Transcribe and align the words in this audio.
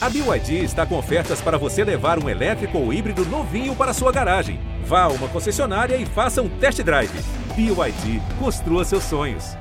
A 0.00 0.08
BYD 0.08 0.62
está 0.62 0.86
com 0.86 0.96
ofertas 0.96 1.40
para 1.40 1.58
você 1.58 1.82
levar 1.82 2.22
um 2.22 2.28
elétrico 2.28 2.78
ou 2.78 2.92
híbrido 2.92 3.24
novinho 3.24 3.74
para 3.74 3.92
sua 3.92 4.12
garagem. 4.12 4.60
Vá 4.84 5.02
a 5.02 5.08
uma 5.08 5.26
concessionária 5.26 5.96
e 5.96 6.06
faça 6.06 6.40
um 6.40 6.48
test 6.48 6.80
drive. 6.82 7.10
BYD, 7.56 8.22
construa 8.38 8.84
seus 8.84 9.02
sonhos. 9.02 9.56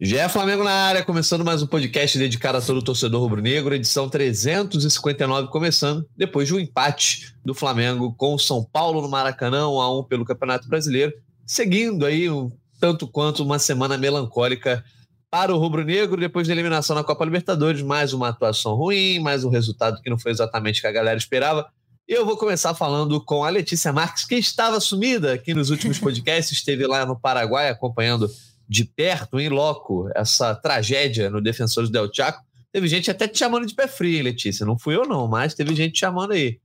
Já 0.00 0.22
é 0.22 0.28
Flamengo 0.30 0.64
na 0.64 0.72
área, 0.72 1.04
começando 1.04 1.44
mais 1.44 1.60
um 1.60 1.66
podcast 1.66 2.16
dedicado 2.16 2.56
a 2.56 2.62
todo 2.62 2.78
o 2.78 2.82
torcedor 2.82 3.20
rubro-negro, 3.20 3.74
edição 3.74 4.08
359 4.08 5.48
começando, 5.48 6.08
depois 6.16 6.48
de 6.48 6.54
um 6.54 6.58
empate 6.58 7.34
do 7.44 7.52
Flamengo 7.52 8.14
com 8.16 8.32
o 8.32 8.38
São 8.38 8.64
Paulo 8.64 9.02
no 9.02 9.10
Maracanã, 9.10 9.68
1 9.68 9.78
a 9.78 9.98
1 9.98 10.04
pelo 10.04 10.24
Campeonato 10.24 10.66
Brasileiro, 10.68 11.12
seguindo 11.44 12.06
aí 12.06 12.30
um 12.30 12.50
tanto 12.80 13.06
quanto 13.06 13.42
uma 13.42 13.58
semana 13.58 13.98
melancólica 13.98 14.82
para 15.30 15.54
o 15.54 15.58
rubro-negro 15.58 16.18
depois 16.20 16.46
da 16.46 16.54
eliminação 16.54 16.96
na 16.96 17.04
Copa 17.04 17.24
Libertadores, 17.24 17.82
mais 17.82 18.12
uma 18.12 18.28
atuação 18.28 18.74
ruim, 18.74 19.18
mais 19.18 19.44
um 19.44 19.50
resultado 19.50 20.00
que 20.00 20.08
não 20.08 20.18
foi 20.18 20.30
exatamente 20.30 20.78
o 20.78 20.80
que 20.80 20.86
a 20.86 20.92
galera 20.92 21.18
esperava. 21.18 21.70
Eu 22.06 22.24
vou 22.24 22.38
começar 22.38 22.72
falando 22.74 23.22
com 23.22 23.44
a 23.44 23.50
Letícia 23.50 23.92
Marques, 23.92 24.24
que 24.24 24.36
estava 24.36 24.80
sumida 24.80 25.34
aqui 25.34 25.52
nos 25.52 25.68
últimos 25.68 25.98
podcasts, 25.98 26.56
esteve 26.56 26.86
lá 26.86 27.04
no 27.04 27.18
Paraguai 27.18 27.68
acompanhando 27.68 28.30
de 28.66 28.84
perto, 28.84 29.38
em 29.38 29.50
loco, 29.50 30.10
essa 30.14 30.54
tragédia 30.54 31.28
no 31.28 31.42
Defensores 31.42 31.90
del 31.90 32.10
Chaco. 32.12 32.42
Teve 32.72 32.88
gente 32.88 33.10
até 33.10 33.28
te 33.28 33.38
chamando 33.38 33.66
de 33.66 33.74
pé 33.74 33.86
frio, 33.86 34.24
Letícia. 34.24 34.64
Não 34.64 34.78
fui 34.78 34.96
eu, 34.96 35.06
não, 35.06 35.28
mas 35.28 35.54
teve 35.54 35.74
gente 35.74 35.94
te 35.94 36.00
chamando 36.00 36.32
aí. 36.32 36.58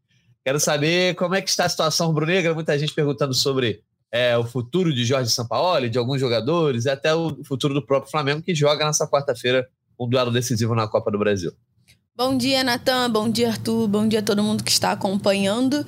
Quero 0.45 0.59
saber 0.59 1.15
como 1.15 1.35
é 1.35 1.41
que 1.41 1.49
está 1.49 1.65
a 1.65 1.69
situação 1.69 2.07
rubro-negra. 2.07 2.53
Muita 2.53 2.77
gente 2.77 2.93
perguntando 2.93 3.33
sobre 3.33 3.81
é, 4.13 4.37
o 4.37 4.43
futuro 4.43 4.93
de 4.93 5.03
Jorge 5.03 5.31
Sampaoli, 5.31 5.89
de 5.89 5.97
alguns 5.97 6.21
jogadores, 6.21 6.85
e 6.85 6.89
até 6.89 7.15
o 7.15 7.43
futuro 7.43 7.73
do 7.73 7.83
próprio 7.83 8.11
Flamengo, 8.11 8.43
que 8.43 8.53
joga 8.53 8.85
nessa 8.85 9.07
quarta-feira 9.07 9.67
um 9.99 10.07
duelo 10.07 10.29
decisivo 10.29 10.75
na 10.75 10.87
Copa 10.87 11.09
do 11.09 11.17
Brasil. 11.17 11.51
Bom 12.15 12.37
dia, 12.37 12.63
Natan. 12.63 13.09
Bom 13.09 13.27
dia, 13.27 13.49
Arthur. 13.49 13.87
Bom 13.87 14.07
dia 14.07 14.19
a 14.19 14.23
todo 14.23 14.43
mundo 14.43 14.63
que 14.63 14.69
está 14.69 14.91
acompanhando. 14.91 15.83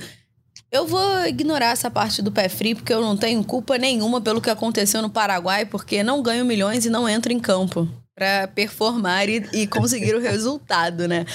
Eu 0.71 0.87
vou 0.87 1.25
ignorar 1.27 1.67
essa 1.67 1.91
parte 1.91 2.23
do 2.23 2.31
pé 2.31 2.49
frio, 2.49 2.75
porque 2.75 2.91
eu 2.91 2.99
não 2.99 3.15
tenho 3.15 3.43
culpa 3.43 3.77
nenhuma 3.77 4.19
pelo 4.19 4.41
que 4.41 4.49
aconteceu 4.49 5.03
no 5.03 5.09
Paraguai, 5.09 5.67
porque 5.67 6.01
não 6.01 6.23
ganho 6.23 6.43
milhões 6.43 6.83
e 6.83 6.89
não 6.89 7.07
entro 7.07 7.31
em 7.31 7.39
campo 7.39 7.87
para 8.15 8.47
performar 8.47 9.27
e, 9.27 9.45
e, 9.51 9.67
conseguir 9.67 10.15
o 10.15 10.21
resultado, 10.21 11.05
né? 11.05 11.25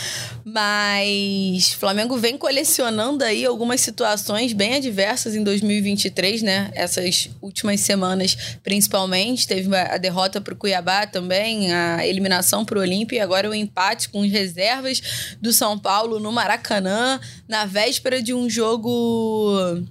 Mas 0.43 1.75
Flamengo 1.75 2.17
vem 2.17 2.39
colecionando 2.39 3.23
aí 3.23 3.45
algumas 3.45 3.83
situações 3.83 4.55
bem 4.55 4.77
adversas 4.77 5.35
em 5.35 5.45
2023, 5.45 6.41
né? 6.41 6.71
Essas 6.73 7.29
últimas 7.43 7.81
semanas, 7.81 8.59
principalmente, 8.63 9.47
teve 9.47 9.77
a 9.77 9.99
derrota 9.99 10.41
para 10.41 10.55
o 10.55 10.57
Cuiabá 10.57 11.07
também, 11.07 11.71
a 11.71 12.07
eliminação 12.07 12.65
para 12.65 12.79
o 12.79 12.81
Olímpia 12.81 13.19
e 13.19 13.21
agora 13.21 13.51
o 13.51 13.55
empate 13.55 14.09
com 14.09 14.23
as 14.23 14.31
reservas 14.31 15.37
do 15.39 15.53
São 15.53 15.79
Paulo 15.79 16.19
no 16.19 16.33
Maracanã, 16.33 17.21
na 17.47 17.67
véspera 17.67 18.23
de 18.23 18.33
um 18.33 18.49
jogo 18.49 19.85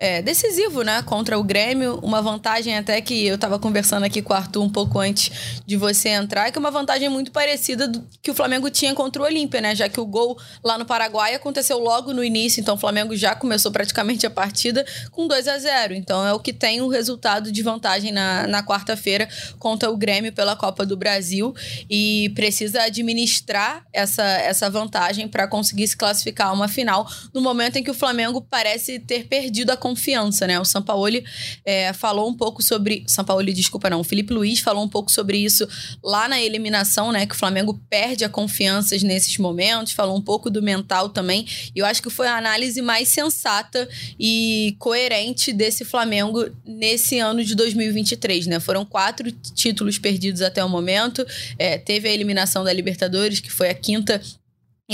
é, 0.00 0.22
decisivo, 0.22 0.80
né? 0.80 1.02
Contra 1.02 1.38
o 1.38 1.44
Grêmio. 1.44 2.00
Uma 2.02 2.22
vantagem 2.22 2.76
até 2.76 2.98
que 3.02 3.26
eu 3.26 3.36
tava 3.36 3.58
conversando 3.58 4.04
aqui 4.04 4.22
com 4.22 4.32
o 4.32 4.36
Arthur 4.36 4.62
um 4.62 4.70
pouco 4.70 4.98
antes 4.98 5.60
de 5.66 5.76
você 5.76 6.08
entrar, 6.08 6.50
que 6.50 6.56
é 6.56 6.60
uma 6.60 6.70
vantagem 6.70 7.10
muito 7.10 7.30
parecida 7.30 7.86
do 7.86 8.02
que 8.22 8.30
o 8.30 8.34
Flamengo 8.34 8.70
tinha 8.70 8.94
contra 8.94 9.20
o 9.20 9.26
Olímpia, 9.26 9.60
né? 9.60 9.74
Já 9.74 9.90
que 9.90 10.00
o 10.00 10.06
gol 10.06 10.38
lá 10.64 10.78
no 10.78 10.86
Paraguai 10.86 11.34
aconteceu 11.34 11.78
logo 11.78 12.14
no 12.14 12.24
início, 12.24 12.62
então 12.62 12.76
o 12.76 12.78
Flamengo 12.78 13.14
já 13.14 13.34
começou 13.34 13.70
praticamente 13.70 14.26
a 14.26 14.30
partida 14.30 14.86
com 15.10 15.28
2 15.28 15.46
a 15.46 15.58
0 15.58 15.92
Então 15.92 16.26
é 16.26 16.32
o 16.32 16.40
que 16.40 16.54
tem 16.54 16.80
o 16.80 16.88
resultado 16.88 17.52
de 17.52 17.62
vantagem 17.62 18.10
na, 18.10 18.46
na 18.46 18.62
quarta-feira 18.62 19.28
contra 19.58 19.90
o 19.90 19.96
Grêmio 19.98 20.32
pela 20.32 20.56
Copa 20.56 20.86
do 20.86 20.96
Brasil 20.96 21.54
e 21.90 22.32
precisa 22.34 22.84
administrar 22.84 23.84
essa, 23.92 24.22
essa 24.22 24.70
vantagem 24.70 25.28
para 25.28 25.46
conseguir 25.46 25.86
se 25.86 25.96
classificar 25.96 26.48
a 26.48 26.52
uma 26.52 26.68
final 26.68 27.06
no 27.34 27.42
momento 27.42 27.76
em 27.76 27.84
que 27.84 27.90
o 27.90 27.94
Flamengo 27.94 28.40
parece 28.40 28.98
ter 28.98 29.26
perdido 29.26 29.70
a 29.70 29.76
confiança, 29.90 30.46
né? 30.46 30.58
O 30.60 30.64
Sampaoli 30.64 31.24
é, 31.64 31.92
falou 31.92 32.28
um 32.28 32.34
pouco 32.34 32.62
sobre. 32.62 33.04
Sampaoli, 33.06 33.52
desculpa, 33.52 33.90
não. 33.90 34.00
O 34.00 34.04
Felipe 34.04 34.32
Luiz 34.32 34.60
falou 34.60 34.84
um 34.84 34.88
pouco 34.88 35.10
sobre 35.10 35.38
isso 35.38 35.68
lá 36.02 36.28
na 36.28 36.40
eliminação, 36.40 37.10
né? 37.10 37.26
Que 37.26 37.34
o 37.34 37.38
Flamengo 37.38 37.80
perde 37.90 38.24
a 38.24 38.28
confiança 38.28 38.96
nesses 38.98 39.36
momentos, 39.38 39.92
falou 39.92 40.16
um 40.16 40.20
pouco 40.20 40.48
do 40.48 40.62
mental 40.62 41.08
também. 41.08 41.46
E 41.74 41.78
eu 41.78 41.86
acho 41.86 42.02
que 42.02 42.10
foi 42.10 42.28
a 42.28 42.36
análise 42.36 42.80
mais 42.80 43.08
sensata 43.08 43.88
e 44.18 44.76
coerente 44.78 45.52
desse 45.52 45.84
Flamengo 45.84 46.48
nesse 46.64 47.18
ano 47.18 47.44
de 47.44 47.54
2023, 47.54 48.46
né? 48.46 48.60
Foram 48.60 48.84
quatro 48.84 49.30
títulos 49.32 49.98
perdidos 49.98 50.40
até 50.40 50.64
o 50.64 50.68
momento. 50.68 51.26
É, 51.58 51.78
teve 51.78 52.08
a 52.08 52.12
eliminação 52.12 52.62
da 52.62 52.72
Libertadores, 52.72 53.40
que 53.40 53.50
foi 53.50 53.68
a 53.70 53.74
quinta 53.74 54.20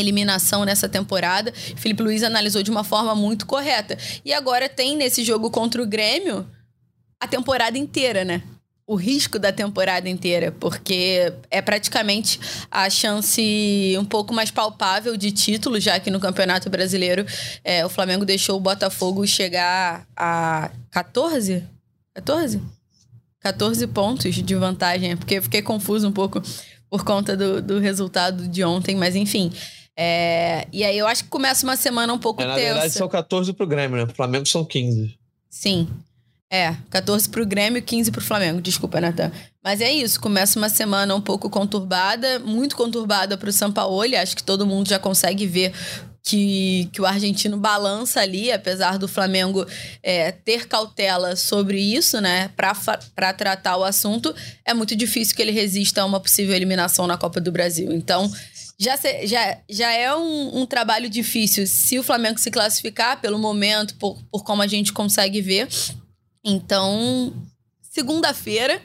eliminação 0.01 0.65
nessa 0.65 0.89
temporada. 0.89 1.53
Felipe 1.77 2.03
Luiz 2.03 2.23
analisou 2.23 2.63
de 2.63 2.71
uma 2.71 2.85
forma 2.85 3.15
muito 3.15 3.47
correta. 3.47 3.97
E 4.25 4.33
agora 4.33 4.69
tem 4.69 4.97
nesse 4.97 5.25
jogo 5.25 5.51
contra 5.51 5.83
o 5.83 5.87
Grêmio 5.87 6.47
a 7.21 7.27
temporada 7.27 7.79
inteira, 7.79 8.25
né? 8.25 8.43
O 8.87 8.95
risco 8.95 9.37
da 9.37 9.51
temporada 9.51 10.09
inteira, 10.09 10.53
porque 10.53 11.33
é 11.51 11.61
praticamente 11.61 12.39
a 12.71 12.89
chance 12.89 13.97
um 13.99 14.05
pouco 14.05 14.33
mais 14.33 14.51
palpável 14.53 15.17
de 15.17 15.33
título, 15.33 15.81
já 15.81 15.99
que 15.99 16.09
no 16.09 16.21
Campeonato 16.21 16.71
Brasileiro 16.71 17.27
é, 17.65 17.85
o 17.85 17.89
Flamengo 17.89 18.25
deixou 18.25 18.57
o 18.57 18.61
Botafogo 18.61 19.27
chegar 19.27 20.07
a 20.17 20.71
14? 20.93 21.65
14? 22.15 22.63
14 23.41 23.87
pontos 23.89 24.35
de 24.35 24.55
vantagem, 24.55 25.17
porque 25.17 25.35
eu 25.35 25.43
fiquei 25.43 25.63
confuso 25.63 26.09
um 26.09 26.13
pouco 26.13 26.41
por 26.91 27.05
conta 27.05 27.37
do, 27.37 27.61
do 27.61 27.79
resultado 27.79 28.49
de 28.49 28.65
ontem, 28.65 28.97
mas 28.97 29.15
enfim. 29.15 29.53
É, 29.97 30.67
e 30.73 30.85
aí 30.85 30.99
eu 30.99 31.07
acho 31.07 31.25
que 31.25 31.31
começa 31.31 31.67
uma 31.67 31.77
semana 31.77 32.13
um 32.13 32.19
pouco 32.19 32.43
é, 32.43 32.47
na 32.47 32.55
tensa. 32.55 32.67
Na 32.67 32.75
verdade, 32.75 32.95
são 32.95 33.09
14 33.09 33.53
pro 33.55 33.67
Grêmio, 33.67 33.97
né? 33.97 34.05
O 34.05 34.15
Flamengo 34.15 34.47
são 34.47 34.65
15. 34.65 35.17
Sim. 35.49 35.89
É, 36.51 36.77
14 36.91 37.29
pro 37.29 37.47
Grêmio, 37.47 37.83
15 37.83 38.13
pro 38.13 38.21
Flamengo. 38.21 38.61
Desculpa, 38.61 39.01
Natan. 39.01 39.33
Mas 39.65 39.81
é 39.81 39.91
isso, 39.91 40.21
começa 40.21 40.59
uma 40.59 40.69
semana 40.69 41.15
um 41.15 41.21
pouco 41.21 41.51
conturbada, 41.51 42.39
muito 42.39 42.77
conturbada 42.77 43.37
pro 43.37 43.51
Sampaoli. 43.51 44.15
Acho 44.15 44.37
que 44.37 44.45
todo 44.45 44.67
mundo 44.67 44.89
já 44.89 44.99
consegue 44.99 45.47
ver 45.47 45.73
que, 46.27 46.89
que 46.93 47.01
o 47.01 47.07
argentino 47.07 47.57
balança 47.57 48.21
ali, 48.21 48.51
apesar 48.51 48.99
do 48.99 49.07
Flamengo 49.07 49.65
é, 50.03 50.33
ter 50.33 50.67
cautela 50.67 51.37
sobre 51.37 51.81
isso, 51.81 52.21
né, 52.21 52.51
para 52.57 53.33
tratar 53.33 53.77
o 53.77 53.85
assunto, 53.85 54.35
é 54.65 54.75
muito 54.75 54.97
difícil 54.97 55.37
que 55.37 55.43
ele 55.43 55.53
resista 55.53 56.03
a 56.03 56.05
uma 56.05 56.19
possível 56.19 56.55
eliminação 56.55 57.07
na 57.07 57.17
Copa 57.17 57.41
do 57.41 57.53
Brasil. 57.53 57.93
Então, 57.93 58.29
já, 58.79 58.97
se, 58.97 59.27
já, 59.27 59.59
já 59.69 59.93
é 59.93 60.15
um, 60.15 60.61
um, 60.61 60.67
trabalho 60.67 61.09
difícil 61.09 61.67
se 61.67 61.99
o 61.99 62.03
Flamengo 62.03 62.39
se 62.39 62.51
classificar 62.51 63.21
pelo 63.21 63.39
momento, 63.39 63.95
por, 63.97 64.23
por 64.31 64.45
como 64.45 64.63
a 64.63 64.67
gente 64.67 64.93
consegue 64.93 65.41
ver. 65.41 65.69
Então, 66.45 67.33
segunda-feira, 67.81 68.81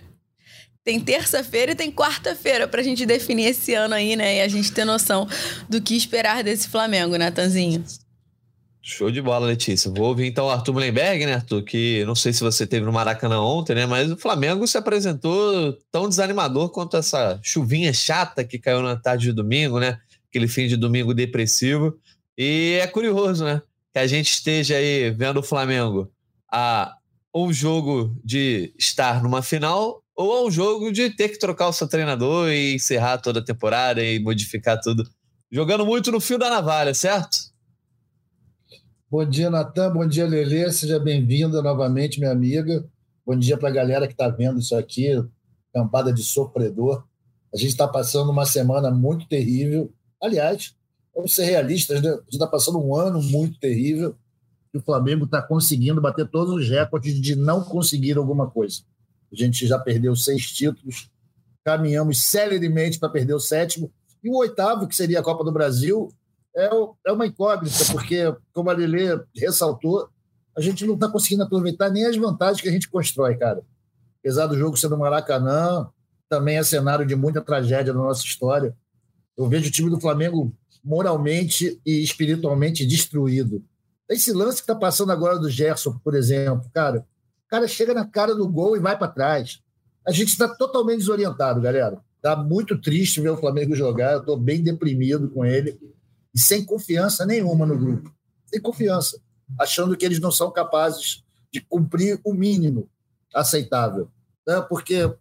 tem 0.84 1.00
terça-feira 1.00 1.74
e 1.74 1.75
tem 1.75 1.91
quarta-feira 1.91 2.68
pra 2.68 2.81
gente 2.81 3.06
definir 3.06 3.47
esse 3.47 3.74
ano 3.74 3.94
aí, 3.94 4.16
né? 4.16 4.38
E 4.38 4.41
a 4.41 4.47
gente 4.47 4.72
ter 4.72 4.85
noção 4.85 5.28
do 5.69 5.81
que 5.81 5.96
esperar 5.96 6.44
desse 6.44 6.68
Flamengo, 6.68 7.18
Natanzinho. 7.18 7.80
Né, 7.80 7.85
Show 8.84 9.12
de 9.12 9.22
bola, 9.22 9.46
Letícia. 9.46 9.92
Vou 9.92 10.08
ouvir 10.08 10.25
então 10.25 10.47
o 10.47 10.50
Arthur 10.50 10.74
Mullenberg, 10.74 11.25
né, 11.25 11.36
Arthur? 11.36 11.64
Que 11.64 12.03
não 12.06 12.16
sei 12.16 12.34
se 12.34 12.42
você 12.42 12.66
teve 12.66 12.84
no 12.84 12.92
Maracanã 12.92 13.40
ontem, 13.40 13.75
né? 13.75 13.86
Mas 13.86 14.12
o 14.12 14.18
Flamengo 14.18 14.68
se 14.68 14.75
apresentou 14.75 15.78
tão 15.92 16.09
desanimador 16.09 16.69
quanto 16.69 16.97
essa 16.97 17.40
chuvinha 17.44 17.94
chata 17.94 18.44
que 18.44 18.58
caiu 18.58 18.81
na 18.81 18.96
tarde 18.96 19.25
de 19.25 19.34
domingo, 19.34 19.80
né? 19.80 20.00
Aquele 20.30 20.47
fim 20.47 20.68
de 20.68 20.75
domingo 20.75 21.14
depressivo. 21.14 21.96
E 22.36 22.80
é 22.81 22.88
curioso, 22.88 23.46
né? 23.46 23.62
Que 23.94 24.00
a 24.00 24.08
gente 24.08 24.31
esteja 24.31 24.75
aí 24.75 25.12
vendo 25.12 25.42
o 25.42 25.44
Flamengo 25.44 26.12
a 26.52 26.96
um 27.36 27.53
jogo 27.53 28.19
de 28.24 28.74
estar 28.80 29.22
numa 29.22 29.44
final 29.44 30.02
ou 30.16 30.34
a 30.34 30.48
um 30.48 30.52
jogo 30.52 30.92
de 30.92 31.12
ter 31.12 31.30
que 31.30 31.38
trocar 31.38 31.68
o 31.68 31.74
seu 31.74 31.88
treinador 31.88 32.50
e 32.50 32.74
encerrar 32.74 33.19
toda 33.19 33.42
a 33.42 33.45
temporada 33.45 34.04
e 34.04 34.19
modificar 34.19 34.80
tudo. 34.81 35.07
Jogando 35.51 35.86
muito 35.86 36.12
no 36.12 36.19
fio 36.19 36.39
da 36.39 36.50
navalha, 36.50 36.95
certo? 36.95 37.38
Bom 39.12 39.25
dia, 39.25 39.50
Natan. 39.50 39.92
Bom 39.92 40.08
dia, 40.08 40.25
Lelê. 40.25 40.72
Seja 40.72 40.98
bem-vinda 40.98 41.62
novamente, 41.62 42.18
minha 42.18 42.31
amiga. 42.31 42.90
Bom 43.25 43.38
dia 43.38 43.58
para 43.58 43.68
a 43.68 43.72
galera 43.74 44.08
que 44.08 44.13
está 44.13 44.30
vendo 44.30 44.58
isso 44.58 44.74
aqui, 44.74 45.22
campada 45.74 46.13
de 46.13 46.24
sofredor. 46.24 47.04
A 47.54 47.58
gente 47.58 47.72
está 47.72 47.86
passando 47.86 48.31
uma 48.31 48.46
semana 48.46 48.90
muito 48.90 49.28
terrível. 49.28 49.92
Aliás, 50.24 50.78
vamos 51.13 51.36
ser 51.36 51.44
realistas, 51.44 52.02
né? 52.02 52.10
A 52.10 52.13
gente 52.13 52.31
está 52.31 52.48
passando 52.48 52.80
um 52.80 52.96
ano 52.96 53.22
muito 53.22 53.60
terrível 53.60 54.16
e 54.74 54.78
o 54.78 54.81
Flamengo 54.81 55.25
está 55.25 55.42
conseguindo 55.42 56.00
bater 56.00 56.25
todos 56.30 56.54
os 56.54 56.69
recordes 56.69 57.19
de 57.19 57.36
não 57.36 57.66
conseguir 57.66 58.18
alguma 58.18 58.50
coisa. 58.50 58.81
A 59.30 59.36
gente 59.36 59.68
já 59.68 59.78
perdeu 59.78 60.16
seis 60.16 60.50
títulos, 60.50 61.10
caminhamos 61.66 62.24
celeremente 62.24 62.98
para 62.98 63.10
perder 63.10 63.34
o 63.34 63.42
sétimo, 63.42 63.92
e 64.24 64.30
o 64.30 64.38
oitavo, 64.38 64.88
que 64.88 64.96
seria 64.96 65.19
a 65.19 65.24
Copa 65.24 65.44
do 65.44 65.52
Brasil, 65.52 66.14
é, 66.56 66.69
é 67.07 67.12
uma 67.12 67.25
incógnita, 67.25 67.86
porque, 67.92 68.36
como 68.53 68.69
a 68.69 68.74
Lelê 68.74 69.19
ressaltou, 69.36 70.09
a 70.56 70.62
gente 70.62 70.86
não 70.86 70.95
está 70.95 71.07
conseguindo 71.07 71.44
aproveitar 71.44 71.89
nem 71.89 72.06
as 72.06 72.18
vantagens 72.18 72.62
que 72.62 72.69
a 72.69 72.71
gente 72.71 72.89
constrói, 72.89 73.36
cara. 73.36 73.63
Apesar 74.19 74.48
do 74.48 74.57
jogo 74.57 74.77
ser 74.77 74.89
no 74.89 74.98
Maracanã, 74.98 75.89
também 76.30 76.57
é 76.57 76.63
cenário 76.63 77.06
de 77.06 77.15
muita 77.15 77.42
tragédia 77.42 77.94
na 77.94 78.01
nossa 78.01 78.24
história. 78.24 78.75
Eu 79.38 79.48
vejo 79.48 79.69
o 79.69 79.71
time 79.71 79.89
do 79.89 80.00
Flamengo 80.00 80.53
moralmente 80.83 81.80
e 81.86 82.03
espiritualmente 82.03 82.86
destruído. 82.86 83.63
Esse 84.09 84.33
lance 84.33 84.57
que 84.57 84.63
está 84.63 84.75
passando 84.75 85.12
agora 85.12 85.39
do 85.39 85.50
Gerson, 85.50 85.97
por 86.04 86.15
exemplo, 86.15 86.69
cara, 86.74 87.00
o 87.45 87.50
cara 87.50 87.68
chega 87.68 87.94
na 87.94 88.06
cara 88.06 88.36
do 88.36 88.47
gol 88.47 88.75
e 88.75 88.80
vai 88.80 88.97
para 88.97 89.07
trás. 89.07 89.62
A 90.06 90.12
gente 90.12 90.30
está 90.30 90.47
totalmente 90.47 91.00
desorientado, 91.00 91.62
galera. 91.62 92.00
Está 92.18 92.36
muito 92.36 92.80
triste 92.80 93.21
ver 93.21 93.30
o 93.30 93.38
Flamengo 93.38 93.75
jogar. 93.75 94.13
Eu 94.13 94.19
estou 94.19 94.38
bem 94.38 94.62
deprimido 94.62 95.30
com 95.30 95.45
ele 95.45 95.80
e 96.33 96.39
sem 96.39 96.66
confiança 96.66 97.25
nenhuma 97.25 97.66
no 97.66 97.78
grupo. 97.78 98.13
Sem 98.45 98.62
confiança. 98.62 99.19
Achando 99.60 99.95
que 99.98 100.06
eles 100.06 100.19
não 100.19 100.31
são 100.31 100.51
capazes 100.51 101.24
de 101.51 101.60
cumprir 101.62 102.19
o 102.24 102.33
mínimo 102.33 102.89
aceitável. 103.33 104.10
Né? 104.48 104.62
Porque 104.62 105.04
o 105.04 105.18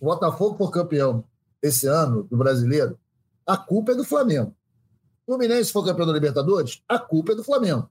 Botafogo 0.00 0.56
for 0.56 0.70
campeão 0.70 1.24
esse 1.62 1.86
ano 1.86 2.24
do 2.24 2.36
brasileiro, 2.36 2.98
a 3.46 3.56
culpa 3.56 3.92
é 3.92 3.94
do 3.94 4.04
Flamengo. 4.04 4.54
O 5.26 5.32
Fluminense 5.32 5.72
for 5.72 5.84
campeão 5.84 6.06
da 6.06 6.12
Libertadores, 6.12 6.82
a 6.88 6.98
culpa 6.98 7.32
é 7.32 7.34
do 7.34 7.44
Flamengo. 7.44 7.90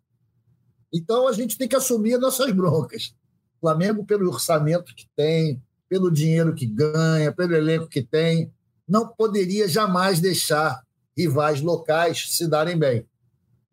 Então 0.93 1.27
a 1.27 1.33
gente 1.33 1.57
tem 1.57 1.67
que 1.67 1.75
assumir 1.75 2.17
nossas 2.17 2.51
broncas. 2.51 3.13
O 3.57 3.61
Flamengo, 3.61 4.05
pelo 4.05 4.29
orçamento 4.29 4.95
que 4.95 5.07
tem, 5.15 5.61
pelo 5.89 6.11
dinheiro 6.11 6.53
que 6.53 6.65
ganha, 6.65 7.31
pelo 7.31 7.55
elenco 7.55 7.87
que 7.87 8.01
tem, 8.01 8.51
não 8.87 9.07
poderia 9.07 9.67
jamais 9.67 10.19
deixar 10.19 10.84
rivais 11.17 11.61
locais 11.61 12.25
se 12.29 12.47
darem 12.47 12.77
bem. 12.77 13.05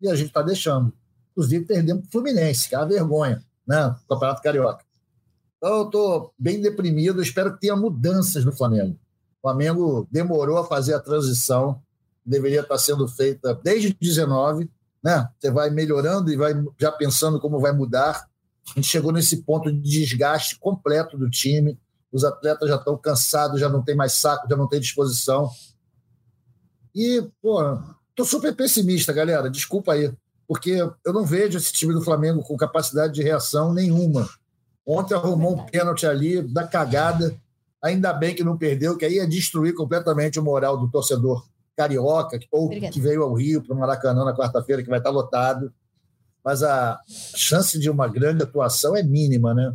E 0.01 0.09
a 0.09 0.15
gente 0.15 0.27
está 0.27 0.41
deixando. 0.41 0.93
Inclusive, 1.31 1.65
perdemos 1.65 2.05
o 2.05 2.11
Fluminense, 2.11 2.69
que 2.69 2.75
é 2.75 2.77
uma 2.77 2.87
vergonha, 2.87 3.43
né? 3.65 3.87
O 3.87 4.13
Campeonato 4.13 4.41
Carioca. 4.41 4.83
Então, 5.57 5.77
eu 5.77 5.85
estou 5.85 6.33
bem 6.37 6.61
deprimido. 6.61 7.21
Espero 7.21 7.53
que 7.53 7.61
tenha 7.61 7.75
mudanças 7.75 8.45
no 8.45 8.51
Flamengo. 8.51 8.99
O 9.39 9.41
Flamengo 9.41 10.07
demorou 10.11 10.57
a 10.57 10.65
fazer 10.65 10.93
a 10.93 10.99
transição, 10.99 11.81
deveria 12.25 12.61
estar 12.61 12.77
sendo 12.77 13.07
feita 13.07 13.53
desde 13.63 13.95
19 13.99 14.69
né? 15.03 15.27
Você 15.37 15.51
vai 15.51 15.69
melhorando 15.69 16.31
e 16.31 16.37
vai 16.37 16.53
já 16.79 16.91
pensando 16.91 17.39
como 17.39 17.59
vai 17.59 17.73
mudar. 17.73 18.25
A 18.69 18.79
gente 18.79 18.87
chegou 18.87 19.11
nesse 19.11 19.43
ponto 19.43 19.71
de 19.71 19.81
desgaste 19.81 20.57
completo 20.57 21.17
do 21.17 21.29
time. 21.29 21.77
Os 22.11 22.23
atletas 22.23 22.69
já 22.69 22.77
estão 22.77 22.97
cansados, 22.97 23.59
já 23.59 23.67
não 23.67 23.83
tem 23.83 23.95
mais 23.95 24.13
saco, 24.13 24.47
já 24.49 24.55
não 24.55 24.67
tem 24.67 24.79
disposição. 24.79 25.49
E, 26.95 27.27
pô, 27.41 27.59
tô 28.15 28.23
super 28.23 28.55
pessimista, 28.55 29.11
galera. 29.11 29.49
Desculpa 29.49 29.93
aí, 29.93 30.11
porque 30.47 30.71
eu 31.05 31.13
não 31.13 31.25
vejo 31.25 31.57
esse 31.57 31.71
time 31.73 31.93
do 31.93 32.01
Flamengo 32.01 32.43
com 32.43 32.55
capacidade 32.55 33.13
de 33.13 33.23
reação 33.23 33.73
nenhuma. 33.73 34.29
Ontem 34.85 35.13
arrumou 35.13 35.55
um 35.55 35.65
pênalti 35.65 36.05
ali 36.05 36.41
da 36.41 36.67
cagada. 36.67 37.35
Ainda 37.81 38.13
bem 38.13 38.35
que 38.35 38.43
não 38.43 38.57
perdeu, 38.57 38.97
que 38.97 39.05
aí 39.05 39.15
ia 39.15 39.27
destruir 39.27 39.73
completamente 39.73 40.39
o 40.39 40.43
moral 40.43 40.77
do 40.77 40.89
torcedor 40.89 41.45
carioca, 41.75 42.39
ou 42.51 42.65
Obrigada. 42.65 42.93
que 42.93 43.01
veio 43.01 43.23
ao 43.23 43.33
Rio 43.33 43.61
para 43.61 43.75
o 43.75 43.79
Maracanã 43.79 44.23
na 44.23 44.35
quarta-feira, 44.35 44.83
que 44.83 44.89
vai 44.89 44.99
estar 44.99 45.09
lotado. 45.09 45.73
Mas 46.43 46.61
a 46.61 46.99
chance 47.07 47.79
de 47.79 47.89
uma 47.89 48.07
grande 48.07 48.43
atuação 48.43 48.95
é 48.95 49.01
mínima, 49.01 49.53
né? 49.53 49.73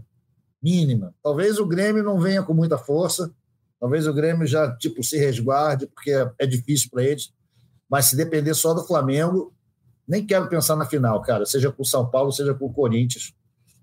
Mínima. 0.62 1.14
Talvez 1.22 1.58
o 1.58 1.66
Grêmio 1.66 2.02
não 2.02 2.20
venha 2.20 2.42
com 2.42 2.54
muita 2.54 2.76
força, 2.76 3.30
talvez 3.80 4.06
o 4.06 4.12
Grêmio 4.12 4.46
já 4.46 4.74
tipo 4.76 5.02
se 5.02 5.18
resguarde, 5.18 5.86
porque 5.86 6.10
é 6.38 6.46
difícil 6.46 6.88
para 6.90 7.04
eles. 7.04 7.32
Mas 7.88 8.06
se 8.06 8.16
depender 8.16 8.54
só 8.54 8.74
do 8.74 8.86
Flamengo, 8.86 9.52
nem 10.06 10.24
quero 10.24 10.48
pensar 10.48 10.76
na 10.76 10.86
final, 10.86 11.20
cara, 11.22 11.46
seja 11.46 11.70
com 11.70 11.82
o 11.82 11.86
São 11.86 12.08
Paulo, 12.08 12.32
seja 12.32 12.54
com 12.54 12.66
o 12.66 12.72
Corinthians. 12.72 13.32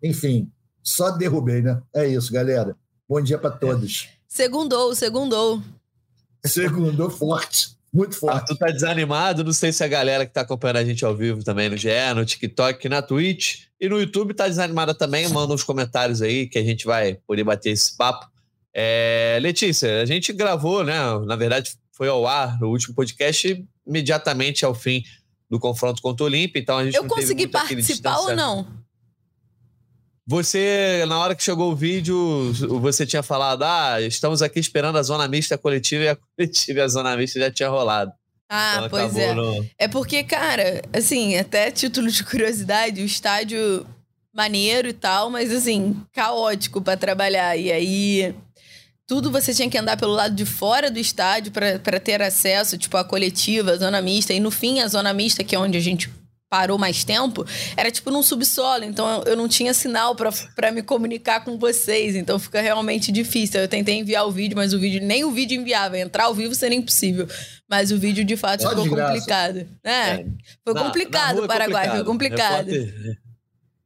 Enfim, 0.02 0.52
só 0.84 1.12
derrubei, 1.12 1.62
né? 1.62 1.82
É 1.94 2.08
isso, 2.08 2.32
galera. 2.32 2.76
Bom 3.08 3.22
dia 3.22 3.38
para 3.38 3.52
todos. 3.52 4.10
Segundou, 4.28 4.94
segundou. 4.96 5.62
Segundou 6.46 7.10
forte. 7.10 7.76
Muito 7.96 8.16
forte. 8.16 8.42
Arthur 8.42 8.58
tá 8.58 8.66
desanimado, 8.68 9.44
não 9.44 9.54
sei 9.54 9.72
se 9.72 9.82
a 9.82 9.88
galera 9.88 10.26
que 10.26 10.34
tá 10.34 10.42
acompanhando 10.42 10.78
a 10.78 10.84
gente 10.84 11.06
ao 11.06 11.16
vivo 11.16 11.44
também 11.44 11.70
no 11.70 11.78
GE, 11.78 11.90
no 12.14 12.26
TikTok, 12.26 12.90
na 12.90 13.02
Twitch 13.02 13.68
e 13.80 13.88
no 13.88 13.98
YouTube 13.98 14.34
tá 14.34 14.48
desanimada 14.48 14.94
também. 14.94 15.30
Manda 15.30 15.54
uns 15.54 15.64
comentários 15.64 16.22
aí 16.22 16.46
que 16.46 16.58
a 16.58 16.64
gente 16.64 16.86
vai 16.86 17.16
poder 17.26 17.46
bater 17.46 17.70
esse 17.70 17.96
papo. 17.96 18.30
É, 18.78 19.40
Letícia, 19.42 20.02
a 20.02 20.06
gente 20.06 20.34
gravou, 20.34 20.84
né? 20.84 20.96
Na 21.26 21.38
verdade, 21.38 21.78
foi 21.94 22.10
ao 22.10 22.28
ar 22.28 22.60
no 22.60 22.68
último 22.68 22.94
podcast 22.94 23.66
imediatamente 23.88 24.66
ao 24.66 24.76
fim 24.76 25.02
do 25.50 25.58
confronto 25.58 26.02
contra 26.02 26.26
o 26.26 26.28
Olímpia, 26.28 26.60
então 26.60 26.78
a 26.78 26.84
gente 26.84 26.96
Eu 26.96 27.08
consegui 27.08 27.48
participar 27.48 28.18
ou 28.18 28.36
não? 28.36 28.68
Você, 30.28 31.06
na 31.08 31.20
hora 31.20 31.36
que 31.36 31.44
chegou 31.44 31.72
o 31.72 31.76
vídeo, 31.76 32.52
você 32.82 33.06
tinha 33.06 33.24
falado: 33.24 33.64
ah, 33.64 34.02
estamos 34.02 34.42
aqui 34.42 34.60
esperando 34.60 34.98
a 34.98 35.04
zona 35.04 35.28
mista 35.28 35.58
coletiva 35.58 36.04
e 36.04 36.10
a 36.10 36.18
coletiva 36.36 36.80
e 36.80 36.82
a 36.82 36.88
zona 36.88 37.16
mista 37.16 37.40
já 37.40 37.52
tinha 37.52 37.70
rolado. 37.70 38.12
Ah, 38.50 38.76
então, 38.78 38.90
pois 38.90 39.16
é. 39.16 39.34
No... 39.34 39.66
É 39.78 39.88
porque, 39.88 40.24
cara, 40.24 40.82
assim, 40.92 41.38
até 41.38 41.72
título 41.72 42.10
de 42.10 42.24
curiosidade, 42.24 43.02
o 43.02 43.06
estádio 43.06 43.86
maneiro 44.34 44.90
e 44.90 44.94
tal, 44.94 45.30
mas 45.30 45.52
assim, 45.52 45.96
caótico 46.12 46.82
para 46.82 46.98
trabalhar. 46.98 47.56
E 47.56 47.72
aí, 47.72 48.36
tudo 49.08 49.32
você 49.32 49.54
tinha 49.54 49.70
que 49.70 49.78
andar 49.78 49.98
pelo 49.98 50.14
lado 50.14 50.34
de 50.34 50.46
fora 50.46 50.90
do 50.90 51.00
estádio 51.00 51.52
para 51.52 52.00
ter 52.00 52.22
acesso, 52.22 52.78
tipo, 52.78 52.98
a 52.98 53.04
coletiva, 53.04 53.72
a 53.72 53.78
zona 53.78 54.02
mista. 54.02 54.34
E 54.34 54.40
no 54.40 54.50
fim, 54.50 54.80
a 54.80 54.88
zona 54.88 55.14
mista, 55.14 55.44
que 55.44 55.56
é 55.56 55.60
onde 55.60 55.78
a 55.78 55.82
gente 55.82 56.10
parou 56.50 56.78
mais 56.78 57.04
tempo, 57.04 57.46
era 57.76 57.92
tipo 57.92 58.10
num 58.12 58.24
subsolo, 58.24 58.84
então 58.84 59.24
eu 59.24 59.36
não 59.36 59.48
tinha 59.48 59.74
sinal 59.74 60.16
para 60.16 60.72
me 60.72 60.82
comunicar 60.82 61.44
com 61.44 61.58
vocês, 61.58 62.16
então 62.16 62.40
fica 62.40 62.62
realmente 62.62 63.12
difícil. 63.12 63.60
Eu 63.60 63.68
tentei 63.68 63.96
enviar 63.96 64.26
o 64.26 64.32
vídeo, 64.32 64.56
mas 64.56 64.74
o 64.74 64.80
vídeo 64.80 65.06
nem 65.06 65.24
o 65.26 65.32
vídeo 65.32 65.60
enviava, 65.60 65.98
entrar 66.00 66.26
ao 66.26 66.34
vivo 66.34 66.56
seria 66.56 66.78
impossível. 66.78 67.28
Mas 67.70 67.92
o 67.92 67.98
vídeo 67.98 68.24
de 68.24 68.38
fato 68.38 68.64
Pode 68.64 68.84
ficou 68.84 68.98
complicado. 68.98 69.68
É, 69.84 69.92
é, 69.92 70.26
foi 70.64 70.74
na, 70.74 70.84
complicado 70.84 71.44
o 71.44 71.48
Paraguai, 71.48 72.04
complicado. 72.04 72.70
foi 72.70 72.72
complicado. 72.72 73.25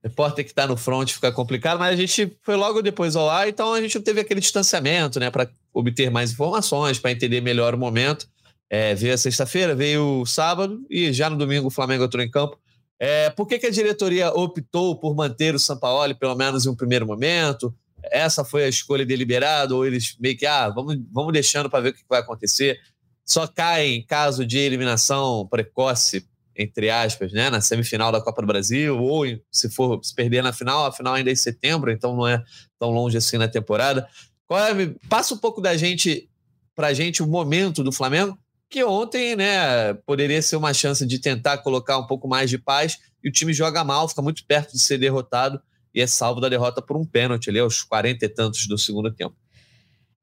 Repórter, 0.04 0.46
que 0.46 0.54
tá 0.54 0.66
no 0.66 0.78
front 0.78 1.12
fica 1.12 1.32
complicado, 1.32 1.78
mas 1.78 1.94
a 1.94 1.96
gente 1.96 2.38
foi 2.42 2.56
logo 2.56 2.82
depois 2.82 3.18
ao 3.18 3.30
ar, 3.30 3.50
então 3.50 3.74
a 3.74 3.82
gente 3.82 4.00
teve 4.00 4.22
aquele 4.22 4.40
distanciamento, 4.40 5.20
né, 5.20 5.30
para 5.30 5.50
obter 5.74 6.10
mais 6.10 6.32
informações, 6.32 6.98
para 6.98 7.12
entender 7.12 7.42
melhor 7.42 7.76
o 7.76 7.78
momento. 7.78 8.28
É, 8.70 8.96
veio 8.96 9.14
a 9.14 9.18
sexta-feira, 9.18 9.76
veio 9.76 10.22
o 10.22 10.26
sábado 10.26 10.86
e 10.90 11.12
já 11.12 11.30
no 11.30 11.36
domingo 11.36 11.68
o 11.68 11.72
Flamengo 11.72 12.06
entrou 12.06 12.24
em 12.24 12.30
campo. 12.30 12.58
É, 13.00 13.30
por 13.30 13.48
que, 13.48 13.58
que 13.58 13.66
a 13.66 13.72
diretoria 13.72 14.30
optou 14.30 14.96
por 14.96 15.16
manter 15.16 15.56
o 15.56 15.60
Sampaoli, 15.60 16.14
pelo 16.14 16.36
menos 16.36 16.66
em 16.66 16.70
um 16.70 16.76
primeiro 16.76 17.08
momento? 17.08 17.74
Essa 18.04 18.44
foi 18.46 18.66
a 18.66 18.70
escolha 18.70 19.06
deliberada 19.06 19.74
ou 19.76 19.86
eles 19.86 20.16
meio 20.20 20.38
que, 20.38 20.46
ah, 20.46 20.70
vamos, 20.70 20.98
vamos 21.12 21.34
deixando 21.34 21.70
para 21.70 21.82
ver 21.82 21.90
o 21.90 21.94
que 21.94 22.04
vai 22.08 22.20
acontecer? 22.20 22.80
Só 23.26 23.48
cai 23.48 23.88
em 23.88 24.06
caso 24.06 24.46
de 24.46 24.58
eliminação 24.58 25.48
precoce, 25.48 26.26
entre 26.62 26.90
aspas, 26.90 27.32
né, 27.32 27.50
na 27.50 27.62
semifinal 27.62 28.12
da 28.12 28.20
Copa 28.20 28.42
do 28.42 28.48
Brasil, 28.48 29.02
ou 29.02 29.24
se 29.50 29.70
for 29.70 30.04
se 30.04 30.14
perder 30.14 30.44
na 30.44 30.52
final, 30.52 30.86
a 30.86 30.92
final 30.92 31.14
ainda 31.14 31.30
é 31.30 31.34
em 31.34 31.38
setembro, 31.38 31.90
então 31.90 32.16
não 32.16 32.28
é 32.28 32.44
tão 32.78 32.90
longe 32.92 33.16
assim 33.16 33.38
na 33.38 33.48
temporada. 33.48 34.06
É, 34.52 35.08
passa 35.08 35.34
um 35.34 35.38
pouco 35.38 35.62
da 35.62 35.78
gente, 35.78 36.30
pra 36.76 36.94
gente, 36.94 37.24
o 37.24 37.28
momento 37.28 37.82
do 37.82 37.94
Flamengo 37.94 38.38
que 38.70 38.84
ontem, 38.84 39.36
né, 39.36 39.94
poderia 40.06 40.42
ser 40.42 40.56
uma 40.56 40.74
chance 40.74 41.06
de 41.06 41.18
tentar 41.18 41.58
colocar 41.60 41.98
um 41.98 42.06
pouco 42.06 42.28
mais 42.28 42.50
de 42.50 42.58
paz 42.58 43.00
e 43.24 43.28
o 43.28 43.32
time 43.32 43.52
joga 43.52 43.84
mal, 43.84 44.08
fica 44.08 44.22
muito 44.22 44.46
perto 44.46 44.74
de 44.74 44.80
ser 44.80 45.00
derrotado 45.00 45.60
e 45.94 46.00
é 46.00 46.06
salvo 46.06 46.40
da 46.40 46.48
derrota 46.48 46.82
por 46.82 46.96
um 46.96 47.04
pênalti 47.04 47.50
ali 47.50 47.58
aos 47.58 47.82
40 47.82 48.24
e 48.24 48.30
tantos 48.30 48.68
do 48.68 48.78
segundo 48.78 49.12
tempo. 49.12 49.36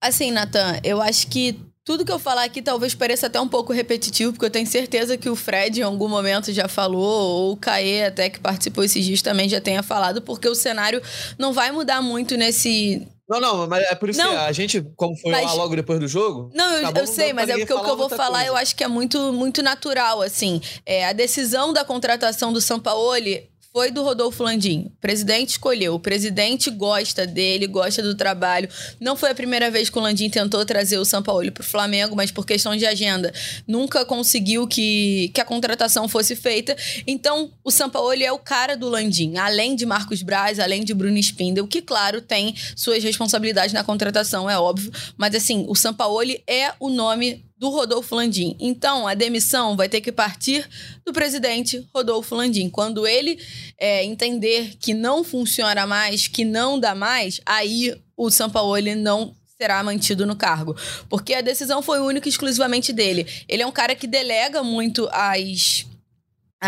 Assim, 0.01 0.31
Natan, 0.31 0.79
eu 0.85 1.03
acho 1.03 1.27
que 1.27 1.61
tudo 1.87 2.05
que 2.05 2.11
eu 2.11 2.19
falar 2.19 2.43
aqui 2.43 2.61
talvez 2.61 2.97
pareça 2.97 3.29
até 3.29 3.41
um 3.41 3.47
pouco 3.47 3.73
repetitivo, 3.73 4.33
porque 4.33 4.45
eu 4.45 4.51
tenho 4.51 4.67
certeza 4.67 5.17
que 5.17 5.31
o 5.31 5.37
Fred 5.37 5.81
em 5.81 5.85
algum 5.85 6.09
momento 6.09 6.53
já 6.53 6.67
falou, 6.67 7.01
ou 7.01 7.53
o 7.53 7.57
Caê 7.57 8.07
até 8.07 8.29
que 8.29 8.41
participou 8.41 8.83
esses 8.83 9.05
dias 9.05 9.23
também 9.23 9.49
já 9.49 9.61
tenha 9.61 9.85
falado, 9.85 10.21
porque 10.21 10.49
o 10.49 10.55
cenário 10.55 11.01
não 11.39 11.53
vai 11.53 11.71
mudar 11.71 12.03
muito 12.03 12.37
nesse, 12.37 13.07
não, 13.29 13.41
não, 13.41 13.67
mas 13.69 13.85
é 13.85 13.95
por 13.95 14.09
isso 14.09 14.21
não, 14.21 14.31
que 14.31 14.37
a 14.37 14.53
gente, 14.53 14.81
como 14.97 15.17
foi 15.17 15.31
mas, 15.33 15.47
lá 15.47 15.53
logo 15.55 15.75
depois 15.75 15.99
do 15.99 16.07
jogo. 16.07 16.51
Não, 16.55 16.79
eu, 16.79 16.93
eu 16.95 17.07
sei, 17.07 17.33
mas 17.33 17.49
é 17.49 17.57
porque 17.59 17.73
o 17.73 17.83
que 17.83 17.91
eu 17.91 17.97
vou 17.97 18.09
falar 18.09 18.39
coisa. 18.39 18.47
eu 18.47 18.57
acho 18.57 18.75
que 18.77 18.85
é 18.85 18.89
muito, 18.89 19.33
muito 19.33 19.63
natural, 19.63 20.23
assim. 20.23 20.61
É, 20.85 21.07
a 21.07 21.13
decisão 21.13 21.73
da 21.73 21.85
contratação 21.85 22.53
do 22.53 22.61
Sampaoli 22.61 23.51
foi 23.77 23.91
do 23.91 24.03
Rodolfo 24.03 24.43
Landim. 24.43 24.87
O 24.87 25.01
presidente 25.03 25.51
escolheu. 25.51 25.97
O 25.97 26.01
presidente 26.01 26.71
gosta 26.71 27.27
dele, 27.27 27.67
gosta 27.67 28.03
do 28.03 28.15
trabalho. 28.15 28.71
Não 28.99 29.15
foi 29.15 29.33
a 29.33 29.35
primeira 29.35 29.71
vez 29.71 29.91
que 29.91 29.99
o 29.99 30.01
Landim 30.01 30.31
tentou 30.31 30.65
trazer 30.65 30.97
o 30.97 31.05
Sampaoli 31.05 31.51
para 31.51 31.61
o 31.61 31.67
Flamengo, 31.67 32.17
mas 32.17 32.31
por 32.31 32.47
questão 32.47 32.75
de 32.75 32.87
agenda 32.87 33.35
nunca 33.69 34.03
conseguiu 34.07 34.67
que, 34.67 35.31
que 35.35 35.43
a 35.43 35.45
contratação 35.45 36.09
fosse 36.09 36.35
feita. 36.35 36.75
Então, 37.07 37.53
o 37.63 37.71
Sampaoli 37.71 38.25
é 38.25 38.33
o 38.33 38.39
cara 38.39 38.79
do 38.79 38.89
Landim, 38.89 39.37
além 39.37 39.77
de 39.77 39.85
Marcos 39.85 40.23
Braz, 40.23 40.59
além 40.59 40.83
de 40.83 40.95
Bruno 40.95 41.19
Spindel, 41.19 41.69
que, 41.69 41.83
claro, 41.83 42.23
tem 42.23 42.55
suas 42.75 43.05
responsabilidades 43.05 43.75
na 43.75 43.85
contratação, 43.85 44.49
é 44.49 44.59
óbvio. 44.59 44.91
Mas, 45.19 45.35
assim, 45.35 45.67
o 45.69 45.75
Sampaoli 45.75 46.43
é 46.47 46.73
o 46.81 46.89
nome 46.89 47.45
do 47.57 47.71
Rodolfo 47.71 48.15
Landim. 48.15 48.57
Então, 48.61 49.07
a 49.07 49.15
demissão 49.15 49.77
vai 49.77 49.89
ter 49.89 50.01
que 50.01 50.13
partir 50.13 50.69
do 51.05 51.13
presidente 51.13 51.87
Rodolfo 51.95 52.35
Landim. 52.35 52.69
Quando 52.69 53.07
ele 53.07 53.39
é, 53.79 54.05
entender 54.05 54.77
que 54.79 54.93
não 54.93 55.25
funciona 55.25 55.87
mais, 55.87 56.29
que 56.29 56.45
não 56.45 56.79
dá 56.79 56.95
mais, 56.95 57.41
aí 57.47 57.97
o 58.17 58.31
Sampaoli 58.31 58.95
não 58.95 59.35
será 59.59 59.83
mantido 59.83 60.27
no 60.27 60.37
cargo. 60.37 60.77
Porque 61.09 61.35
a 61.35 61.41
decisão 61.41 61.81
foi 61.81 62.01
única 62.01 62.29
e 62.29 62.31
exclusivamente 62.31 62.93
dele. 62.93 63.27
Ele 63.49 63.63
é 63.63 63.67
um 63.67 63.73
cara 63.73 63.95
que 63.95 64.07
delega 64.07 64.63
muito 64.63 65.09
as 65.11 65.87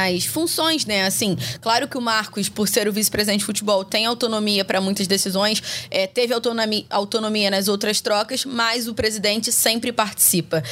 as 0.07 0.25
funções, 0.25 0.87
né? 0.87 1.07
Assim, 1.07 1.37
claro 1.61 1.88
que 1.88 1.99
o 1.99 2.00
Marcos, 2.00 2.49
por 2.49 2.69
ser 2.69 2.88
o 2.88 2.93
vice-presidente 2.93 3.40
de 3.40 3.47
futebol, 3.47 3.85
tem 3.85 4.07
autonomia 4.07 4.64
para 4.64 4.81
muitas 4.81 5.07
decisões, 5.07 5.62
é, 5.90 6.07
teve 6.07 6.33
autonomia, 6.33 6.85
autonomia 6.90 7.50
nas 7.50 7.69
outras 7.69 8.00
trocas, 8.00 8.45
mas 8.45 8.88
o 8.88 8.95
presidente 8.95 9.50
sempre 9.50 9.93
participa. 9.93 10.62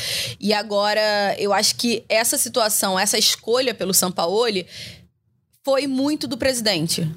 E 0.40 0.52
agora, 0.52 1.34
eu 1.38 1.52
acho 1.52 1.74
que 1.76 2.04
essa 2.08 2.38
situação, 2.38 2.98
essa 2.98 3.18
escolha 3.18 3.74
pelo 3.74 3.94
Sampaoli 3.94 4.66
foi 5.64 5.86
muito 5.86 6.28
do 6.28 6.36
presidente. 6.36 7.10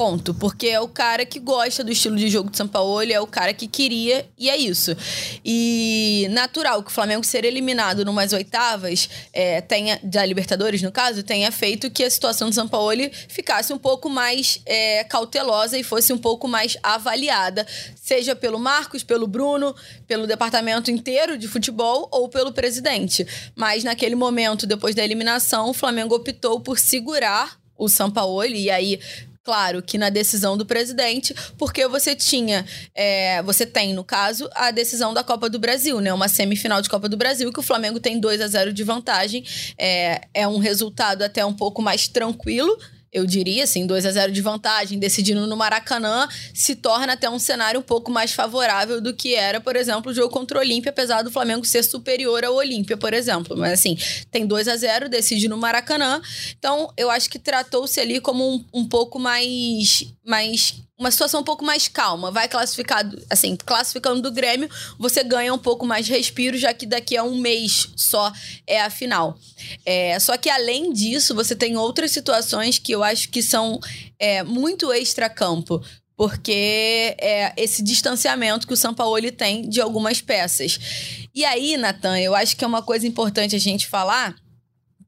Ponto. 0.00 0.32
Porque 0.32 0.68
é 0.68 0.78
o 0.78 0.86
cara 0.86 1.26
que 1.26 1.40
gosta 1.40 1.82
do 1.82 1.90
estilo 1.90 2.14
de 2.14 2.28
jogo 2.28 2.50
de 2.50 2.56
São 2.56 2.68
Paulo, 2.68 3.02
é 3.02 3.20
o 3.20 3.26
cara 3.26 3.52
que 3.52 3.66
queria, 3.66 4.30
e 4.38 4.48
é 4.48 4.56
isso. 4.56 4.96
E 5.44 6.28
natural 6.30 6.84
que 6.84 6.90
o 6.92 6.94
Flamengo 6.94 7.26
ser 7.26 7.44
eliminado 7.44 8.04
numas 8.04 8.32
oitavas, 8.32 9.10
é, 9.32 9.60
tenha, 9.60 9.98
da 10.00 10.24
Libertadores, 10.24 10.80
no 10.82 10.92
caso, 10.92 11.24
tenha 11.24 11.50
feito 11.50 11.90
que 11.90 12.04
a 12.04 12.10
situação 12.10 12.48
do 12.48 12.54
São 12.54 12.68
Paulo 12.68 13.00
ficasse 13.26 13.72
um 13.72 13.78
pouco 13.78 14.08
mais 14.08 14.60
é, 14.64 15.02
cautelosa 15.02 15.76
e 15.76 15.82
fosse 15.82 16.12
um 16.12 16.18
pouco 16.18 16.46
mais 16.46 16.76
avaliada, 16.80 17.66
seja 17.96 18.36
pelo 18.36 18.60
Marcos, 18.60 19.02
pelo 19.02 19.26
Bruno, 19.26 19.74
pelo 20.06 20.28
departamento 20.28 20.92
inteiro 20.92 21.36
de 21.36 21.48
futebol 21.48 22.06
ou 22.12 22.28
pelo 22.28 22.52
presidente. 22.52 23.26
Mas 23.56 23.82
naquele 23.82 24.14
momento, 24.14 24.64
depois 24.64 24.94
da 24.94 25.02
eliminação, 25.02 25.68
o 25.68 25.74
Flamengo 25.74 26.14
optou 26.14 26.60
por 26.60 26.78
segurar 26.78 27.58
o 27.76 27.88
São 27.88 28.10
Paulo 28.10 28.44
e 28.44 28.70
aí 28.70 29.00
Claro 29.48 29.80
que 29.80 29.96
na 29.96 30.10
decisão 30.10 30.58
do 30.58 30.66
presidente, 30.66 31.34
porque 31.56 31.88
você 31.88 32.14
tinha, 32.14 32.66
é, 32.94 33.42
você 33.42 33.64
tem, 33.64 33.94
no 33.94 34.04
caso, 34.04 34.46
a 34.54 34.70
decisão 34.70 35.14
da 35.14 35.24
Copa 35.24 35.48
do 35.48 35.58
Brasil, 35.58 36.02
né? 36.02 36.12
Uma 36.12 36.28
semifinal 36.28 36.82
de 36.82 36.90
Copa 36.90 37.08
do 37.08 37.16
Brasil, 37.16 37.50
que 37.50 37.58
o 37.58 37.62
Flamengo 37.62 37.98
tem 37.98 38.20
2 38.20 38.42
a 38.42 38.46
0 38.46 38.74
de 38.74 38.84
vantagem. 38.84 39.42
É, 39.78 40.20
é 40.34 40.46
um 40.46 40.58
resultado 40.58 41.22
até 41.22 41.42
um 41.46 41.54
pouco 41.54 41.80
mais 41.80 42.06
tranquilo 42.06 42.78
eu 43.12 43.26
diria, 43.26 43.64
assim, 43.64 43.86
2 43.86 44.06
a 44.06 44.12
0 44.12 44.32
de 44.32 44.40
vantagem, 44.40 44.98
decidindo 44.98 45.46
no 45.46 45.56
Maracanã, 45.56 46.28
se 46.52 46.74
torna 46.76 47.14
até 47.14 47.28
um 47.28 47.38
cenário 47.38 47.80
um 47.80 47.82
pouco 47.82 48.10
mais 48.10 48.32
favorável 48.32 49.00
do 49.00 49.14
que 49.14 49.34
era, 49.34 49.60
por 49.60 49.76
exemplo, 49.76 50.10
o 50.10 50.14
jogo 50.14 50.32
contra 50.32 50.58
o 50.58 50.60
Olímpia, 50.60 50.90
apesar 50.90 51.22
do 51.22 51.30
Flamengo 51.30 51.64
ser 51.64 51.82
superior 51.82 52.44
ao 52.44 52.54
Olímpia, 52.54 52.96
por 52.96 53.14
exemplo. 53.14 53.56
Mas 53.56 53.72
assim, 53.72 53.96
tem 54.30 54.46
2 54.46 54.68
a 54.68 54.76
0 54.76 55.08
decide 55.08 55.48
no 55.48 55.56
Maracanã. 55.56 56.20
Então, 56.58 56.92
eu 56.96 57.10
acho 57.10 57.30
que 57.30 57.38
tratou-se 57.38 57.98
ali 58.00 58.20
como 58.20 58.54
um, 58.54 58.64
um 58.72 58.88
pouco 58.88 59.18
mais, 59.18 60.04
mais 60.24 60.74
uma 60.98 61.10
situação 61.12 61.40
um 61.40 61.44
pouco 61.44 61.64
mais 61.64 61.86
calma. 61.86 62.30
Vai 62.30 62.48
classificado, 62.48 63.22
assim, 63.30 63.56
classificando 63.56 64.20
do 64.20 64.32
Grêmio, 64.32 64.68
você 64.98 65.22
ganha 65.22 65.54
um 65.54 65.58
pouco 65.58 65.86
mais 65.86 66.04
de 66.04 66.12
respiro, 66.12 66.58
já 66.58 66.74
que 66.74 66.84
daqui 66.84 67.16
a 67.16 67.22
um 67.22 67.38
mês 67.38 67.88
só 67.96 68.32
é 68.66 68.80
a 68.80 68.90
final. 68.90 69.38
É, 69.86 70.18
só 70.18 70.36
que 70.36 70.50
além 70.50 70.92
disso, 70.92 71.34
você 71.34 71.54
tem 71.54 71.76
outras 71.76 72.10
situações 72.10 72.78
que 72.78 72.92
eu 72.92 73.04
acho 73.04 73.28
que 73.28 73.42
são 73.42 73.78
é, 74.18 74.42
muito 74.42 74.92
extra-campo. 74.92 75.80
Porque 76.16 77.14
é 77.20 77.52
esse 77.56 77.80
distanciamento 77.80 78.66
que 78.66 78.72
o 78.72 78.76
São 78.76 78.92
Paulo 78.92 79.30
tem 79.30 79.68
de 79.68 79.80
algumas 79.80 80.20
peças. 80.20 81.28
E 81.32 81.44
aí, 81.44 81.76
Natan, 81.76 82.18
eu 82.18 82.34
acho 82.34 82.56
que 82.56 82.64
é 82.64 82.66
uma 82.66 82.82
coisa 82.82 83.06
importante 83.06 83.54
a 83.54 83.60
gente 83.60 83.86
falar, 83.86 84.34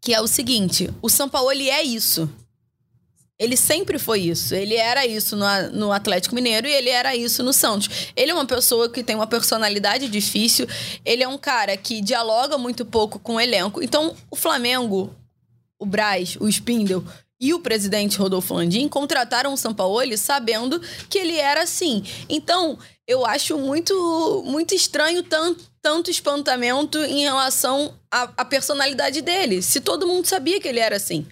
que 0.00 0.14
é 0.14 0.20
o 0.20 0.28
seguinte: 0.28 0.88
o 1.02 1.08
São 1.08 1.28
Paulo 1.28 1.50
é 1.50 1.82
isso. 1.82 2.30
Ele 3.40 3.56
sempre 3.56 3.98
foi 3.98 4.20
isso. 4.20 4.54
Ele 4.54 4.74
era 4.74 5.06
isso 5.06 5.34
no, 5.34 5.46
no, 5.72 5.92
Atlético 5.92 6.34
Mineiro 6.34 6.68
e 6.68 6.72
ele 6.72 6.90
era 6.90 7.16
isso 7.16 7.42
no 7.42 7.54
Santos. 7.54 8.12
Ele 8.14 8.30
é 8.30 8.34
uma 8.34 8.44
pessoa 8.44 8.90
que 8.90 9.02
tem 9.02 9.16
uma 9.16 9.26
personalidade 9.26 10.08
difícil. 10.08 10.66
Ele 11.06 11.22
é 11.22 11.28
um 11.28 11.38
cara 11.38 11.74
que 11.74 12.02
dialoga 12.02 12.58
muito 12.58 12.84
pouco 12.84 13.18
com 13.18 13.36
o 13.36 13.40
elenco. 13.40 13.82
Então, 13.82 14.14
o 14.30 14.36
Flamengo, 14.36 15.16
o 15.78 15.86
Braz, 15.86 16.36
o 16.38 16.46
Spindle 16.46 17.02
e 17.40 17.54
o 17.54 17.60
presidente 17.60 18.18
Rodolfo 18.18 18.52
Landim 18.52 18.86
contrataram 18.86 19.54
o 19.54 19.56
Sampaoli 19.56 20.18
sabendo 20.18 20.78
que 21.08 21.18
ele 21.18 21.38
era 21.38 21.62
assim. 21.62 22.04
Então, 22.28 22.78
eu 23.08 23.24
acho 23.24 23.56
muito, 23.56 24.44
muito 24.44 24.74
estranho 24.74 25.22
tanto, 25.22 25.64
tanto 25.80 26.10
espantamento 26.10 26.98
em 26.98 27.22
relação 27.22 27.94
à, 28.10 28.24
à 28.36 28.44
personalidade 28.44 29.22
dele. 29.22 29.62
Se 29.62 29.80
todo 29.80 30.06
mundo 30.06 30.26
sabia 30.26 30.60
que 30.60 30.68
ele 30.68 30.78
era 30.78 30.96
assim. 30.96 31.26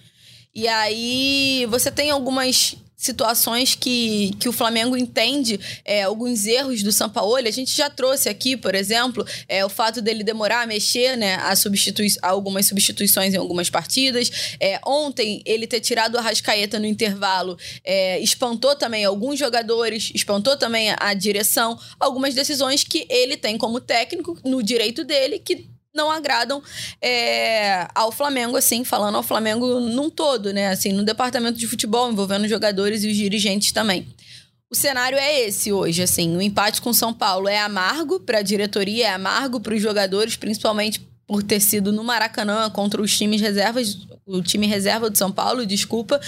E 0.53 0.67
aí 0.67 1.65
você 1.69 1.91
tem 1.91 2.09
algumas 2.09 2.75
situações 2.99 3.75
que, 3.75 4.35
que 4.41 4.49
o 4.49 4.51
Flamengo 4.51 4.97
entende 4.97 5.57
é, 5.85 6.03
alguns 6.03 6.45
erros 6.45 6.83
do 6.83 6.91
Sampaoli. 6.91 7.47
A 7.47 7.51
gente 7.51 7.75
já 7.75 7.89
trouxe 7.89 8.27
aqui, 8.27 8.57
por 8.57 8.75
exemplo, 8.75 9.25
é, 9.47 9.63
o 9.63 9.69
fato 9.69 10.01
dele 10.01 10.21
demorar 10.21 10.63
a 10.63 10.67
mexer 10.67 11.15
né, 11.15 11.35
a 11.35 11.55
substitui 11.55 12.09
algumas 12.21 12.67
substituições 12.67 13.33
em 13.33 13.37
algumas 13.37 13.69
partidas. 13.69 14.57
É, 14.59 14.81
ontem, 14.85 15.41
ele 15.45 15.65
ter 15.65 15.79
tirado 15.79 16.15
o 16.15 16.17
Arrascaeta 16.17 16.77
no 16.77 16.85
intervalo 16.85 17.57
é, 17.85 18.19
espantou 18.19 18.75
também 18.75 19.05
alguns 19.05 19.39
jogadores, 19.39 20.11
espantou 20.13 20.57
também 20.57 20.93
a 20.99 21.13
direção. 21.13 21.79
Algumas 21.97 22.35
decisões 22.35 22.83
que 22.83 23.07
ele 23.09 23.37
tem 23.37 23.57
como 23.57 23.79
técnico, 23.79 24.37
no 24.43 24.61
direito 24.61 25.05
dele, 25.05 25.39
que 25.39 25.69
não 25.99 26.09
agradam 26.09 26.63
é, 27.01 27.87
ao 27.93 28.11
Flamengo, 28.11 28.55
assim, 28.55 28.85
falando 28.85 29.15
ao 29.15 29.23
Flamengo 29.23 29.79
num 29.81 30.09
todo, 30.09 30.53
né? 30.53 30.69
Assim, 30.69 30.93
no 30.93 31.03
departamento 31.03 31.59
de 31.59 31.67
futebol, 31.67 32.09
envolvendo 32.09 32.43
os 32.45 32.49
jogadores 32.49 33.03
e 33.03 33.09
os 33.09 33.17
dirigentes 33.17 33.73
também. 33.73 34.07
O 34.71 34.75
cenário 34.75 35.17
é 35.17 35.41
esse 35.41 35.73
hoje, 35.73 36.01
assim. 36.01 36.37
O 36.37 36.41
empate 36.41 36.81
com 36.81 36.93
São 36.93 37.13
Paulo 37.13 37.49
é 37.49 37.59
amargo 37.59 38.19
para 38.19 38.37
a 38.37 38.43
diretoria, 38.43 39.07
é 39.07 39.09
amargo 39.09 39.59
para 39.59 39.75
os 39.75 39.81
jogadores, 39.81 40.37
principalmente 40.37 41.01
por 41.27 41.43
ter 41.43 41.59
sido 41.59 41.91
no 41.91 42.03
Maracanã 42.03 42.69
contra 42.69 43.01
os 43.01 43.15
times 43.15 43.41
reservas, 43.41 43.97
o 44.29 44.43
time 44.43 44.67
reserva 44.67 45.09
do 45.09 45.17
São 45.17 45.31
Paulo, 45.31 45.65
desculpa. 45.65 46.19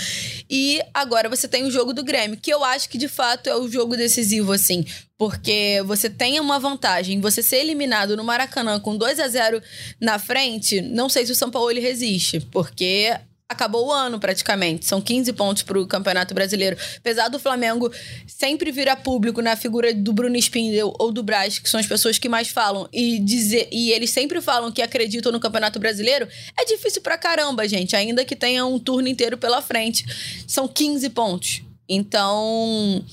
E 0.50 0.82
agora 0.94 1.30
você 1.30 1.48
tem 1.48 1.64
o 1.64 1.72
jogo 1.72 1.94
do 1.94 2.04
Grêmio, 2.04 2.38
que 2.38 2.52
eu 2.52 2.64
acho 2.64 2.90
que 2.90 2.98
de 2.98 3.08
fato 3.08 3.48
é 3.48 3.56
o 3.56 3.70
jogo 3.70 3.96
decisivo, 3.96 4.52
assim. 4.52 4.86
Porque 5.18 5.84
você 5.86 6.10
tem 6.10 6.40
uma 6.40 6.60
vantagem, 6.60 7.22
você 7.22 7.44
ser 7.44 7.58
eliminado 7.58 8.18
no 8.18 8.24
Maracanã 8.24 8.80
com 8.80 8.98
2 8.98 9.20
a 9.20 9.28
0 9.28 9.62
na 10.00 10.18
frente, 10.18 10.82
não 10.82 11.08
sei 11.08 11.26
se 11.26 11.32
o 11.32 11.36
São 11.36 11.52
Paulo 11.52 11.70
ele 11.70 11.80
resiste, 11.80 12.40
porque 12.40 13.16
acabou 13.52 13.88
o 13.88 13.92
ano 13.92 14.20
praticamente. 14.20 14.86
São 14.86 15.02
15 15.02 15.34
pontos 15.34 15.64
para 15.64 15.80
o 15.80 15.86
Campeonato 15.86 16.34
Brasileiro. 16.34 16.78
Apesar 16.98 17.28
do 17.28 17.40
Flamengo 17.40 17.92
sempre 18.26 18.72
vir 18.72 18.90
a 18.90 18.96
público 18.96 19.42
na 19.42 19.56
figura 19.56 19.94
do 19.94 20.12
Bruno 20.14 20.36
Spindel 20.38 20.94
ou 20.98 21.12
do 21.12 21.22
Braz, 21.22 21.60
que 21.60 21.70
são 21.70 21.80
as 21.80 21.86
pessoas 21.86 22.18
que 22.18 22.30
mais 22.30 22.50
falam, 22.50 22.88
e 22.92 23.20
dizer 23.20 23.68
e 23.72 23.92
eles 23.92 24.10
sempre 24.10 24.42
falam 24.42 24.72
que 24.72 24.82
acreditam 24.82 25.32
no 25.32 25.40
Campeonato 25.40 25.80
Brasileiro, 25.80 26.28
é 26.60 26.66
difícil 26.66 27.02
pra 27.02 27.18
caramba, 27.18 27.68
gente, 27.68 27.96
ainda 27.96 28.26
que 28.26 28.36
tenha 28.36 28.66
um 28.66 28.80
turno 28.80 29.08
inteiro 29.08 29.38
pela 29.38 29.62
frente. 29.62 30.06
São 30.48 30.68
15 30.68 31.10
pontos. 31.10 31.62
Então, 31.88 33.04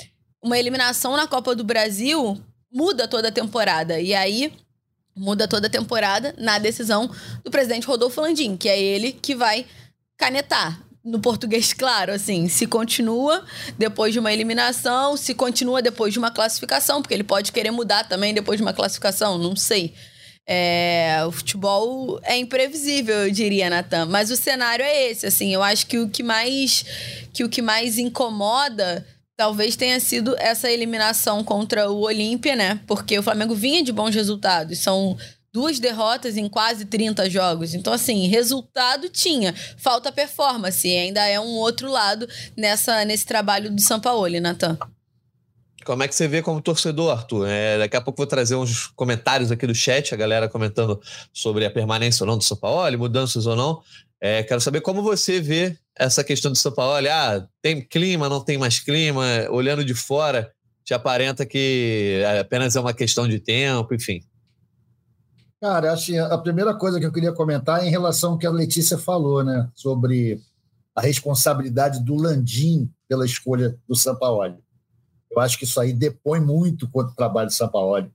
uma 0.42 0.58
eliminação 0.58 1.16
na 1.16 1.26
Copa 1.26 1.54
do 1.54 1.64
Brasil 1.64 2.40
muda 2.72 3.08
toda 3.08 3.28
a 3.28 3.32
temporada. 3.32 4.00
E 4.00 4.14
aí 4.14 4.52
muda 5.18 5.48
toda 5.48 5.66
a 5.66 5.70
temporada 5.70 6.34
na 6.38 6.58
decisão 6.58 7.10
do 7.44 7.50
presidente 7.50 7.86
Rodolfo 7.86 8.20
Landim, 8.20 8.56
que 8.56 8.68
é 8.68 8.80
ele 8.80 9.12
que 9.12 9.34
vai 9.34 9.66
canetar. 10.18 10.82
No 11.04 11.20
português, 11.20 11.72
claro, 11.72 12.12
assim, 12.12 12.48
se 12.48 12.66
continua 12.66 13.42
depois 13.78 14.12
de 14.12 14.18
uma 14.18 14.32
eliminação, 14.32 15.16
se 15.16 15.32
continua 15.32 15.80
depois 15.80 16.12
de 16.12 16.18
uma 16.18 16.30
classificação, 16.30 17.00
porque 17.00 17.14
ele 17.14 17.24
pode 17.24 17.50
querer 17.52 17.70
mudar 17.70 18.06
também 18.06 18.34
depois 18.34 18.58
de 18.58 18.62
uma 18.62 18.74
classificação, 18.74 19.38
não 19.38 19.56
sei. 19.56 19.94
É, 20.50 21.22
o 21.26 21.30
futebol 21.30 22.18
é 22.22 22.36
imprevisível, 22.36 23.26
eu 23.26 23.30
diria, 23.30 23.70
Natan. 23.70 24.06
Mas 24.06 24.30
o 24.30 24.36
cenário 24.36 24.84
é 24.84 25.10
esse, 25.10 25.26
assim. 25.26 25.52
Eu 25.52 25.62
acho 25.62 25.86
que 25.86 25.98
o 25.98 26.08
que 26.08 26.22
mais, 26.22 26.84
que 27.32 27.44
o 27.44 27.48
que 27.48 27.62
mais 27.62 27.98
incomoda 27.98 29.06
talvez 29.36 29.76
tenha 29.76 30.00
sido 30.00 30.34
essa 30.38 30.70
eliminação 30.70 31.44
contra 31.44 31.90
o 31.90 32.00
Olímpia, 32.00 32.56
né? 32.56 32.80
Porque 32.86 33.18
o 33.18 33.22
Flamengo 33.22 33.54
vinha 33.54 33.84
de 33.84 33.92
bons 33.92 34.14
resultados. 34.14 34.78
São 34.78 35.16
duas 35.52 35.78
derrotas 35.78 36.36
em 36.36 36.48
quase 36.48 36.84
30 36.84 37.28
jogos. 37.30 37.74
Então, 37.74 37.92
assim, 37.92 38.26
resultado 38.28 39.08
tinha. 39.08 39.54
Falta 39.76 40.12
performance. 40.12 40.86
E 40.86 40.96
ainda 40.96 41.26
é 41.26 41.40
um 41.40 41.56
outro 41.56 41.90
lado 41.90 42.28
nessa, 42.56 43.04
nesse 43.04 43.26
trabalho 43.26 43.70
do 43.70 43.80
Sampaoli, 43.80 44.40
Natan. 44.40 44.78
Como 45.84 46.02
é 46.02 46.08
que 46.08 46.14
você 46.14 46.28
vê 46.28 46.42
como 46.42 46.60
torcedor, 46.60 47.12
Arthur? 47.12 47.46
É, 47.48 47.78
daqui 47.78 47.96
a 47.96 48.00
pouco 48.00 48.18
vou 48.18 48.26
trazer 48.26 48.54
uns 48.56 48.88
comentários 48.88 49.50
aqui 49.50 49.66
do 49.66 49.74
chat, 49.74 50.12
a 50.12 50.18
galera 50.18 50.48
comentando 50.48 51.00
sobre 51.32 51.64
a 51.64 51.70
permanência 51.70 52.24
ou 52.24 52.26
não 52.26 52.36
do 52.36 52.44
São 52.44 52.58
Paulo, 52.58 52.98
mudanças 52.98 53.46
ou 53.46 53.56
não. 53.56 53.80
É, 54.20 54.42
quero 54.42 54.60
saber 54.60 54.82
como 54.82 55.02
você 55.02 55.40
vê 55.40 55.78
essa 55.96 56.22
questão 56.22 56.52
do 56.52 56.58
São 56.58 56.72
Paulo. 56.72 57.08
Ah, 57.10 57.46
tem 57.62 57.80
clima, 57.80 58.28
não 58.28 58.44
tem 58.44 58.58
mais 58.58 58.80
clima? 58.80 59.24
Olhando 59.50 59.82
de 59.82 59.94
fora, 59.94 60.52
te 60.84 60.92
aparenta 60.92 61.46
que 61.46 62.22
apenas 62.40 62.76
é 62.76 62.80
uma 62.80 62.92
questão 62.92 63.26
de 63.26 63.38
tempo, 63.38 63.94
enfim. 63.94 64.20
Cara, 65.60 65.92
acho 65.92 66.06
que 66.06 66.18
a 66.18 66.38
primeira 66.38 66.72
coisa 66.72 67.00
que 67.00 67.06
eu 67.06 67.12
queria 67.12 67.32
comentar 67.32 67.82
é 67.82 67.88
em 67.88 67.90
relação 67.90 68.32
ao 68.32 68.38
que 68.38 68.46
a 68.46 68.50
Letícia 68.50 68.96
falou, 68.96 69.42
né? 69.42 69.68
Sobre 69.74 70.40
a 70.94 71.00
responsabilidade 71.00 72.00
do 72.00 72.14
Landim 72.14 72.88
pela 73.08 73.26
escolha 73.26 73.76
do 73.88 73.96
Sampaoli. 73.96 74.56
Eu 75.30 75.40
acho 75.40 75.58
que 75.58 75.64
isso 75.64 75.80
aí 75.80 75.92
depõe 75.92 76.40
muito 76.40 76.88
contra 76.88 77.12
o 77.12 77.16
trabalho 77.16 77.48
do 77.48 77.54
Sampaoli. 77.54 78.10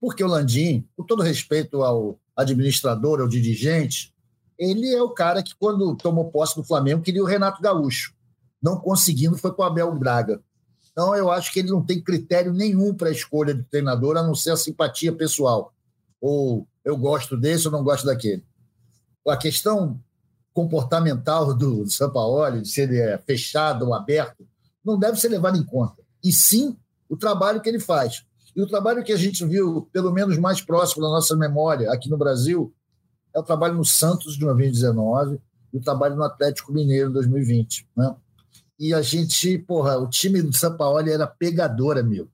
Porque 0.00 0.22
o 0.22 0.28
Landim, 0.28 0.86
com 0.96 1.04
todo 1.04 1.22
respeito 1.22 1.82
ao 1.82 2.18
administrador, 2.36 3.20
ao 3.20 3.28
dirigente, 3.28 4.14
ele 4.56 4.94
é 4.94 5.02
o 5.02 5.10
cara 5.10 5.42
que, 5.42 5.54
quando 5.56 5.96
tomou 5.96 6.30
posse 6.30 6.54
do 6.54 6.62
Flamengo, 6.62 7.02
queria 7.02 7.22
o 7.22 7.26
Renato 7.26 7.60
Gaúcho. 7.60 8.14
Não 8.62 8.78
conseguindo, 8.78 9.36
foi 9.36 9.52
com 9.52 9.62
o 9.62 9.64
Abel 9.64 9.92
Braga. 9.98 10.40
Então, 10.92 11.14
eu 11.16 11.28
acho 11.28 11.52
que 11.52 11.58
ele 11.58 11.70
não 11.70 11.84
tem 11.84 12.00
critério 12.00 12.52
nenhum 12.52 12.94
para 12.94 13.08
a 13.08 13.12
escolha 13.12 13.52
de 13.52 13.64
treinador, 13.64 14.16
a 14.16 14.22
não 14.22 14.34
ser 14.34 14.52
a 14.52 14.56
simpatia 14.56 15.12
pessoal. 15.12 15.73
Ou 16.26 16.66
eu 16.82 16.96
gosto 16.96 17.36
desse 17.36 17.66
ou 17.68 17.72
não 17.72 17.84
gosto 17.84 18.06
daquele. 18.06 18.42
A 19.28 19.36
questão 19.36 20.00
comportamental 20.54 21.52
do 21.52 21.86
Sampaoli, 21.86 22.64
se 22.64 22.80
ele 22.80 22.98
é 22.98 23.18
fechado 23.18 23.84
ou 23.84 23.92
aberto, 23.92 24.48
não 24.82 24.98
deve 24.98 25.20
ser 25.20 25.28
levado 25.28 25.58
em 25.58 25.62
conta. 25.62 26.02
E 26.24 26.32
sim 26.32 26.78
o 27.10 27.16
trabalho 27.16 27.60
que 27.60 27.68
ele 27.68 27.78
faz. 27.78 28.24
E 28.56 28.62
o 28.62 28.66
trabalho 28.66 29.04
que 29.04 29.12
a 29.12 29.18
gente 29.18 29.44
viu, 29.44 29.86
pelo 29.92 30.10
menos 30.10 30.38
mais 30.38 30.62
próximo 30.62 31.02
da 31.02 31.10
nossa 31.10 31.36
memória 31.36 31.92
aqui 31.92 32.08
no 32.08 32.16
Brasil, 32.16 32.72
é 33.34 33.38
o 33.38 33.42
trabalho 33.42 33.74
no 33.74 33.84
Santos 33.84 34.32
de 34.32 34.40
2019 34.46 35.38
e 35.74 35.76
o 35.76 35.80
trabalho 35.82 36.16
no 36.16 36.24
Atlético 36.24 36.72
Mineiro 36.72 37.08
de 37.08 37.14
2020. 37.14 37.86
Né? 37.94 38.16
E 38.78 38.94
a 38.94 39.02
gente, 39.02 39.58
porra, 39.58 39.98
o 39.98 40.08
time 40.08 40.40
do 40.40 40.56
São 40.56 40.74
Paulo 40.74 41.06
era 41.06 41.26
pegador, 41.26 41.98
amigo. 41.98 42.30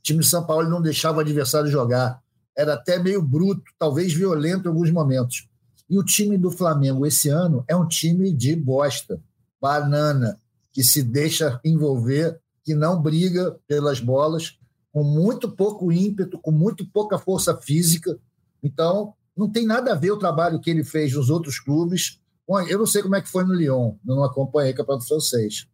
O 0.00 0.02
time 0.02 0.18
do 0.18 0.26
São 0.26 0.44
Paulo 0.44 0.68
não 0.68 0.82
deixava 0.82 1.16
o 1.16 1.20
adversário 1.20 1.70
jogar. 1.70 2.22
Era 2.60 2.74
até 2.74 2.98
meio 2.98 3.22
bruto, 3.22 3.62
talvez 3.78 4.12
violento 4.12 4.66
em 4.66 4.68
alguns 4.68 4.90
momentos. 4.90 5.48
E 5.88 5.98
o 5.98 6.04
time 6.04 6.36
do 6.36 6.50
Flamengo 6.50 7.06
esse 7.06 7.30
ano 7.30 7.64
é 7.66 7.74
um 7.74 7.88
time 7.88 8.30
de 8.34 8.54
bosta, 8.54 9.18
banana, 9.58 10.38
que 10.70 10.84
se 10.84 11.02
deixa 11.02 11.58
envolver, 11.64 12.38
que 12.62 12.74
não 12.74 13.00
briga 13.00 13.58
pelas 13.66 13.98
bolas 13.98 14.58
com 14.92 15.02
muito 15.02 15.50
pouco 15.50 15.90
ímpeto, 15.90 16.38
com 16.38 16.50
muito 16.50 16.86
pouca 16.86 17.18
força 17.18 17.56
física. 17.56 18.18
Então, 18.62 19.14
não 19.34 19.50
tem 19.50 19.64
nada 19.64 19.92
a 19.92 19.96
ver 19.96 20.10
o 20.10 20.18
trabalho 20.18 20.60
que 20.60 20.68
ele 20.68 20.84
fez 20.84 21.14
nos 21.14 21.30
outros 21.30 21.58
clubes. 21.58 22.20
Eu 22.68 22.78
não 22.78 22.86
sei 22.86 23.00
como 23.00 23.16
é 23.16 23.22
que 23.22 23.30
foi 23.30 23.44
no 23.44 23.54
Lyon, 23.54 23.94
não 24.04 24.22
acompanhei 24.22 24.72
o 24.72 24.76
campeonato 24.76 25.08
francês, 25.08 25.66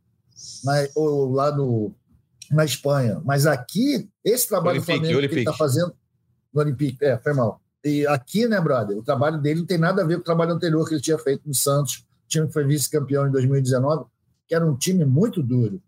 mas, 0.62 0.88
ou 0.94 1.32
lá 1.32 1.50
no, 1.50 1.92
na 2.52 2.64
Espanha. 2.64 3.20
Mas 3.24 3.44
aqui, 3.44 4.08
esse 4.22 4.46
trabalho 4.46 4.76
Olympique, 4.76 4.92
do 4.92 5.00
Flamengo 5.00 5.18
Olympique. 5.18 5.28
que 5.28 5.40
ele 5.40 5.50
está 5.50 5.52
fazendo 5.52 5.92
no 6.56 6.62
Olympique, 6.62 7.04
é, 7.04 7.18
foi 7.18 7.32
mal. 7.32 7.60
E 7.84 8.06
aqui, 8.06 8.48
né, 8.48 8.60
brother, 8.60 8.98
o 8.98 9.02
trabalho 9.02 9.38
dele 9.38 9.60
não 9.60 9.66
tem 9.66 9.78
nada 9.78 10.02
a 10.02 10.04
ver 10.04 10.16
com 10.16 10.22
o 10.22 10.24
trabalho 10.24 10.52
anterior 10.52 10.86
que 10.88 10.94
ele 10.94 11.00
tinha 11.00 11.18
feito 11.18 11.46
no 11.46 11.54
Santos, 11.54 12.04
time 12.26 12.46
que 12.46 12.52
foi 12.52 12.64
vice-campeão 12.64 13.28
em 13.28 13.30
2019, 13.30 14.06
que 14.48 14.54
era 14.54 14.66
um 14.66 14.76
time 14.76 15.04
muito 15.04 15.42
duro 15.42 15.80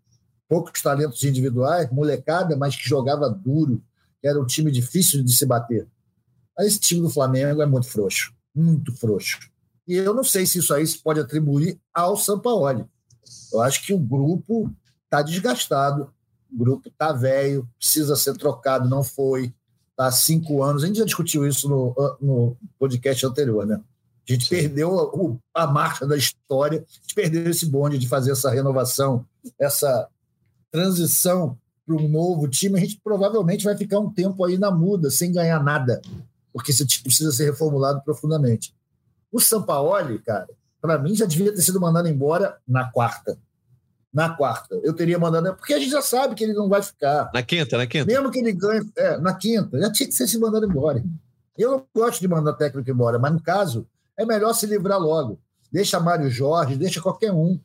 poucos 0.49 0.81
talentos 0.81 1.23
individuais, 1.23 1.91
molecada, 1.91 2.57
mas 2.57 2.75
que 2.75 2.89
jogava 2.89 3.29
duro, 3.29 3.81
era 4.21 4.41
um 4.41 4.45
time 4.47 4.71
difícil 4.71 5.23
de 5.23 5.31
se 5.31 5.45
bater. 5.45 5.87
Mas 6.57 6.67
esse 6.67 6.79
time 6.79 7.01
do 7.01 7.09
Flamengo 7.09 7.61
é 7.61 7.67
muito 7.67 7.87
frouxo, 7.87 8.33
muito 8.53 8.91
frouxo. 8.95 9.39
E 9.87 9.93
eu 9.93 10.13
não 10.13 10.23
sei 10.23 10.47
se 10.47 10.57
isso 10.57 10.73
aí 10.73 10.85
se 10.85 10.97
pode 10.97 11.19
atribuir 11.19 11.79
ao 11.93 12.17
Sampaoli. 12.17 12.83
Eu 13.53 13.61
acho 13.61 13.85
que 13.85 13.93
o 13.93 13.99
grupo 13.99 14.73
está 15.03 15.21
desgastado, 15.21 16.11
o 16.51 16.57
grupo 16.57 16.89
está 16.89 17.13
velho, 17.13 17.69
precisa 17.77 18.15
ser 18.15 18.35
trocado, 18.35 18.89
não 18.89 19.03
foi. 19.03 19.53
Há 19.99 20.11
cinco 20.11 20.63
anos. 20.63 20.83
A 20.83 20.87
gente 20.87 20.99
já 20.99 21.05
discutiu 21.05 21.45
isso 21.45 21.67
no, 21.67 22.17
no 22.21 22.57
podcast 22.79 23.25
anterior, 23.25 23.65
né? 23.65 23.81
A 24.27 24.31
gente 24.31 24.45
Sim. 24.45 24.49
perdeu 24.49 25.39
a, 25.53 25.63
a 25.63 25.67
marcha 25.67 26.07
da 26.07 26.15
história, 26.15 26.79
a 26.87 27.01
gente 27.01 27.15
perdeu 27.15 27.49
esse 27.49 27.65
bonde 27.65 27.97
de 27.97 28.07
fazer 28.07 28.31
essa 28.31 28.49
renovação, 28.49 29.25
essa 29.59 30.07
transição 30.71 31.57
para 31.85 31.95
um 31.95 32.07
novo 32.07 32.47
time, 32.47 32.77
a 32.77 32.81
gente 32.81 33.01
provavelmente 33.03 33.65
vai 33.65 33.75
ficar 33.75 33.99
um 33.99 34.11
tempo 34.11 34.45
aí 34.45 34.57
na 34.57 34.69
muda, 34.69 35.09
sem 35.09 35.31
ganhar 35.31 35.61
nada, 35.63 35.99
porque 36.53 36.71
esse 36.71 36.85
time 36.85 37.05
precisa 37.05 37.31
ser 37.31 37.45
reformulado 37.45 38.01
profundamente. 38.03 38.75
O 39.31 39.39
Sampaoli, 39.39 40.19
cara, 40.19 40.47
para 40.79 40.99
mim 40.99 41.15
já 41.15 41.25
devia 41.25 41.53
ter 41.53 41.61
sido 41.61 41.81
mandado 41.81 42.07
embora 42.07 42.57
na 42.67 42.89
quarta. 42.91 43.37
Na 44.11 44.29
quarta. 44.29 44.75
Eu 44.83 44.93
teria 44.93 45.19
mandado. 45.19 45.55
Porque 45.55 45.73
a 45.73 45.79
gente 45.79 45.91
já 45.91 46.01
sabe 46.01 46.33
que 46.33 46.43
ele 46.43 46.53
não 46.53 46.67
vai 46.67 46.81
ficar. 46.81 47.29
Na 47.33 47.43
quinta, 47.43 47.77
na 47.77 47.85
quinta. 47.85 48.05
Mesmo 48.05 48.31
que 48.31 48.39
ele 48.39 48.51
ganhe. 48.53 48.89
É, 48.97 49.17
na 49.17 49.35
quinta. 49.35 49.79
Já 49.79 49.91
tinha 49.91 50.07
que 50.07 50.15
ser 50.15 50.27
se 50.27 50.39
mandado 50.39 50.65
embora. 50.65 51.03
Eu 51.57 51.71
não 51.71 51.85
gosto 51.93 52.21
de 52.21 52.27
mandar 52.27 52.53
técnico 52.53 52.89
embora, 52.89 53.19
mas 53.19 53.33
no 53.33 53.41
caso, 53.41 53.85
é 54.17 54.25
melhor 54.25 54.53
se 54.53 54.65
livrar 54.65 54.97
logo. 54.97 55.39
Deixa 55.71 55.99
Mário 55.99 56.29
Jorge, 56.29 56.75
deixa 56.75 57.01
qualquer 57.01 57.31
um. 57.31 57.59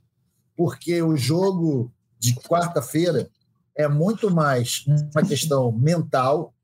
Porque 0.56 1.00
o 1.00 1.16
jogo 1.16 1.92
de 2.18 2.34
quarta-feira 2.34 3.28
é 3.74 3.88
muito 3.88 4.30
mais 4.30 4.84
uma 5.12 5.22
questão 5.26 5.72
mental, 5.72 6.54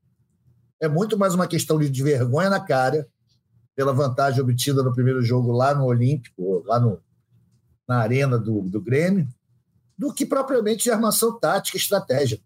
é 0.79 0.87
muito 0.87 1.17
mais 1.17 1.33
uma 1.33 1.47
questão 1.47 1.79
de 1.79 2.03
vergonha 2.03 2.49
na 2.49 2.59
cara 2.59 3.07
pela 3.75 3.93
vantagem 3.93 4.41
obtida 4.41 4.83
no 4.83 4.93
primeiro 4.93 5.21
jogo 5.21 5.51
lá 5.51 5.73
no 5.73 5.85
Olímpico, 5.85 6.63
lá 6.65 6.79
no, 6.79 7.01
na 7.87 7.97
arena 7.97 8.37
do, 8.37 8.61
do 8.61 8.81
Grêmio, 8.81 9.27
do 10.01 10.11
que 10.11 10.25
propriamente 10.25 10.85
de 10.85 10.89
armação 10.89 11.39
tática 11.39 11.77
e 11.77 11.79
estratégia. 11.79 12.41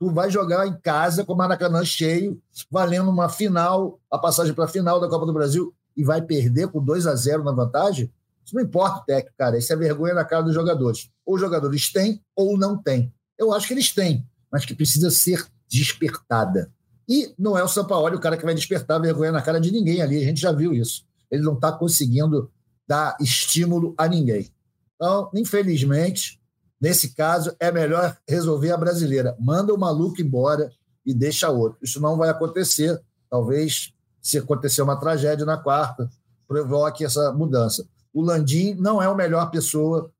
Tu 0.00 0.10
vai 0.10 0.28
jogar 0.32 0.66
em 0.66 0.76
casa 0.80 1.24
com 1.24 1.32
o 1.32 1.36
Maracanã 1.36 1.84
cheio, 1.84 2.42
valendo 2.68 3.08
uma 3.08 3.28
final, 3.28 4.00
a 4.10 4.18
passagem 4.18 4.52
para 4.52 4.64
a 4.64 4.68
final 4.68 4.98
da 4.98 5.08
Copa 5.08 5.24
do 5.24 5.32
Brasil, 5.32 5.72
e 5.96 6.02
vai 6.02 6.20
perder 6.20 6.66
com 6.66 6.82
2 6.82 7.06
a 7.06 7.14
0 7.14 7.44
na 7.44 7.52
vantagem? 7.52 8.12
Isso 8.44 8.52
não 8.52 8.62
importa 8.62 8.98
o 8.98 9.04
técnico, 9.04 9.36
cara. 9.38 9.56
Isso 9.56 9.72
é 9.72 9.76
vergonha 9.76 10.12
na 10.12 10.24
cara 10.24 10.42
dos 10.42 10.52
jogadores. 10.52 11.08
Ou 11.24 11.36
os 11.36 11.40
jogadores 11.40 11.92
têm 11.92 12.20
ou 12.34 12.58
não 12.58 12.76
têm. 12.76 13.14
Eu 13.38 13.52
acho 13.52 13.68
que 13.68 13.74
eles 13.74 13.92
têm, 13.94 14.26
mas 14.50 14.64
que 14.64 14.74
precisa 14.74 15.08
ser 15.08 15.46
despertada. 15.68 16.68
E 17.08 17.32
não 17.38 17.56
é 17.56 17.62
o 17.62 17.68
Sampaoli 17.68 18.16
o 18.16 18.20
cara 18.20 18.36
que 18.36 18.44
vai 18.44 18.56
despertar 18.56 19.00
vergonha 19.00 19.30
na 19.30 19.40
cara 19.40 19.60
de 19.60 19.70
ninguém 19.70 20.02
ali. 20.02 20.16
A 20.16 20.24
gente 20.24 20.40
já 20.40 20.50
viu 20.50 20.72
isso. 20.72 21.04
Ele 21.30 21.44
não 21.44 21.54
está 21.54 21.70
conseguindo 21.70 22.50
dar 22.88 23.16
estímulo 23.20 23.94
a 23.96 24.08
ninguém. 24.08 24.50
Então, 24.96 25.30
infelizmente, 25.32 26.37
nesse 26.80 27.14
caso, 27.14 27.54
é 27.58 27.70
melhor 27.70 28.16
resolver 28.28 28.70
a 28.70 28.76
brasileira. 28.76 29.36
Manda 29.38 29.72
o 29.72 29.78
maluco 29.78 30.20
embora 30.20 30.70
e 31.04 31.14
deixa 31.14 31.50
outro. 31.50 31.78
Isso 31.82 32.00
não 32.00 32.16
vai 32.16 32.28
acontecer. 32.28 33.00
Talvez, 33.30 33.92
se 34.20 34.38
acontecer 34.38 34.82
uma 34.82 34.98
tragédia 34.98 35.44
na 35.44 35.56
quarta, 35.56 36.10
provoque 36.46 37.04
essa 37.04 37.32
mudança 37.32 37.86
o 38.12 38.22
Landim 38.22 38.74
não 38.74 39.00
é 39.00 39.06
a 39.06 39.14
melhor 39.14 39.50
pessoa 39.50 40.10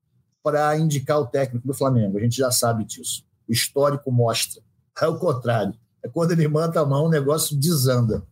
para 0.41 0.77
indicar 0.77 1.19
o 1.19 1.27
técnico 1.27 1.67
do 1.67 1.73
Flamengo. 1.73 2.17
A 2.17 2.21
gente 2.21 2.37
já 2.37 2.49
sabe 2.49 2.85
disso. 2.85 3.25
O 3.47 3.51
histórico 3.51 4.11
mostra. 4.11 4.61
É 5.01 5.07
o 5.07 5.19
contrário. 5.19 5.73
É 6.01 6.07
quando 6.07 6.31
ele 6.31 6.47
manda 6.47 6.79
a 6.79 6.85
mão, 6.85 7.05
o 7.05 7.09
negócio 7.09 7.57
desanda. 7.57 8.23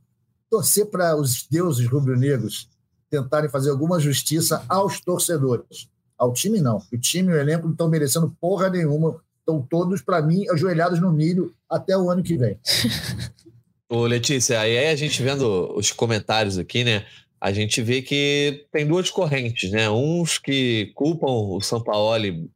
Torcer 0.50 0.86
para 0.86 1.18
os 1.18 1.46
deuses 1.50 1.86
rubro-negros 1.88 2.70
tentarem 3.10 3.50
fazer 3.50 3.70
alguma 3.70 4.00
justiça 4.00 4.64
aos 4.70 5.02
torcedores. 5.02 5.90
Ao 6.18 6.34
time, 6.34 6.60
não. 6.60 6.82
O 6.92 6.98
time 6.98 7.32
e 7.32 7.36
o 7.36 7.40
elenco 7.40 7.66
não 7.66 7.72
estão 7.72 7.90
merecendo 7.90 8.36
porra 8.42 8.70
nenhuma. 8.70 9.22
Estão 9.40 9.62
todos, 9.62 10.02
para 10.02 10.22
mim, 10.22 10.48
ajoelhados 10.50 11.00
no 11.00 11.12
milho 11.12 11.54
até 11.70 11.98
o 11.98 12.10
ano 12.10 12.24
que 12.24 12.38
vem. 12.38 12.60
Ô, 13.90 14.06
Letícia, 14.06 14.60
aí 14.60 14.88
a 14.88 14.96
gente 14.96 15.24
vendo 15.24 15.74
os 15.78 15.92
comentários 15.92 16.58
aqui, 16.58 16.84
né? 16.84 17.06
a 17.40 17.52
gente 17.52 17.82
vê 17.82 18.02
que 18.02 18.66
tem 18.72 18.86
duas 18.86 19.10
correntes, 19.10 19.72
né? 19.72 19.90
Uns 19.90 20.38
que 20.38 20.92
culpam 20.96 21.32
o 21.32 21.62
Sampaoli 21.62 22.50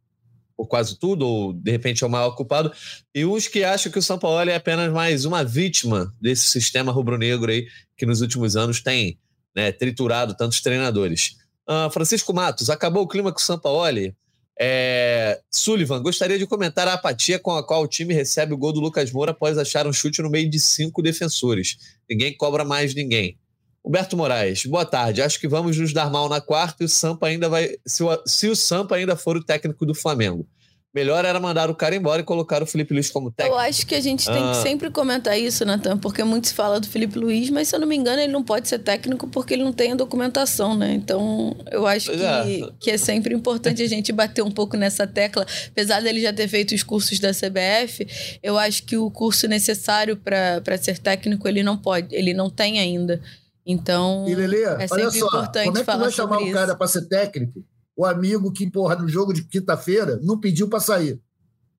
por 0.58 0.68
quase 0.68 0.98
tudo, 1.00 1.26
ou 1.26 1.54
de 1.54 1.72
repente 1.72 2.04
é 2.04 2.08
o 2.08 2.10
maior 2.10 2.32
culpado, 2.32 2.72
e 3.16 3.26
uns 3.26 3.48
que 3.48 3.64
acham 3.64 3.92
que 3.92 3.98
o 3.98 4.02
Sampaoli 4.02 4.52
é 4.52 4.56
apenas 4.56 4.92
mais 4.92 5.26
uma 5.26 5.44
vítima 5.44 6.14
desse 6.22 6.46
sistema 6.46 6.92
rubro-negro 6.92 7.52
aí 7.52 7.68
que 7.98 8.06
nos 8.06 8.22
últimos 8.22 8.56
anos 8.56 8.82
tem 8.82 9.18
né, 9.56 9.72
triturado 9.72 10.36
tantos 10.36 10.62
treinadores. 10.62 11.36
Uh, 11.72 11.90
Francisco 11.90 12.34
Matos, 12.34 12.70
acabou 12.70 13.04
o 13.04 13.08
clima 13.08 13.32
com 13.32 13.40
o 13.40 13.42
Sampaoli. 13.42 14.14
É, 14.60 15.40
Sullivan, 15.50 16.04
gostaria 16.04 16.38
de 16.38 16.46
comentar 16.46 16.86
a 16.86 16.96
apatia 16.96 17.40
com 17.40 17.56
a 17.56 17.66
qual 17.66 17.82
o 17.82 17.88
time 17.88 18.14
recebe 18.14 18.54
o 18.54 18.58
gol 18.58 18.74
do 18.74 18.82
Lucas 18.82 19.10
Moura 19.10 19.32
após 19.32 19.58
achar 19.58 19.88
um 19.88 19.94
chute 19.94 20.22
no 20.22 20.30
meio 20.30 20.50
de 20.50 20.60
cinco 20.60 21.02
defensores. 21.02 21.78
Ninguém 22.10 22.36
cobra 22.36 22.66
mais 22.66 22.94
ninguém. 22.94 23.40
Humberto 23.86 24.18
Moraes, 24.18 24.66
boa 24.66 24.86
tarde. 24.86 25.22
Acho 25.22 25.40
que 25.40 25.48
vamos 25.48 25.78
nos 25.78 25.94
dar 25.94 26.12
mal 26.12 26.28
na 26.28 26.42
quarta 26.42 26.84
e 26.84 26.86
o 26.86 26.90
Sampa 26.90 27.28
ainda 27.28 27.48
vai. 27.48 27.70
Se 27.88 28.04
o, 28.04 28.22
se 28.28 28.50
o 28.50 28.56
Sampa 28.56 28.98
ainda 28.98 29.16
for 29.16 29.38
o 29.38 29.44
técnico 29.44 29.86
do 29.86 29.96
Flamengo. 29.96 30.46
Melhor 30.94 31.24
era 31.24 31.40
mandar 31.40 31.70
o 31.70 31.76
cara 31.76 31.96
embora 31.96 32.22
e 32.22 32.26
colocar 32.26 32.62
o 32.62 32.66
Felipe 32.66 32.94
Luiz 32.94 33.10
como 33.10 33.32
técnico. 33.32 33.56
Eu 33.56 33.60
acho 33.62 33.88
que 33.88 33.96
a 33.96 34.02
gente 34.02 34.26
tem 34.26 34.44
ah. 34.44 34.52
que 34.52 34.58
sempre 34.58 34.90
comentar 34.92 35.40
isso, 35.40 35.64
Natan, 35.64 35.98
porque 35.98 36.22
muito 36.22 36.50
se 36.50 36.54
fala 36.54 36.82
do 36.82 36.88
Felipe 36.88 37.18
Luiz, 37.18 37.50
mas 37.50 37.70
se 37.70 37.76
eu 37.76 37.80
não 37.80 37.88
me 37.88 37.96
engano, 37.96 38.22
ele 38.22 38.32
não 38.32 38.44
pode 38.44 38.68
ser 38.68 38.80
técnico 38.80 39.26
porque 39.30 39.54
ele 39.54 39.64
não 39.64 39.72
tem 39.72 39.94
a 39.94 39.96
documentação, 39.96 40.76
né? 40.76 40.92
Então, 40.92 41.56
eu 41.72 41.88
acho 41.88 42.12
que 42.12 42.22
é. 42.22 42.70
que 42.78 42.92
é 42.92 42.98
sempre 42.98 43.34
importante 43.34 43.82
a 43.82 43.88
gente 43.88 44.12
bater 44.12 44.42
um 44.42 44.52
pouco 44.52 44.76
nessa 44.76 45.08
tecla. 45.08 45.46
Apesar 45.70 46.02
dele 46.02 46.22
já 46.22 46.34
ter 46.34 46.50
feito 46.50 46.76
os 46.76 46.84
cursos 46.84 47.20
da 47.20 47.32
CBF, 47.32 48.06
eu 48.44 48.58
acho 48.58 48.84
que 48.84 48.98
o 48.98 49.10
curso 49.10 49.48
necessário 49.48 50.18
para 50.18 50.78
ser 50.78 50.98
técnico 50.98 51.48
ele 51.48 51.64
não 51.64 51.78
pode, 51.78 52.14
ele 52.14 52.34
não 52.34 52.50
tem 52.50 52.80
ainda. 52.80 53.22
Então, 53.66 54.26
e 54.28 54.36
Lelê, 54.36 54.64
é 54.64 54.88
sempre 54.88 55.04
olha 55.04 55.12
só, 55.12 55.28
importante 55.28 55.66
como 55.66 55.78
é 55.78 55.80
que 55.80 55.86
falar 55.86 56.04
vai 56.04 56.12
chamar 56.12 56.42
o 56.42 56.52
cara 56.52 56.76
para 56.76 56.88
ser 56.88 57.08
técnico? 57.08 57.64
O 57.96 58.06
amigo 58.06 58.52
que, 58.52 58.70
porra, 58.70 58.96
no 58.96 59.08
jogo 59.08 59.34
de 59.34 59.44
quinta-feira 59.44 60.20
não 60.24 60.40
pediu 60.40 60.68
para 60.68 60.80
sair, 60.80 61.22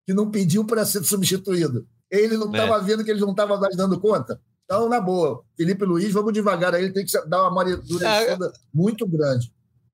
que 0.07 0.13
não 0.13 0.31
pediu 0.31 0.65
para 0.65 0.85
ser 0.85 1.03
substituído. 1.05 1.87
Ele 2.11 2.37
não 2.37 2.51
estava 2.51 2.77
é. 2.77 2.83
vendo 2.83 3.05
que 3.05 3.11
ele 3.11 3.21
não 3.21 3.31
estava 3.31 3.59
mais 3.59 3.77
dando 3.77 3.99
conta. 3.99 4.41
Então, 4.65 4.89
na 4.89 5.01
boa, 5.01 5.43
Felipe 5.57 5.85
Luiz, 5.85 6.13
vamos 6.13 6.33
devagar 6.33 6.75
aí, 6.75 6.85
ele 6.85 6.93
tem 6.93 7.05
que 7.05 7.13
dar 7.27 7.43
uma 7.43 7.49
amadurecida 7.49 8.47
é, 8.47 8.53
muito 8.73 9.07
grande. 9.07 9.51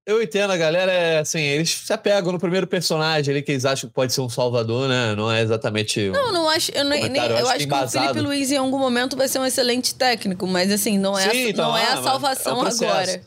Eu 0.09 0.23
entendo, 0.23 0.51
a 0.51 0.57
galera 0.57 0.91
é 0.91 1.19
assim, 1.19 1.41
eles 1.41 1.69
se 1.69 1.93
apegam 1.93 2.33
no 2.33 2.39
primeiro 2.39 2.67
personagem 2.67 3.31
ali 3.31 3.43
que 3.43 3.53
eles 3.53 3.67
acham 3.67 3.91
que 3.91 3.95
pode 3.95 4.11
ser 4.11 4.23
um 4.23 4.29
salvador, 4.29 4.89
né? 4.89 5.15
Não 5.15 5.31
é 5.31 5.43
exatamente. 5.43 6.09
Não, 6.09 6.33
não 6.33 6.49
acho. 6.49 6.73
Eu, 6.73 6.85
nem, 6.85 7.05
eu, 7.05 7.25
eu 7.25 7.49
acho, 7.49 7.69
que, 7.69 7.75
o 7.75 7.89
Felipe 7.89 8.21
Luiz 8.21 8.51
em 8.51 8.57
algum 8.57 8.79
momento 8.79 9.19
vai 9.19 9.29
ser 9.29 9.39
um 9.39 9.45
excelente 9.45 9.95
técnico, 9.95 10.47
mas 10.47 10.73
assim, 10.73 10.97
não 10.97 11.19
é, 11.19 11.29
Sim, 11.29 11.45
a, 11.45 11.51
então, 11.51 11.69
não 11.69 11.77
é 11.77 11.93
a 11.93 12.03
salvação 12.03 12.67
é 12.67 12.71
agora. 12.71 13.23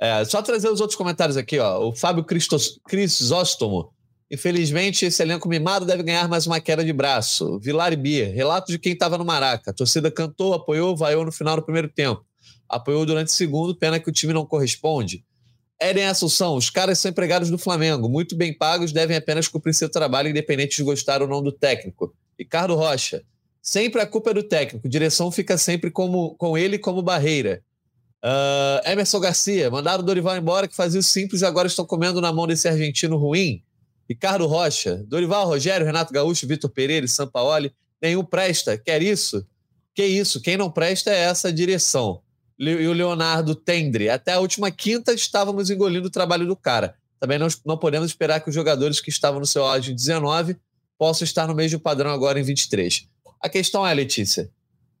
É, 0.00 0.24
só 0.24 0.40
trazer 0.40 0.68
os 0.68 0.80
outros 0.80 0.96
comentários 0.96 1.36
aqui, 1.36 1.58
ó. 1.58 1.88
O 1.88 1.92
Fábio 1.92 2.24
Christos, 2.24 2.78
Crisóstomo. 2.86 3.92
Infelizmente, 4.30 5.06
esse 5.06 5.22
elenco 5.22 5.48
mimado 5.48 5.86
deve 5.86 6.02
ganhar 6.02 6.28
mais 6.28 6.46
uma 6.46 6.60
queda 6.60 6.84
de 6.84 6.92
braço. 6.92 7.58
Vilar 7.58 7.92
e 7.92 7.96
Bia, 7.96 8.32
relato 8.32 8.70
de 8.70 8.78
quem 8.78 8.92
estava 8.92 9.16
no 9.16 9.24
Maraca. 9.24 9.70
A 9.70 9.74
torcida 9.74 10.10
cantou, 10.10 10.54
apoiou, 10.54 10.96
vaiou 10.96 11.24
no 11.24 11.32
final 11.32 11.56
do 11.56 11.62
primeiro 11.62 11.88
tempo. 11.88 12.24
Apoiou 12.68 13.06
durante 13.06 13.28
o 13.28 13.32
segundo, 13.32 13.74
pena 13.74 13.98
que 13.98 14.08
o 14.08 14.12
time 14.12 14.32
não 14.32 14.44
corresponde. 14.44 15.24
Eren 15.80 16.06
Assunção, 16.06 16.56
os 16.56 16.68
caras 16.68 16.98
são 16.98 17.10
empregados 17.10 17.50
do 17.50 17.56
Flamengo, 17.56 18.08
muito 18.08 18.36
bem 18.36 18.52
pagos, 18.52 18.92
devem 18.92 19.16
apenas 19.16 19.46
cumprir 19.46 19.72
seu 19.72 19.88
trabalho, 19.88 20.28
independente 20.28 20.76
de 20.76 20.82
gostar 20.82 21.22
ou 21.22 21.28
não 21.28 21.40
do 21.40 21.52
técnico. 21.52 22.12
Ricardo 22.36 22.74
Rocha, 22.74 23.22
sempre 23.62 24.00
a 24.00 24.06
culpa 24.06 24.30
é 24.30 24.34
do 24.34 24.42
técnico, 24.42 24.88
direção 24.88 25.30
fica 25.30 25.56
sempre 25.56 25.90
como, 25.90 26.34
com 26.34 26.58
ele 26.58 26.78
como 26.78 27.00
barreira. 27.00 27.62
Uh, 28.24 28.82
Emerson 28.84 29.20
Garcia, 29.20 29.70
mandaram 29.70 30.02
o 30.02 30.06
Dorival 30.06 30.36
embora 30.36 30.66
que 30.66 30.74
fazia 30.74 30.98
o 30.98 31.02
simples 31.02 31.42
e 31.42 31.46
agora 31.46 31.68
estão 31.68 31.86
comendo 31.86 32.20
na 32.20 32.32
mão 32.32 32.46
desse 32.46 32.68
argentino 32.68 33.16
ruim. 33.16 33.62
Ricardo 34.08 34.46
Rocha, 34.46 35.04
Dorival, 35.06 35.46
Rogério, 35.46 35.86
Renato 35.86 36.12
Gaúcho, 36.12 36.46
Vitor 36.46 36.70
Pereira 36.70 37.04
e 37.04 37.08
Sampaoli, 37.08 37.72
nenhum 38.00 38.24
presta. 38.24 38.76
Quer 38.76 39.02
isso? 39.02 39.46
Que 39.94 40.04
isso? 40.04 40.40
Quem 40.40 40.56
não 40.56 40.70
presta 40.70 41.10
é 41.10 41.20
essa 41.20 41.52
direção. 41.52 42.22
E 42.58 42.86
o 42.86 42.92
Leonardo 42.92 43.54
Tendre. 43.54 44.08
Até 44.08 44.32
a 44.32 44.40
última 44.40 44.70
quinta 44.70 45.12
estávamos 45.12 45.70
engolindo 45.70 46.08
o 46.08 46.10
trabalho 46.10 46.46
do 46.46 46.56
cara. 46.56 46.96
Também 47.20 47.38
não, 47.38 47.46
não 47.64 47.76
podemos 47.76 48.08
esperar 48.08 48.40
que 48.40 48.48
os 48.48 48.54
jogadores 48.54 49.00
que 49.00 49.10
estavam 49.10 49.38
no 49.38 49.46
seu 49.46 49.64
auge 49.64 49.92
em 49.92 49.94
19 49.94 50.56
possam 50.98 51.24
estar 51.24 51.46
no 51.46 51.54
mesmo 51.54 51.78
padrão 51.78 52.10
agora 52.10 52.40
em 52.40 52.42
23. 52.42 53.06
A 53.40 53.48
questão 53.48 53.86
é, 53.86 53.94
Letícia, 53.94 54.50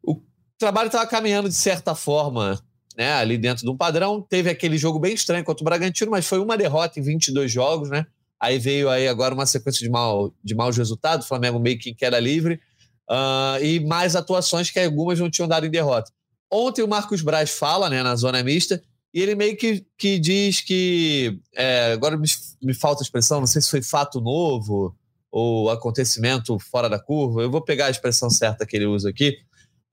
o 0.02 0.20
trabalho 0.58 0.86
estava 0.86 1.06
caminhando 1.06 1.48
de 1.48 1.54
certa 1.54 1.94
forma 1.94 2.62
né, 2.98 3.12
ali 3.12 3.38
dentro 3.38 3.64
de 3.64 3.70
um 3.70 3.76
padrão. 3.76 4.20
Teve 4.20 4.50
aquele 4.50 4.76
jogo 4.76 4.98
bem 4.98 5.14
estranho 5.14 5.44
contra 5.44 5.62
o 5.62 5.64
Bragantino, 5.64 6.10
mas 6.10 6.26
foi 6.26 6.40
uma 6.40 6.58
derrota 6.58 6.98
em 6.98 7.02
22 7.02 7.50
jogos, 7.50 7.88
né? 7.88 8.04
Aí 8.40 8.58
veio 8.58 8.90
aí 8.90 9.06
agora 9.06 9.32
uma 9.32 9.46
sequência 9.46 9.84
de, 9.84 9.90
mal, 9.90 10.34
de 10.42 10.54
maus 10.54 10.76
resultados, 10.76 11.24
o 11.24 11.28
Flamengo 11.28 11.60
meio 11.60 11.78
que 11.78 11.94
queda 11.94 12.18
livre, 12.18 12.60
uh, 13.08 13.62
e 13.62 13.78
mais 13.80 14.16
atuações 14.16 14.70
que 14.70 14.80
algumas 14.80 15.18
não 15.20 15.30
tinham 15.30 15.46
dado 15.46 15.64
em 15.64 15.70
derrota. 15.70 16.10
Ontem 16.50 16.82
o 16.82 16.88
Marcos 16.88 17.22
Braz 17.22 17.50
fala, 17.50 17.88
né, 17.88 18.02
na 18.02 18.16
zona 18.16 18.42
mista, 18.42 18.82
e 19.14 19.20
ele 19.20 19.34
meio 19.34 19.56
que, 19.56 19.86
que 19.96 20.18
diz 20.18 20.60
que. 20.60 21.38
É, 21.54 21.92
agora 21.92 22.16
me, 22.16 22.28
me 22.62 22.74
falta 22.74 23.02
a 23.02 23.04
expressão, 23.04 23.40
não 23.40 23.46
sei 23.46 23.62
se 23.62 23.70
foi 23.70 23.82
fato 23.82 24.20
novo 24.20 24.94
ou 25.30 25.70
acontecimento 25.70 26.58
fora 26.58 26.88
da 26.88 26.98
curva, 26.98 27.42
eu 27.42 27.50
vou 27.50 27.60
pegar 27.60 27.86
a 27.86 27.90
expressão 27.90 28.30
certa 28.30 28.66
que 28.66 28.76
ele 28.76 28.86
usa 28.86 29.10
aqui, 29.10 29.36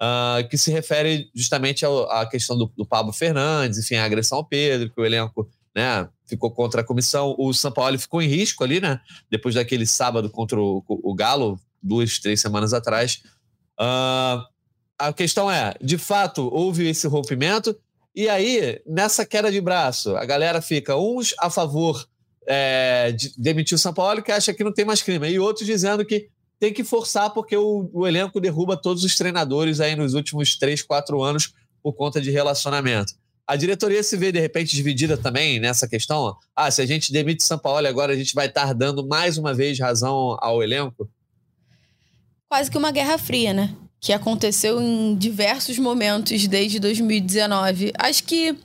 uh, 0.01 0.47
que 0.49 0.57
se 0.57 0.71
refere 0.71 1.29
justamente 1.33 1.85
à 1.85 2.25
questão 2.25 2.57
do, 2.57 2.71
do 2.75 2.85
Pablo 2.85 3.13
Fernandes, 3.13 3.79
enfim, 3.79 3.95
a 3.95 4.05
agressão 4.05 4.39
ao 4.39 4.45
Pedro, 4.45 4.89
que 4.89 4.99
o 4.99 5.05
elenco 5.05 5.49
né, 5.75 6.07
ficou 6.27 6.51
contra 6.51 6.81
a 6.81 6.83
comissão. 6.83 7.35
O 7.37 7.53
São 7.53 7.71
Paulo 7.71 7.97
ficou 7.99 8.21
em 8.21 8.27
risco 8.27 8.63
ali, 8.63 8.79
né? 8.79 8.99
Depois 9.29 9.55
daquele 9.55 9.85
sábado 9.85 10.29
contra 10.29 10.59
o, 10.59 10.83
o 10.87 11.13
Galo, 11.13 11.59
duas, 11.81 12.19
três 12.19 12.41
semanas 12.41 12.73
atrás. 12.73 13.21
Uh, 13.79 14.41
a 14.97 15.11
questão 15.13 15.51
é, 15.51 15.73
de 15.81 15.97
fato, 15.97 16.49
houve 16.53 16.87
esse 16.87 17.07
rompimento, 17.07 17.77
e 18.15 18.29
aí, 18.29 18.81
nessa 18.87 19.25
queda 19.25 19.51
de 19.51 19.59
braço, 19.59 20.15
a 20.15 20.23
galera 20.23 20.61
fica 20.61 20.95
uns 20.95 21.35
a 21.37 21.49
favor 21.49 22.07
é, 22.47 23.11
de 23.11 23.33
demitir 23.37 23.75
o 23.75 23.79
São 23.79 23.93
Paulo, 23.93 24.23
que 24.23 24.31
acha 24.31 24.53
que 24.53 24.63
não 24.63 24.71
tem 24.71 24.85
mais 24.85 25.01
crime, 25.01 25.29
e 25.29 25.37
outros 25.37 25.65
dizendo 25.65 26.05
que 26.05 26.29
tem 26.59 26.73
que 26.73 26.83
forçar 26.83 27.31
porque 27.31 27.55
o, 27.55 27.89
o 27.93 28.07
elenco 28.07 28.39
derruba 28.39 28.77
todos 28.77 29.03
os 29.03 29.15
treinadores 29.15 29.79
aí 29.79 29.95
nos 29.95 30.13
últimos 30.13 30.57
três, 30.57 30.81
quatro 30.81 31.21
anos 31.21 31.53
por 31.83 31.93
conta 31.93 32.19
de 32.21 32.31
relacionamento. 32.31 33.13
A 33.47 33.55
diretoria 33.55 34.01
se 34.01 34.17
vê, 34.17 34.31
de 34.31 34.39
repente, 34.39 34.75
dividida 34.75 35.15
também 35.15 35.59
nessa 35.59 35.87
questão. 35.87 36.35
Ah, 36.55 36.71
se 36.71 36.81
a 36.81 36.85
gente 36.85 37.11
demite 37.11 37.43
São 37.43 37.59
Paulo 37.59 37.85
agora, 37.87 38.11
a 38.11 38.15
gente 38.15 38.33
vai 38.33 38.47
estar 38.47 38.73
dando 38.73 39.05
mais 39.07 39.37
uma 39.37 39.53
vez 39.53 39.79
razão 39.79 40.35
ao 40.39 40.63
elenco? 40.63 41.07
Quase 42.49 42.71
que 42.71 42.77
uma 42.77 42.91
guerra 42.91 43.19
fria, 43.19 43.53
né? 43.53 43.75
Que 43.99 44.13
aconteceu 44.13 44.81
em 44.81 45.15
diversos 45.15 45.77
momentos 45.77 46.47
desde 46.47 46.79
2019. 46.79 47.93
Acho 47.99 48.23
que 48.23 48.57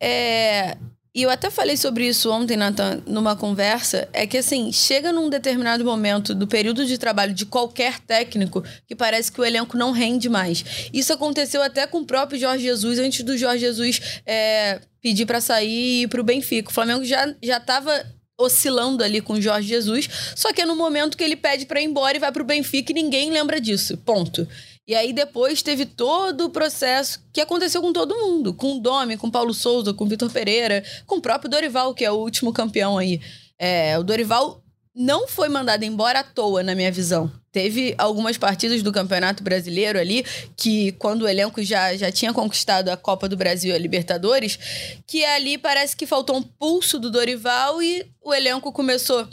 é, 0.00 0.76
e 1.14 1.22
eu 1.22 1.30
até 1.30 1.50
falei 1.50 1.76
sobre 1.76 2.06
isso 2.06 2.30
ontem, 2.30 2.56
Nathan, 2.56 3.02
numa 3.06 3.34
conversa, 3.34 4.08
é 4.12 4.26
que 4.26 4.38
assim, 4.38 4.70
chega 4.70 5.10
num 5.12 5.28
determinado 5.28 5.84
momento 5.84 6.34
do 6.34 6.46
período 6.46 6.84
de 6.84 6.98
trabalho 6.98 7.32
de 7.32 7.46
qualquer 7.46 7.98
técnico 8.00 8.62
que 8.86 8.94
parece 8.94 9.32
que 9.32 9.40
o 9.40 9.44
elenco 9.44 9.76
não 9.76 9.90
rende 9.90 10.28
mais. 10.28 10.64
Isso 10.92 11.12
aconteceu 11.12 11.62
até 11.62 11.86
com 11.86 11.98
o 11.98 12.06
próprio 12.06 12.38
Jorge 12.38 12.62
Jesus, 12.62 12.98
antes 12.98 13.24
do 13.24 13.36
Jorge 13.36 13.60
Jesus 13.60 14.20
é, 14.26 14.80
pedir 15.00 15.26
para 15.26 15.40
sair 15.40 15.68
e 15.68 16.02
ir 16.02 16.08
pro 16.08 16.22
Benfica. 16.22 16.70
O 16.70 16.74
Flamengo 16.74 17.04
já, 17.04 17.34
já 17.42 17.58
tava 17.58 18.04
oscilando 18.38 19.02
ali 19.02 19.20
com 19.20 19.32
o 19.32 19.40
Jorge 19.42 19.66
Jesus, 19.66 20.08
só 20.36 20.52
que 20.52 20.62
é 20.62 20.66
no 20.66 20.76
momento 20.76 21.16
que 21.16 21.24
ele 21.24 21.36
pede 21.36 21.66
para 21.66 21.80
ir 21.80 21.84
embora 21.84 22.16
e 22.16 22.20
vai 22.20 22.30
pro 22.30 22.44
Benfica 22.44 22.92
e 22.92 22.94
ninguém 22.94 23.30
lembra 23.30 23.60
disso. 23.60 23.96
Ponto. 23.96 24.46
E 24.88 24.94
aí 24.94 25.12
depois 25.12 25.60
teve 25.60 25.84
todo 25.84 26.46
o 26.46 26.50
processo 26.50 27.22
que 27.30 27.42
aconteceu 27.42 27.82
com 27.82 27.92
todo 27.92 28.16
mundo, 28.16 28.54
com 28.54 28.78
o 28.78 28.80
Domi, 28.80 29.18
com 29.18 29.26
o 29.26 29.30
Paulo 29.30 29.52
Souza, 29.52 29.92
com 29.92 30.04
o 30.04 30.08
Vitor 30.08 30.30
Pereira, 30.32 30.82
com 31.06 31.16
o 31.16 31.20
próprio 31.20 31.50
Dorival, 31.50 31.92
que 31.92 32.06
é 32.06 32.10
o 32.10 32.16
último 32.16 32.54
campeão 32.54 32.96
aí. 32.96 33.20
É, 33.58 33.98
o 33.98 34.02
Dorival 34.02 34.64
não 34.94 35.28
foi 35.28 35.50
mandado 35.50 35.84
embora 35.84 36.20
à 36.20 36.24
toa, 36.24 36.62
na 36.62 36.74
minha 36.74 36.90
visão. 36.90 37.30
Teve 37.52 37.94
algumas 37.98 38.38
partidas 38.38 38.82
do 38.82 38.90
Campeonato 38.90 39.42
Brasileiro 39.42 39.98
ali, 39.98 40.24
que 40.56 40.92
quando 40.92 41.22
o 41.22 41.28
elenco 41.28 41.62
já, 41.62 41.94
já 41.94 42.10
tinha 42.10 42.32
conquistado 42.32 42.88
a 42.88 42.96
Copa 42.96 43.28
do 43.28 43.36
Brasil 43.36 43.72
e 43.72 43.74
a 43.74 43.78
Libertadores, 43.78 44.58
que 45.06 45.22
ali 45.22 45.58
parece 45.58 45.94
que 45.94 46.06
faltou 46.06 46.36
um 46.36 46.42
pulso 46.42 46.98
do 46.98 47.10
Dorival 47.10 47.82
e 47.82 48.06
o 48.22 48.32
elenco 48.32 48.72
começou 48.72 49.28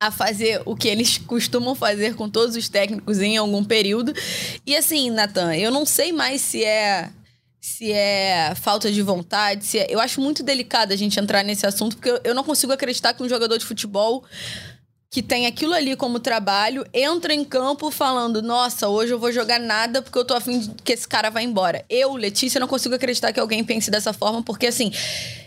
a 0.00 0.10
fazer 0.12 0.62
o 0.64 0.76
que 0.76 0.86
eles 0.86 1.18
costumam 1.18 1.74
fazer 1.74 2.14
com 2.14 2.28
todos 2.28 2.54
os 2.54 2.68
técnicos 2.68 3.20
em 3.20 3.36
algum 3.36 3.64
período. 3.64 4.14
E 4.64 4.76
assim, 4.76 5.10
Natan, 5.10 5.54
eu 5.56 5.70
não 5.70 5.84
sei 5.84 6.12
mais 6.12 6.40
se 6.40 6.64
é 6.64 7.10
se 7.60 7.92
é 7.92 8.54
falta 8.54 8.90
de 8.90 9.02
vontade, 9.02 9.64
se 9.66 9.78
é... 9.78 9.86
eu 9.90 10.00
acho 10.00 10.20
muito 10.20 10.42
delicado 10.42 10.92
a 10.92 10.96
gente 10.96 11.18
entrar 11.20 11.42
nesse 11.42 11.66
assunto 11.66 11.96
porque 11.96 12.20
eu 12.24 12.34
não 12.34 12.44
consigo 12.44 12.72
acreditar 12.72 13.12
que 13.12 13.22
um 13.22 13.28
jogador 13.28 13.58
de 13.58 13.66
futebol 13.66 14.24
que 15.10 15.22
tem 15.22 15.46
aquilo 15.46 15.72
ali 15.72 15.96
como 15.96 16.20
trabalho, 16.20 16.84
entra 16.92 17.32
em 17.32 17.44
campo 17.44 17.90
falando: 17.90 18.42
Nossa, 18.42 18.88
hoje 18.88 19.12
eu 19.12 19.18
vou 19.18 19.32
jogar 19.32 19.58
nada 19.58 20.02
porque 20.02 20.18
eu 20.18 20.24
tô 20.24 20.34
afim 20.34 20.58
de 20.58 20.82
que 20.82 20.92
esse 20.92 21.08
cara 21.08 21.30
vá 21.30 21.42
embora. 21.42 21.84
Eu, 21.88 22.14
Letícia, 22.14 22.60
não 22.60 22.68
consigo 22.68 22.94
acreditar 22.94 23.32
que 23.32 23.40
alguém 23.40 23.64
pense 23.64 23.90
dessa 23.90 24.12
forma, 24.12 24.42
porque 24.42 24.66
assim, 24.66 24.92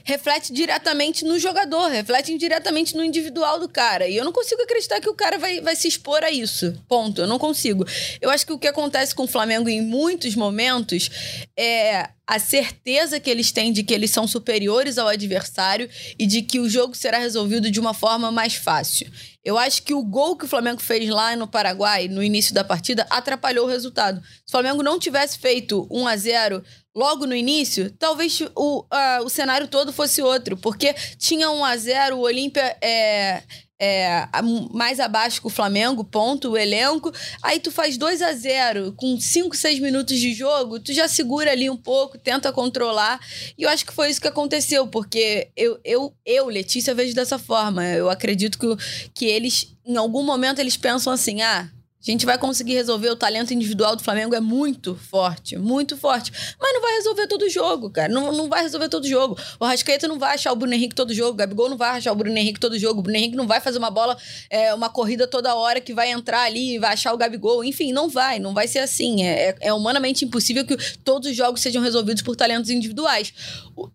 reflete 0.03 0.51
diretamente 0.51 1.23
no 1.23 1.37
jogador, 1.37 1.89
reflete 1.89 2.35
diretamente 2.37 2.95
no 2.95 3.03
individual 3.03 3.59
do 3.59 3.69
cara. 3.69 4.07
E 4.07 4.17
eu 4.17 4.25
não 4.25 4.31
consigo 4.31 4.61
acreditar 4.63 4.99
que 4.99 5.09
o 5.09 5.13
cara 5.13 5.37
vai, 5.37 5.61
vai 5.61 5.75
se 5.75 5.87
expor 5.87 6.23
a 6.23 6.31
isso. 6.31 6.75
Ponto. 6.87 7.21
Eu 7.21 7.27
não 7.27 7.37
consigo. 7.37 7.85
Eu 8.19 8.31
acho 8.31 8.45
que 8.45 8.53
o 8.53 8.59
que 8.59 8.67
acontece 8.67 9.13
com 9.13 9.23
o 9.23 9.27
Flamengo 9.27 9.69
em 9.69 9.81
muitos 9.81 10.35
momentos 10.35 11.09
é 11.57 12.09
a 12.31 12.39
certeza 12.39 13.19
que 13.19 13.29
eles 13.29 13.51
têm 13.51 13.73
de 13.73 13.83
que 13.83 13.93
eles 13.93 14.09
são 14.09 14.25
superiores 14.25 14.97
ao 14.97 15.09
adversário 15.09 15.89
e 16.17 16.25
de 16.25 16.41
que 16.41 16.61
o 16.61 16.69
jogo 16.69 16.95
será 16.95 17.17
resolvido 17.17 17.69
de 17.69 17.77
uma 17.77 17.93
forma 17.93 18.31
mais 18.31 18.55
fácil. 18.55 19.11
Eu 19.43 19.57
acho 19.57 19.83
que 19.83 19.93
o 19.93 20.01
gol 20.01 20.37
que 20.37 20.45
o 20.45 20.47
Flamengo 20.47 20.81
fez 20.81 21.09
lá 21.09 21.35
no 21.35 21.45
Paraguai, 21.45 22.07
no 22.07 22.23
início 22.23 22.53
da 22.53 22.63
partida, 22.63 23.05
atrapalhou 23.09 23.65
o 23.65 23.69
resultado. 23.69 24.21
Se 24.21 24.47
o 24.47 24.51
Flamengo 24.51 24.81
não 24.81 24.97
tivesse 24.97 25.39
feito 25.39 25.85
1 25.91 26.07
a 26.07 26.15
0 26.15 26.63
logo 26.95 27.25
no 27.25 27.35
início, 27.35 27.91
talvez 27.99 28.39
o, 28.55 28.79
uh, 28.79 29.25
o 29.25 29.29
cenário 29.29 29.67
todo 29.67 29.91
fosse 29.91 30.21
outro, 30.21 30.55
porque 30.55 30.93
tinha 31.17 31.51
1 31.51 31.65
a 31.65 31.75
0 31.75 32.15
o 32.15 32.21
Olímpia 32.21 32.77
é, 32.81 33.43
é, 33.81 34.27
mais 34.71 34.99
abaixo 34.99 35.41
que 35.41 35.47
o 35.47 35.49
Flamengo, 35.49 36.03
ponto, 36.03 36.51
o 36.51 36.57
elenco. 36.57 37.11
Aí 37.41 37.59
tu 37.59 37.71
faz 37.71 37.97
2 37.97 38.21
a 38.21 38.31
0 38.31 38.93
com 38.95 39.19
5, 39.19 39.55
6 39.55 39.79
minutos 39.79 40.19
de 40.19 40.35
jogo, 40.35 40.79
tu 40.79 40.93
já 40.93 41.07
segura 41.07 41.51
ali 41.51 41.67
um 41.67 41.75
pouco, 41.75 42.15
tenta 42.19 42.53
controlar. 42.53 43.19
E 43.57 43.63
eu 43.63 43.69
acho 43.69 43.83
que 43.83 43.91
foi 43.91 44.11
isso 44.11 44.21
que 44.21 44.27
aconteceu, 44.27 44.85
porque 44.85 45.47
eu, 45.57 45.79
eu, 45.83 46.13
eu 46.23 46.45
Letícia, 46.45 46.93
vejo 46.93 47.15
dessa 47.15 47.39
forma. 47.39 47.83
Eu 47.83 48.07
acredito 48.07 48.59
que, 48.59 48.67
que 49.15 49.25
eles, 49.25 49.75
em 49.83 49.97
algum 49.97 50.21
momento, 50.21 50.59
eles 50.59 50.77
pensam 50.77 51.11
assim: 51.11 51.41
ah, 51.41 51.67
A 52.01 52.11
gente 52.11 52.25
vai 52.25 52.37
conseguir 52.37 52.73
resolver. 52.73 53.09
O 53.11 53.15
talento 53.15 53.53
individual 53.53 53.95
do 53.95 54.03
Flamengo 54.03 54.33
é 54.33 54.39
muito 54.39 54.95
forte, 54.95 55.55
muito 55.55 55.95
forte. 55.95 56.31
Mas 56.59 56.73
não 56.73 56.81
vai 56.81 56.93
resolver 56.95 57.27
todo 57.27 57.47
jogo, 57.47 57.91
cara. 57.91 58.11
Não, 58.11 58.31
não 58.31 58.49
vai 58.49 58.63
resolver 58.63 58.89
todo 58.89 59.07
jogo. 59.07 59.37
O 59.59 59.65
Rascaeta 59.65 60.07
não 60.07 60.17
vai 60.17 60.33
achar 60.33 60.51
o 60.51 60.55
Bruno 60.55 60.73
Henrique 60.73 60.95
todo 60.95 61.13
jogo. 61.13 61.31
O 61.31 61.35
Gabigol 61.35 61.69
não 61.69 61.77
vai 61.77 61.97
achar 61.97 62.11
o 62.11 62.15
Bruno 62.15 62.35
Henrique 62.35 62.59
todo 62.59 62.77
jogo. 62.79 63.01
O 63.01 63.03
Bruno 63.03 63.17
Henrique 63.17 63.35
não 63.35 63.45
vai 63.45 63.61
fazer 63.61 63.77
uma 63.77 63.91
bola, 63.91 64.17
é, 64.49 64.73
uma 64.73 64.89
corrida 64.89 65.27
toda 65.27 65.53
hora 65.53 65.79
que 65.79 65.93
vai 65.93 66.11
entrar 66.11 66.41
ali 66.43 66.75
e 66.75 66.79
vai 66.79 66.93
achar 66.93 67.13
o 67.13 67.17
Gabigol. 67.17 67.63
Enfim, 67.63 67.93
não 67.93 68.09
vai. 68.09 68.39
Não 68.39 68.53
vai 68.53 68.67
ser 68.67 68.79
assim. 68.79 69.23
É, 69.23 69.49
é, 69.49 69.55
é 69.61 69.73
humanamente 69.73 70.25
impossível 70.25 70.65
que 70.65 70.75
todos 71.03 71.29
os 71.29 71.37
jogos 71.37 71.61
sejam 71.61 71.83
resolvidos 71.83 72.23
por 72.23 72.35
talentos 72.35 72.71
individuais. 72.71 73.31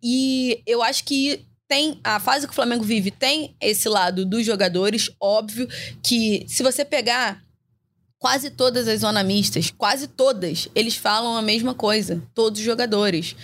E 0.01 0.63
eu 0.65 0.81
acho 0.81 1.03
que 1.03 1.45
tem 1.69 1.99
a 2.05 2.21
fase 2.21 2.47
que 2.47 2.53
o 2.53 2.55
Flamengo 2.55 2.85
vive 2.85 3.11
tem 3.11 3.57
esse 3.61 3.89
lado 3.89 4.25
dos 4.25 4.47
jogadores, 4.47 5.11
óbvio 5.21 5.69
que 6.01 6.45
se 6.49 6.63
você 6.63 6.85
pegar 6.85 7.45
quase 8.19 8.51
todas 8.51 8.89
as 8.89 9.01
zona 9.01 9.23
mistas, 9.23 9.71
quase 9.71 10.09
todas, 10.09 10.69
eles 10.75 10.97
falam 10.97 11.37
a 11.37 11.43
mesma 11.43 11.75
coisa, 11.75 12.23
todos 12.35 12.61
os 12.61 12.65
jogadores. 12.65 13.37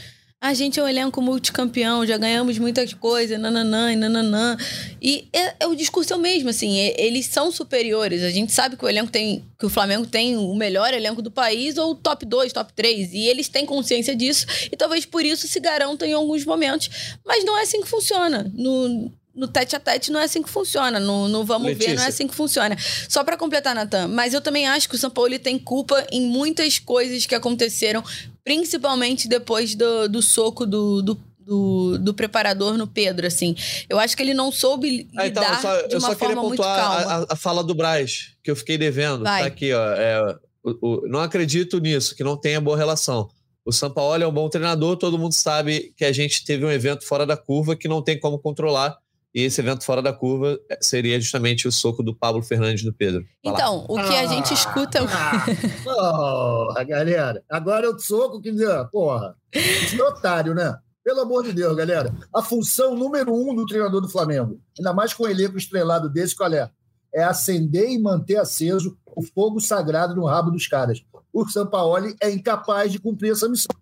A 0.43 0.55
gente 0.55 0.81
é 0.81 0.83
um 0.83 0.89
elenco 0.89 1.23
multicampeão, 1.23 2.05
já 2.05 2.17
ganhamos 2.17 2.59
muitas 2.59 2.93
coisas, 2.93 3.39
nananã 3.39 3.93
e 3.93 3.97
nananã. 3.97 4.57
E 5.01 5.29
é, 5.33 5.55
é, 5.61 5.67
o 5.69 5.77
discurso 5.77 6.13
é 6.13 6.17
o 6.17 6.19
mesmo, 6.19 6.49
assim, 6.49 6.81
é, 6.81 7.01
eles 7.01 7.27
são 7.27 7.53
superiores. 7.53 8.25
A 8.25 8.31
gente 8.31 8.51
sabe 8.51 8.77
que 8.77 8.85
o 8.85 8.89
elenco 8.89 9.13
tem, 9.13 9.45
que 9.57 9.65
o 9.65 9.71
Flamengo 9.71 10.05
tem 10.05 10.37
o 10.37 10.53
melhor 10.57 10.93
elenco 10.93 11.23
do 11.23 11.31
país, 11.31 11.79
ou 11.79 11.95
top 11.95 12.27
2, 12.27 12.53
top 12.53 12.73
3. 12.73 13.13
E 13.13 13.29
eles 13.29 13.49
têm 13.49 13.65
consciência 13.65 14.17
disso, 14.17 14.45
e 14.73 14.77
talvez 14.77 15.07
por 15.07 15.25
isso 15.25 15.47
se 15.47 15.61
garantam 15.61 16.09
em 16.09 16.13
alguns 16.13 16.45
momentos. 16.45 16.91
Mas 17.25 17.45
não 17.45 17.57
é 17.57 17.63
assim 17.63 17.81
que 17.81 17.89
funciona. 17.89 18.51
No, 18.53 19.13
no 19.35 19.49
tete 19.49 19.75
a 19.75 19.81
tete 19.81 20.13
não 20.13 20.21
é 20.21 20.25
assim 20.25 20.43
que 20.43 20.51
funciona. 20.51 21.01
No, 21.01 21.29
no 21.29 21.45
vamos 21.45 21.69
Letícia. 21.69 21.91
ver 21.91 21.97
não 21.97 22.05
é 22.05 22.09
assim 22.09 22.27
que 22.27 22.35
funciona. 22.35 22.77
Só 23.09 23.25
para 23.25 23.37
completar, 23.37 23.75
Natan, 23.75 24.09
mas 24.09 24.35
eu 24.35 24.41
também 24.41 24.67
acho 24.69 24.89
que 24.89 24.95
o 24.95 24.99
São 24.99 25.11
Paulo 25.11 25.39
tem 25.39 25.59
culpa 25.59 26.07
em 26.11 26.27
muitas 26.27 26.79
coisas 26.79 27.27
que 27.27 27.35
aconteceram, 27.35 28.05
principalmente 28.45 29.29
depois 29.29 29.75
do, 29.75 30.09
do 30.09 30.23
soco 30.23 30.67
do, 30.67 31.03
do 31.03 31.33
do, 31.45 31.99
do 31.99 32.15
preparador 32.15 32.79
no 32.79 32.87
Pedro, 32.87 33.27
assim. 33.27 33.57
Eu 33.89 33.99
acho 33.99 34.17
que 34.17 34.23
ele 34.23 34.33
não 34.33 34.53
soube 34.53 35.09
lidar 35.13 35.23
ah, 35.23 35.27
então, 35.27 35.43
eu 35.43 35.61
só, 35.61 35.87
de 35.89 35.97
uma 35.97 36.09
eu 36.09 36.13
só 36.13 36.15
forma 36.15 36.43
muito 36.43 36.63
calma. 36.63 37.27
A, 37.29 37.33
a, 37.33 37.37
fala 37.37 37.65
do 37.65 37.75
Braz, 37.75 38.35
que 38.45 38.51
eu 38.51 38.55
fiquei 38.55 38.79
devendo. 38.79 39.25
Vai. 39.25 39.41
Tá 39.41 39.47
aqui, 39.49 39.73
ó. 39.73 39.93
É, 39.93 40.37
o, 40.63 40.71
o, 40.81 41.09
não 41.09 41.21
acredito 41.21 41.81
nisso, 41.81 42.15
que 42.15 42.23
não 42.23 42.37
tenha 42.37 42.61
boa 42.61 42.77
relação. 42.77 43.29
O 43.65 43.73
Sampaoli 43.73 44.25
é 44.25 44.27
um 44.27 44.33
bom 44.33 44.49
treinador, 44.49 44.97
todo 44.97 45.19
mundo 45.19 45.33
sabe 45.33 45.93
que 45.97 46.05
a 46.05 46.13
gente 46.13 46.45
teve 46.45 46.65
um 46.65 46.71
evento 46.71 47.05
fora 47.05 47.27
da 47.27 47.37
curva 47.37 47.77
que 47.77 47.89
não 47.89 48.03
tem 48.03 48.19
como 48.19 48.39
controlar 48.39 48.97
e 49.35 49.43
esse 49.43 49.61
evento 49.61 49.85
fora 49.85 50.03
da 50.03 50.13
curva 50.13 50.59
eh, 50.69 50.79
seria 50.81 51.19
justamente 51.19 51.67
o 51.67 51.73
soco 51.73 52.03
do 52.03 52.15
Pablo 52.15 52.43
Fernandes 52.43 52.85
no 52.85 52.93
Pedro. 52.93 53.25
Vai 53.43 53.55
então, 53.55 53.79
lá. 53.79 53.85
o 53.89 53.95
que 53.95 54.17
a 54.17 54.27
gente 54.27 54.53
escuta. 54.53 55.01
Ah, 55.09 55.45
porra, 55.85 56.85
galera. 56.85 57.43
Agora 57.49 57.87
é 57.87 57.89
o 57.89 57.99
soco 57.99 58.41
que. 58.41 58.53
Porra. 58.91 59.35
Esse 59.51 59.99
é 59.99 60.05
otário, 60.05 60.55
né? 60.55 60.77
Pelo 61.03 61.21
amor 61.21 61.45
de 61.45 61.53
Deus, 61.53 61.75
galera. 61.75 62.15
A 62.35 62.43
função 62.43 62.95
número 62.95 63.35
um 63.35 63.55
do 63.55 63.67
treinador 63.67 64.01
do 64.01 64.09
Flamengo, 64.09 64.61
ainda 64.79 64.93
mais 64.93 65.15
com 65.15 65.25
um 65.25 65.29
elenco 65.29 65.57
estrelado 65.57 66.09
desse, 66.09 66.37
qual 66.37 66.53
é? 66.53 66.71
É 67.13 67.25
acender 67.25 67.91
e 67.91 67.99
manter 67.99 68.37
aceso 68.37 68.97
o 69.17 69.23
fogo 69.23 69.61
sagrado 69.61 70.15
no 70.15 70.27
rabo 70.27 70.51
dos 70.51 70.67
caras. 70.67 71.03
O 71.33 71.49
Sampaoli 71.49 72.15
é 72.21 72.31
incapaz 72.31 72.93
de 72.93 72.99
cumprir 72.99 73.33
essa 73.33 73.49
missão. 73.49 73.75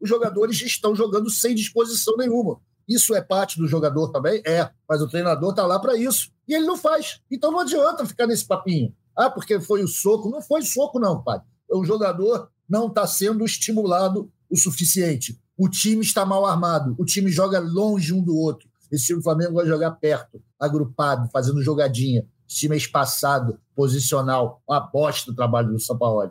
Os 0.00 0.08
jogadores 0.08 0.60
estão 0.62 0.94
jogando 0.94 1.30
sem 1.30 1.54
disposição 1.54 2.16
nenhuma. 2.16 2.60
Isso 2.88 3.14
é 3.14 3.20
parte 3.20 3.58
do 3.58 3.66
jogador 3.66 4.10
também? 4.10 4.40
É, 4.46 4.70
mas 4.88 5.02
o 5.02 5.08
treinador 5.08 5.50
está 5.50 5.66
lá 5.66 5.78
para 5.78 5.96
isso. 5.96 6.30
E 6.46 6.54
ele 6.54 6.66
não 6.66 6.76
faz. 6.76 7.20
Então 7.30 7.50
não 7.50 7.60
adianta 7.60 8.06
ficar 8.06 8.26
nesse 8.26 8.46
papinho. 8.46 8.94
Ah, 9.16 9.30
porque 9.30 9.58
foi 9.60 9.82
o 9.82 9.88
soco. 9.88 10.30
Não 10.30 10.40
foi 10.40 10.62
soco, 10.62 10.98
não, 10.98 11.22
pai. 11.22 11.40
O 11.70 11.84
jogador 11.84 12.50
não 12.68 12.86
está 12.86 13.06
sendo 13.06 13.44
estimulado 13.44 14.30
o 14.48 14.56
suficiente. 14.56 15.40
O 15.56 15.68
time 15.68 16.02
está 16.02 16.24
mal 16.24 16.44
armado. 16.46 16.94
O 16.98 17.04
time 17.04 17.30
joga 17.30 17.58
longe 17.58 18.12
um 18.12 18.22
do 18.22 18.36
outro. 18.36 18.68
Esse 18.90 19.06
time 19.06 19.18
do 19.18 19.24
Flamengo 19.24 19.54
vai 19.54 19.66
jogar 19.66 19.92
perto, 19.92 20.40
agrupado, 20.60 21.28
fazendo 21.32 21.62
jogadinha. 21.62 22.24
Esse 22.48 22.58
time 22.58 22.76
é 22.76 22.78
espaçado, 22.78 23.58
posicional. 23.74 24.62
Uma 24.68 24.80
bosta 24.80 25.30
do 25.32 25.34
trabalho 25.34 25.72
do 25.72 25.80
São 25.80 25.98
Paulo. 25.98 26.30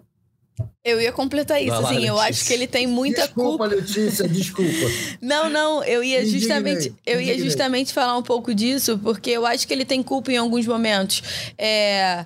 Eu 0.83 1.01
ia 1.01 1.11
completar 1.11 1.61
isso, 1.61 1.73
assim, 1.73 2.05
eu 2.05 2.19
acho 2.19 2.45
que 2.45 2.53
ele 2.53 2.67
tem 2.67 2.87
muita 2.87 3.23
desculpa, 3.23 3.49
culpa. 3.49 3.65
Letícia, 3.65 4.27
desculpa. 4.27 4.71
não, 5.19 5.49
não, 5.49 5.83
eu 5.83 6.03
ia 6.03 6.21
Indignei. 6.21 6.39
justamente, 6.39 6.93
eu 7.05 7.19
ia 7.19 7.37
justamente 7.37 7.91
falar 7.91 8.17
um 8.17 8.23
pouco 8.23 8.53
disso, 8.53 8.97
porque 8.99 9.31
eu 9.31 9.45
acho 9.45 9.67
que 9.67 9.73
ele 9.73 9.83
tem 9.83 10.01
culpa 10.01 10.31
em 10.31 10.37
alguns 10.37 10.65
momentos. 10.65 11.23
É, 11.57 12.25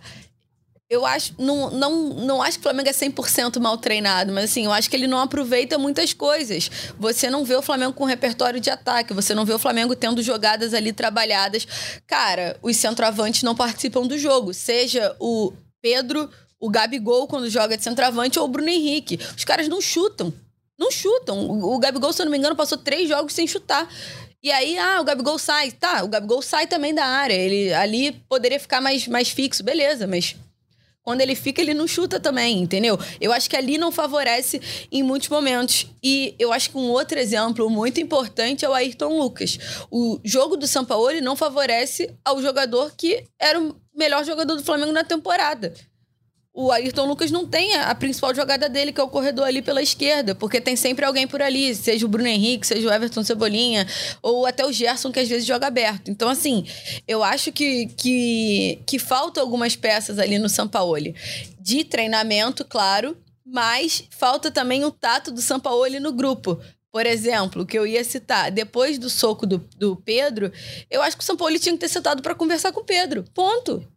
eu 0.89 1.05
acho, 1.05 1.35
não, 1.37 1.69
não, 1.69 2.09
não 2.15 2.41
acho 2.41 2.57
que 2.57 2.61
o 2.61 2.63
Flamengo 2.63 2.89
é 2.89 2.91
100% 2.91 3.59
mal 3.59 3.77
treinado, 3.77 4.33
mas 4.33 4.45
assim, 4.45 4.65
eu 4.65 4.71
acho 4.71 4.89
que 4.89 4.95
ele 4.95 5.05
não 5.05 5.19
aproveita 5.19 5.77
muitas 5.77 6.13
coisas. 6.13 6.69
Você 6.97 7.29
não 7.29 7.45
vê 7.45 7.55
o 7.55 7.61
Flamengo 7.61 7.93
com 7.93 8.05
repertório 8.05 8.59
de 8.59 8.71
ataque, 8.71 9.13
você 9.13 9.35
não 9.35 9.45
vê 9.45 9.53
o 9.53 9.59
Flamengo 9.59 9.95
tendo 9.95 10.23
jogadas 10.23 10.73
ali 10.73 10.91
trabalhadas. 10.91 11.67
Cara, 12.07 12.57
os 12.61 12.75
centroavantes 12.75 13.43
não 13.43 13.55
participam 13.55 14.07
do 14.07 14.17
jogo, 14.17 14.51
seja 14.51 15.15
o 15.19 15.53
Pedro, 15.79 16.29
o 16.59 16.69
Gabigol 16.69 17.27
quando 17.27 17.49
joga 17.49 17.77
de 17.77 17.83
centroavante 17.83 18.37
ou 18.37 18.45
o 18.45 18.47
Bruno 18.47 18.69
Henrique. 18.69 19.19
Os 19.35 19.45
caras 19.45 19.67
não 19.67 19.79
chutam. 19.79 20.33
Não 20.77 20.91
chutam. 20.91 21.49
O, 21.49 21.77
Gabigol, 21.79 22.13
se 22.13 22.21
eu 22.21 22.25
não 22.25 22.31
me 22.31 22.37
engano, 22.37 22.55
passou 22.55 22.77
três 22.77 23.07
jogos 23.07 23.33
sem 23.33 23.47
chutar. 23.47 23.87
E 24.41 24.51
aí, 24.51 24.77
ah, 24.77 25.01
o 25.01 25.03
Gabigol 25.03 25.37
sai. 25.37 25.71
Tá, 25.71 26.03
o 26.03 26.07
Gabigol 26.07 26.41
sai 26.41 26.67
também 26.67 26.93
da 26.93 27.05
área. 27.05 27.33
Ele 27.33 27.73
ali 27.73 28.11
poderia 28.29 28.59
ficar 28.59 28.79
mais, 28.81 29.07
mais 29.07 29.29
fixo, 29.29 29.63
beleza, 29.63 30.07
mas 30.07 30.35
quando 31.01 31.21
ele 31.21 31.35
fica, 31.35 31.61
ele 31.61 31.73
não 31.73 31.87
chuta 31.87 32.19
também, 32.19 32.61
entendeu? 32.61 32.97
Eu 33.19 33.33
acho 33.33 33.49
que 33.49 33.57
ali 33.57 33.77
não 33.77 33.91
favorece 33.91 34.61
em 34.91 35.01
muitos 35.01 35.27
momentos. 35.27 35.87
E 36.03 36.35
eu 36.37 36.53
acho 36.53 36.69
que 36.69 36.77
um 36.77 36.89
outro 36.89 37.17
exemplo 37.17 37.69
muito 37.69 37.99
importante 37.99 38.63
é 38.63 38.69
o 38.69 38.73
Ayrton 38.73 39.17
Lucas. 39.17 39.57
O 39.89 40.19
jogo 40.23 40.55
do 40.55 40.67
Sampaoli 40.67 41.19
não 41.19 41.35
favorece 41.35 42.13
ao 42.23 42.41
jogador 42.41 42.93
que 42.95 43.25
era 43.37 43.59
o 43.59 43.75
melhor 43.93 44.23
jogador 44.23 44.55
do 44.55 44.63
Flamengo 44.63 44.91
na 44.91 45.03
temporada 45.03 45.73
o 46.59 46.73
Ayrton 46.73 47.05
Lucas 47.05 47.31
não 47.31 47.47
tem 47.47 47.73
a 47.77 47.95
principal 47.95 48.35
jogada 48.35 48.67
dele, 48.67 48.91
que 48.91 48.99
é 48.99 49.03
o 49.03 49.07
corredor 49.07 49.47
ali 49.47 49.61
pela 49.61 49.81
esquerda, 49.81 50.35
porque 50.35 50.59
tem 50.59 50.75
sempre 50.75 51.05
alguém 51.05 51.25
por 51.25 51.41
ali, 51.41 51.73
seja 51.73 52.05
o 52.05 52.09
Bruno 52.09 52.27
Henrique, 52.27 52.67
seja 52.67 52.85
o 52.85 52.91
Everton 52.91 53.23
Cebolinha, 53.23 53.87
ou 54.21 54.45
até 54.45 54.65
o 54.65 54.71
Gerson, 54.73 55.09
que 55.09 55.21
às 55.21 55.29
vezes 55.29 55.47
joga 55.47 55.67
aberto. 55.67 56.11
Então, 56.11 56.27
assim, 56.27 56.65
eu 57.07 57.23
acho 57.23 57.53
que, 57.53 57.85
que, 57.95 58.77
que 58.85 58.99
falta 58.99 59.39
algumas 59.39 59.77
peças 59.77 60.19
ali 60.19 60.37
no 60.37 60.49
Sampaoli. 60.49 61.15
De 61.61 61.85
treinamento, 61.85 62.65
claro, 62.65 63.15
mas 63.45 64.03
falta 64.09 64.51
também 64.51 64.83
o 64.83 64.91
tato 64.91 65.31
do 65.31 65.41
Sampaoli 65.41 65.97
no 65.97 66.11
grupo. 66.11 66.59
Por 66.91 67.05
exemplo, 67.05 67.65
que 67.65 67.79
eu 67.79 67.87
ia 67.87 68.03
citar, 68.03 68.51
depois 68.51 68.99
do 68.99 69.09
soco 69.09 69.47
do, 69.47 69.59
do 69.77 69.95
Pedro, 69.95 70.51
eu 70.91 71.01
acho 71.01 71.15
que 71.15 71.23
o 71.23 71.25
São 71.25 71.37
Paulo 71.37 71.57
tinha 71.57 71.71
que 71.71 71.79
ter 71.79 71.87
sentado 71.87 72.21
para 72.21 72.35
conversar 72.35 72.73
com 72.73 72.81
o 72.81 72.85
Pedro. 72.85 73.23
Ponto 73.33 73.87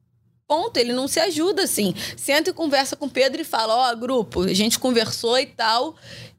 ponto, 0.52 0.76
ele 0.76 0.92
não 0.92 1.08
se 1.08 1.18
ajuda 1.18 1.62
assim. 1.62 1.94
Senta 2.14 2.50
e 2.50 2.52
conversa 2.52 2.94
com 2.94 3.06
o 3.06 3.10
Pedro 3.10 3.40
e 3.40 3.44
fala: 3.44 3.74
Ó, 3.74 3.90
oh, 3.90 3.96
grupo, 3.96 4.42
a 4.42 4.52
gente 4.52 4.78
conversou 4.78 5.38
e 5.38 5.46
tal, 5.46 5.96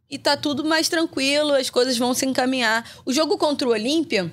e 0.08 0.20
tá 0.20 0.38
tudo 0.38 0.64
mais 0.64 0.88
tranquilo, 0.88 1.54
as 1.54 1.72
coisas 1.72 1.98
vão 1.98 2.14
se 2.14 2.24
encaminhar. 2.24 2.88
O 3.04 3.12
jogo 3.12 3.40
contra 3.40 3.68
o 3.68 3.72
Olímpia, 3.72 4.32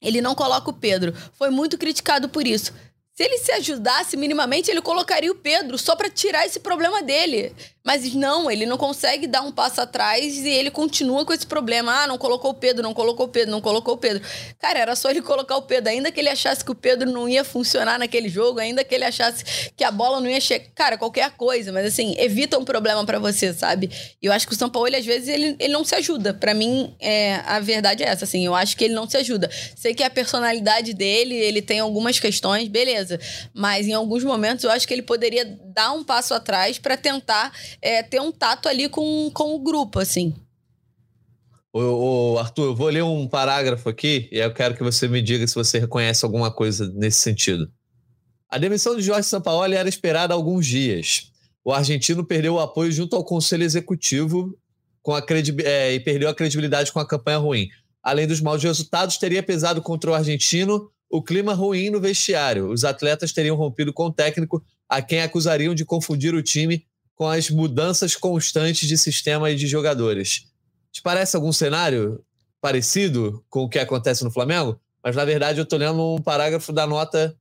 ele 0.00 0.20
não 0.20 0.36
coloca 0.36 0.70
o 0.70 0.72
Pedro. 0.72 1.12
Foi 1.32 1.50
muito 1.50 1.76
criticado 1.76 2.28
por 2.28 2.46
isso. 2.46 2.72
Se 3.18 3.24
ele 3.24 3.38
se 3.38 3.50
ajudasse 3.50 4.16
minimamente, 4.16 4.70
ele 4.70 4.80
colocaria 4.80 5.32
o 5.32 5.34
Pedro 5.34 5.76
só 5.76 5.96
para 5.96 6.08
tirar 6.08 6.46
esse 6.46 6.60
problema 6.60 7.02
dele. 7.02 7.52
Mas 7.88 8.12
não, 8.12 8.50
ele 8.50 8.66
não 8.66 8.76
consegue 8.76 9.26
dar 9.26 9.40
um 9.40 9.50
passo 9.50 9.80
atrás 9.80 10.36
e 10.36 10.48
ele 10.50 10.70
continua 10.70 11.24
com 11.24 11.32
esse 11.32 11.46
problema. 11.46 12.02
Ah, 12.02 12.06
não 12.06 12.18
colocou 12.18 12.50
o 12.50 12.54
Pedro, 12.54 12.82
não 12.82 12.92
colocou 12.92 13.24
o 13.24 13.28
Pedro, 13.30 13.50
não 13.50 13.62
colocou 13.62 13.94
o 13.94 13.96
Pedro. 13.96 14.22
Cara, 14.58 14.78
era 14.78 14.94
só 14.94 15.08
ele 15.08 15.22
colocar 15.22 15.56
o 15.56 15.62
Pedro. 15.62 15.88
Ainda 15.88 16.12
que 16.12 16.20
ele 16.20 16.28
achasse 16.28 16.62
que 16.62 16.70
o 16.70 16.74
Pedro 16.74 17.10
não 17.10 17.26
ia 17.26 17.42
funcionar 17.44 17.98
naquele 17.98 18.28
jogo, 18.28 18.60
ainda 18.60 18.84
que 18.84 18.94
ele 18.94 19.04
achasse 19.04 19.72
que 19.74 19.82
a 19.82 19.90
bola 19.90 20.20
não 20.20 20.28
ia 20.28 20.38
chegar. 20.38 20.66
Cara, 20.74 20.98
qualquer 20.98 21.30
coisa, 21.30 21.72
mas 21.72 21.86
assim, 21.86 22.14
evita 22.18 22.58
um 22.58 22.64
problema 22.64 23.06
para 23.06 23.18
você, 23.18 23.54
sabe? 23.54 23.90
E 24.20 24.26
eu 24.26 24.32
acho 24.34 24.46
que 24.46 24.52
o 24.52 24.58
São 24.58 24.68
Paulo, 24.68 24.86
ele, 24.86 24.96
às 24.96 25.06
vezes, 25.06 25.26
ele, 25.26 25.56
ele 25.58 25.72
não 25.72 25.82
se 25.82 25.94
ajuda. 25.94 26.34
para 26.34 26.52
mim, 26.52 26.94
é, 27.00 27.36
a 27.46 27.58
verdade 27.58 28.02
é 28.02 28.08
essa, 28.08 28.26
assim. 28.26 28.44
Eu 28.44 28.54
acho 28.54 28.76
que 28.76 28.84
ele 28.84 28.92
não 28.92 29.08
se 29.08 29.16
ajuda. 29.16 29.48
Sei 29.74 29.94
que 29.94 30.02
a 30.02 30.10
personalidade 30.10 30.92
dele, 30.92 31.34
ele 31.34 31.62
tem 31.62 31.80
algumas 31.80 32.20
questões, 32.20 32.68
Mas 33.54 33.86
em 33.86 33.92
alguns 33.92 34.24
momentos 34.24 34.64
eu 34.64 34.70
acho 34.70 34.86
que 34.86 34.94
ele 34.94 35.02
poderia 35.02 35.44
dar 35.74 35.92
um 35.92 36.04
passo 36.04 36.34
atrás 36.34 36.78
para 36.78 36.96
tentar 36.96 37.52
é, 37.80 38.02
ter 38.02 38.20
um 38.20 38.32
tato 38.32 38.68
ali 38.68 38.88
com, 38.88 39.30
com 39.32 39.54
o 39.54 39.58
grupo, 39.58 39.98
assim. 40.00 40.34
Ô, 41.72 42.34
ô, 42.34 42.38
Arthur, 42.38 42.66
eu 42.66 42.74
vou 42.74 42.88
ler 42.88 43.04
um 43.04 43.28
parágrafo 43.28 43.88
aqui 43.88 44.28
e 44.32 44.38
eu 44.38 44.52
quero 44.52 44.74
que 44.74 44.82
você 44.82 45.06
me 45.06 45.20
diga 45.20 45.46
se 45.46 45.54
você 45.54 45.78
reconhece 45.78 46.24
alguma 46.24 46.50
coisa 46.50 46.90
nesse 46.94 47.20
sentido. 47.20 47.70
A 48.48 48.56
demissão 48.56 48.96
de 48.96 49.02
Jorge 49.02 49.28
Sampaoli 49.28 49.74
era 49.74 49.88
esperada 49.88 50.32
há 50.32 50.36
alguns 50.36 50.66
dias. 50.66 51.30
O 51.62 51.72
argentino 51.72 52.24
perdeu 52.24 52.54
o 52.54 52.60
apoio 52.60 52.90
junto 52.90 53.14
ao 53.14 53.24
Conselho 53.24 53.62
Executivo 53.62 54.58
com 55.02 55.14
a 55.14 55.22
é, 55.64 55.94
e 55.94 56.00
perdeu 56.00 56.28
a 56.28 56.34
credibilidade 56.34 56.90
com 56.90 56.98
a 56.98 57.06
campanha 57.06 57.38
ruim. 57.38 57.68
Além 58.02 58.26
dos 58.26 58.40
maus 58.40 58.62
resultados, 58.62 59.18
teria 59.18 59.42
pesado 59.42 59.82
contra 59.82 60.10
o 60.10 60.14
argentino 60.14 60.90
o 61.10 61.22
clima 61.22 61.54
ruim 61.54 61.90
no 61.90 62.00
vestiário. 62.00 62.70
Os 62.70 62.84
atletas 62.84 63.32
teriam 63.32 63.56
rompido 63.56 63.92
com 63.92 64.06
o 64.06 64.12
técnico 64.12 64.62
a 64.88 65.02
quem 65.02 65.22
acusariam 65.22 65.74
de 65.74 65.84
confundir 65.84 66.34
o 66.34 66.42
time 66.42 66.84
com 67.14 67.26
as 67.26 67.50
mudanças 67.50 68.14
constantes 68.14 68.88
de 68.88 68.96
sistema 68.96 69.50
e 69.50 69.56
de 69.56 69.66
jogadores. 69.66 70.46
Te 70.92 71.02
parece 71.02 71.36
algum 71.36 71.52
cenário 71.52 72.22
parecido 72.60 73.44
com 73.48 73.64
o 73.64 73.68
que 73.68 73.78
acontece 73.78 74.24
no 74.24 74.30
Flamengo? 74.30 74.80
Mas, 75.02 75.16
na 75.16 75.24
verdade, 75.24 75.58
eu 75.58 75.64
estou 75.64 75.78
lendo 75.78 76.14
um 76.14 76.20
parágrafo 76.20 76.72
da 76.72 76.86
nota 76.86 77.36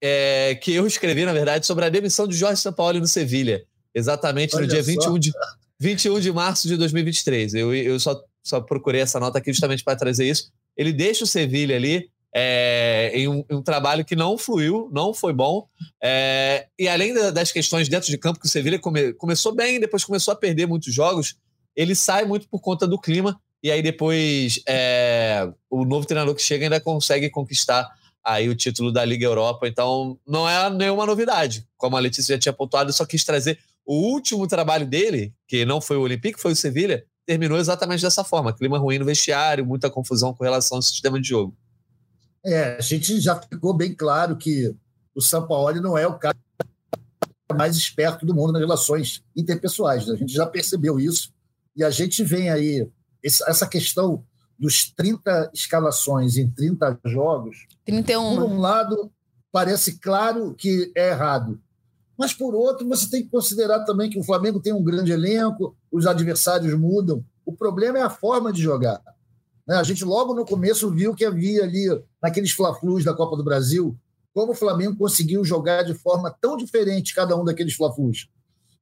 é, 0.00 0.54
que 0.56 0.72
eu 0.72 0.86
escrevi, 0.86 1.24
na 1.24 1.32
verdade, 1.32 1.66
sobre 1.66 1.84
a 1.84 1.88
demissão 1.88 2.26
de 2.26 2.36
Jorge 2.36 2.60
Sampaoli 2.60 3.00
no 3.00 3.06
Sevilha, 3.06 3.64
exatamente 3.94 4.54
Olha 4.54 4.66
no 4.66 4.68
dia 4.70 4.82
21 4.82 5.18
de, 5.18 5.32
21 5.78 6.20
de 6.20 6.32
março 6.32 6.68
de 6.68 6.76
2023. 6.76 7.54
Eu, 7.54 7.74
eu 7.74 7.98
só, 7.98 8.20
só 8.42 8.60
procurei 8.60 9.00
essa 9.00 9.20
nota 9.20 9.38
aqui 9.38 9.52
justamente 9.52 9.84
para 9.84 9.96
trazer 9.96 10.28
isso. 10.28 10.50
Ele 10.76 10.92
deixa 10.92 11.24
o 11.24 11.26
Sevilha 11.26 11.76
ali 11.76 12.10
é, 12.34 13.10
em, 13.14 13.28
um, 13.28 13.44
em, 13.50 13.56
um, 13.56 13.62
trabalho 13.62 14.04
que 14.04 14.14
não 14.14 14.36
fluiu, 14.36 14.90
não 14.92 15.14
foi 15.14 15.32
bom. 15.32 15.66
É, 16.02 16.66
e 16.78 16.88
além 16.88 17.14
das 17.32 17.50
questões 17.50 17.88
dentro 17.88 18.10
de 18.10 18.18
campo, 18.18 18.40
que 18.40 18.46
o 18.46 18.50
Sevilha 18.50 18.78
come, 18.78 19.12
começou 19.14 19.54
bem, 19.54 19.80
depois 19.80 20.04
começou 20.04 20.32
a 20.32 20.36
perder 20.36 20.66
muitos 20.66 20.92
jogos, 20.92 21.36
ele 21.74 21.94
sai 21.94 22.24
muito 22.24 22.48
por 22.48 22.60
conta 22.60 22.86
do 22.86 23.00
clima. 23.00 23.38
E 23.62 23.70
aí 23.70 23.82
depois 23.82 24.60
é, 24.68 25.48
o 25.70 25.84
novo 25.84 26.06
treinador 26.06 26.34
que 26.34 26.42
chega 26.42 26.66
ainda 26.66 26.80
consegue 26.80 27.30
conquistar 27.30 27.88
aí 28.22 28.48
o 28.48 28.54
título 28.54 28.92
da 28.92 29.04
Liga 29.04 29.24
Europa. 29.24 29.66
Então 29.66 30.18
não 30.26 30.48
é 30.48 30.68
nenhuma 30.70 31.06
novidade. 31.06 31.66
Como 31.76 31.96
a 31.96 32.00
Letícia 32.00 32.34
já 32.34 32.38
tinha 32.38 32.52
pontuado, 32.52 32.90
eu 32.90 32.94
só 32.94 33.06
quis 33.06 33.24
trazer 33.24 33.58
o 33.86 33.94
último 33.94 34.46
trabalho 34.48 34.84
dele, 34.84 35.32
que 35.46 35.64
não 35.64 35.80
foi 35.80 35.96
o 35.96 36.02
Olympique, 36.02 36.40
foi 36.40 36.52
o 36.52 36.56
Sevilha, 36.56 37.04
terminou 37.24 37.56
exatamente 37.56 38.02
dessa 38.02 38.24
forma. 38.24 38.52
Clima 38.52 38.78
ruim 38.78 38.98
no 38.98 39.04
vestiário, 39.04 39.64
muita 39.64 39.88
confusão 39.88 40.34
com 40.34 40.42
relação 40.42 40.78
ao 40.78 40.82
sistema 40.82 41.20
de 41.20 41.28
jogo. 41.28 41.56
É, 42.46 42.76
a 42.76 42.80
gente 42.80 43.20
já 43.20 43.34
ficou 43.34 43.74
bem 43.74 43.92
claro 43.92 44.36
que 44.36 44.72
o 45.12 45.20
Sampaoli 45.20 45.80
não 45.80 45.98
é 45.98 46.06
o 46.06 46.16
cara 46.16 46.36
mais 47.56 47.76
esperto 47.76 48.24
do 48.24 48.34
mundo 48.34 48.52
nas 48.52 48.62
relações 48.62 49.24
interpessoais. 49.34 50.06
Né? 50.06 50.14
A 50.14 50.16
gente 50.16 50.32
já 50.32 50.46
percebeu 50.46 51.00
isso. 51.00 51.32
E 51.74 51.82
a 51.82 51.90
gente 51.90 52.22
vem 52.22 52.48
aí, 52.48 52.88
essa 53.22 53.66
questão 53.66 54.24
dos 54.56 54.90
30 54.92 55.50
escalações 55.52 56.36
em 56.36 56.48
30 56.48 57.00
jogos. 57.06 57.66
31. 57.84 58.36
Por 58.36 58.44
um 58.44 58.58
lado, 58.58 59.10
parece 59.50 59.98
claro 59.98 60.54
que 60.54 60.92
é 60.96 61.10
errado. 61.10 61.60
Mas, 62.16 62.32
por 62.32 62.54
outro, 62.54 62.88
você 62.88 63.10
tem 63.10 63.24
que 63.24 63.28
considerar 63.28 63.84
também 63.84 64.08
que 64.08 64.18
o 64.18 64.24
Flamengo 64.24 64.60
tem 64.60 64.72
um 64.72 64.82
grande 64.82 65.12
elenco, 65.12 65.76
os 65.90 66.06
adversários 66.06 66.72
mudam. 66.78 67.22
O 67.44 67.52
problema 67.52 67.98
é 67.98 68.02
a 68.02 68.10
forma 68.10 68.52
de 68.52 68.62
jogar. 68.62 69.02
Né? 69.66 69.76
A 69.76 69.82
gente 69.82 70.04
logo 70.04 70.34
no 70.34 70.44
começo 70.44 70.90
viu 70.90 71.14
que 71.14 71.24
havia 71.24 71.64
ali, 71.64 71.86
naqueles 72.22 72.52
fla-flus 72.52 73.04
da 73.04 73.14
Copa 73.14 73.36
do 73.36 73.44
Brasil, 73.44 73.96
como 74.32 74.52
o 74.52 74.54
Flamengo 74.54 74.96
conseguiu 74.96 75.44
jogar 75.44 75.82
de 75.82 75.94
forma 75.94 76.30
tão 76.40 76.56
diferente 76.56 77.14
cada 77.14 77.36
um 77.36 77.44
daqueles 77.44 77.74
fla-flus. 77.74 78.28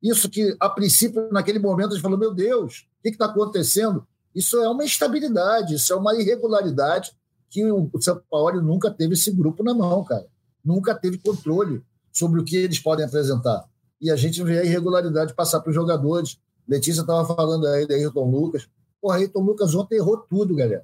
Isso 0.03 0.29
que, 0.29 0.55
a 0.61 0.69
princípio, 0.69 1.29
naquele 1.33 1.59
momento, 1.59 1.91
a 1.91 1.93
gente 1.95 2.03
falou, 2.03 2.19
meu 2.19 2.35
Deus, 2.35 2.87
o 2.99 3.03
que 3.03 3.09
está 3.11 3.27
acontecendo? 3.27 4.07
Isso 4.35 4.57
é 4.59 4.69
uma 4.69 4.85
instabilidade, 4.85 5.77
isso 5.77 5.93
é 5.93 5.97
uma 5.97 6.15
irregularidade 6.15 7.13
que 7.49 7.65
o 7.65 7.89
São 8.01 8.21
Paulo 8.29 8.61
nunca 8.61 8.91
teve 8.91 9.15
esse 9.15 9.31
grupo 9.31 9.63
na 9.63 9.73
mão, 9.73 10.03
cara. 10.05 10.27
Nunca 10.65 10.95
teve 10.95 11.19
controle 11.19 11.81
sobre 12.13 12.41
o 12.41 12.45
que 12.45 12.57
eles 12.57 12.81
podem 12.81 13.07
apresentar. 13.07 13.65
E 14.01 14.11
a 14.11 14.17
gente 14.17 14.43
vê 14.43 14.59
a 14.59 14.65
irregularidade 14.65 15.35
passar 15.35 15.61
para 15.61 15.71
os 15.71 15.75
jogadores. 15.75 16.37
Letícia 16.67 17.03
estava 17.03 17.25
falando 17.33 17.67
aí 17.69 17.87
da 17.87 17.95
Ayrton 17.95 18.29
Lucas. 18.29 18.69
Porra, 19.05 19.19
Ayrton 19.19 19.41
Lucas 19.41 19.75
ontem 19.75 19.97
errou 19.97 20.17
tudo, 20.17 20.57
galera. 20.57 20.83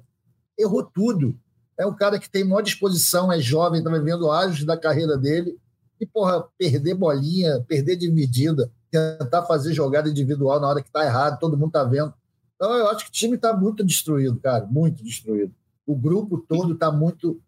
Errou 0.55 0.83
tudo. 0.83 1.35
É 1.75 1.87
um 1.87 1.95
cara 1.95 2.19
que 2.19 2.29
tem 2.29 2.43
maior 2.43 2.61
disposição, 2.61 3.33
é 3.33 3.39
jovem, 3.39 3.79
está 3.79 3.91
vivendo 3.91 4.29
ágios 4.29 4.63
da 4.63 4.77
carreira 4.77 5.17
dele. 5.17 5.57
E, 5.99 6.05
porra, 6.05 6.47
perder 6.55 6.93
bolinha, 6.93 7.65
perder 7.67 7.95
dividida, 7.95 8.71
tentar 8.91 9.41
fazer 9.47 9.73
jogada 9.73 10.07
individual 10.07 10.59
na 10.59 10.67
hora 10.67 10.83
que 10.83 10.89
está 10.89 11.03
errado, 11.03 11.39
todo 11.39 11.57
mundo 11.57 11.69
está 11.69 11.83
vendo. 11.83 12.13
Então, 12.55 12.71
eu 12.75 12.89
acho 12.91 13.05
que 13.05 13.09
o 13.09 13.11
time 13.11 13.37
está 13.37 13.57
muito 13.57 13.83
destruído, 13.83 14.39
cara, 14.39 14.67
muito 14.67 15.03
destruído. 15.03 15.51
O 15.83 15.95
grupo 15.95 16.37
todo 16.47 16.73
está 16.73 16.91
muito 16.91 17.41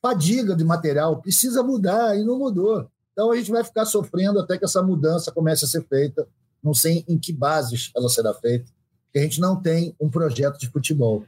fadiga 0.00 0.56
de 0.56 0.64
material, 0.64 1.20
precisa 1.20 1.62
mudar 1.62 2.18
e 2.18 2.24
não 2.24 2.38
mudou. 2.38 2.88
Então, 3.12 3.30
a 3.30 3.36
gente 3.36 3.50
vai 3.50 3.62
ficar 3.62 3.84
sofrendo 3.84 4.40
até 4.40 4.56
que 4.56 4.64
essa 4.64 4.82
mudança 4.82 5.30
comece 5.30 5.66
a 5.66 5.68
ser 5.68 5.86
feita. 5.86 6.26
Não 6.62 6.72
sei 6.72 7.04
em 7.06 7.18
que 7.18 7.34
bases 7.34 7.90
ela 7.94 8.08
será 8.08 8.32
feita, 8.32 8.72
porque 9.16 9.18
a 9.18 9.22
gente 9.22 9.40
não 9.40 9.56
tem 9.56 9.96
um 9.98 10.10
projeto 10.10 10.58
de 10.58 10.68
futebol. 10.68 11.24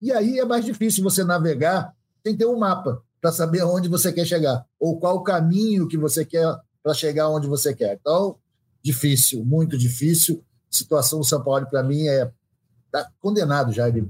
E 0.00 0.12
aí 0.12 0.38
é 0.38 0.44
mais 0.44 0.64
difícil 0.64 1.02
você 1.02 1.24
navegar, 1.24 1.92
que 2.22 2.32
ter 2.32 2.46
um 2.46 2.56
mapa 2.56 3.02
para 3.20 3.32
saber 3.32 3.64
onde 3.64 3.88
você 3.88 4.12
quer 4.12 4.24
chegar, 4.24 4.64
ou 4.78 5.00
qual 5.00 5.16
o 5.16 5.24
caminho 5.24 5.88
que 5.88 5.96
você 5.96 6.24
quer 6.24 6.46
para 6.82 6.94
chegar 6.94 7.28
onde 7.28 7.48
você 7.48 7.74
quer. 7.74 7.98
Então, 8.00 8.36
difícil, 8.80 9.44
muito 9.44 9.76
difícil. 9.76 10.44
A 10.70 10.76
situação 10.76 11.18
do 11.18 11.24
São 11.24 11.42
Paulo, 11.42 11.66
para 11.66 11.82
mim, 11.82 12.06
é 12.06 12.30
tá 12.92 13.10
condenado 13.20 13.72
já. 13.72 13.88
Ele, 13.88 14.08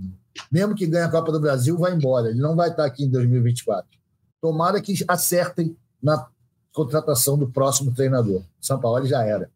mesmo 0.52 0.74
que 0.74 0.86
ganhe 0.86 1.04
a 1.04 1.10
Copa 1.10 1.32
do 1.32 1.40
Brasil, 1.40 1.78
vai 1.78 1.94
embora. 1.94 2.28
Ele 2.28 2.40
não 2.40 2.54
vai 2.54 2.68
estar 2.68 2.84
aqui 2.84 3.04
em 3.04 3.10
2024. 3.10 3.88
Tomara 4.42 4.78
que 4.82 4.94
acertem 5.08 5.74
na 6.02 6.28
contratação 6.70 7.38
do 7.38 7.48
próximo 7.48 7.94
treinador. 7.94 8.42
São 8.60 8.78
Paulo 8.78 9.06
já 9.06 9.24
era. 9.24 9.50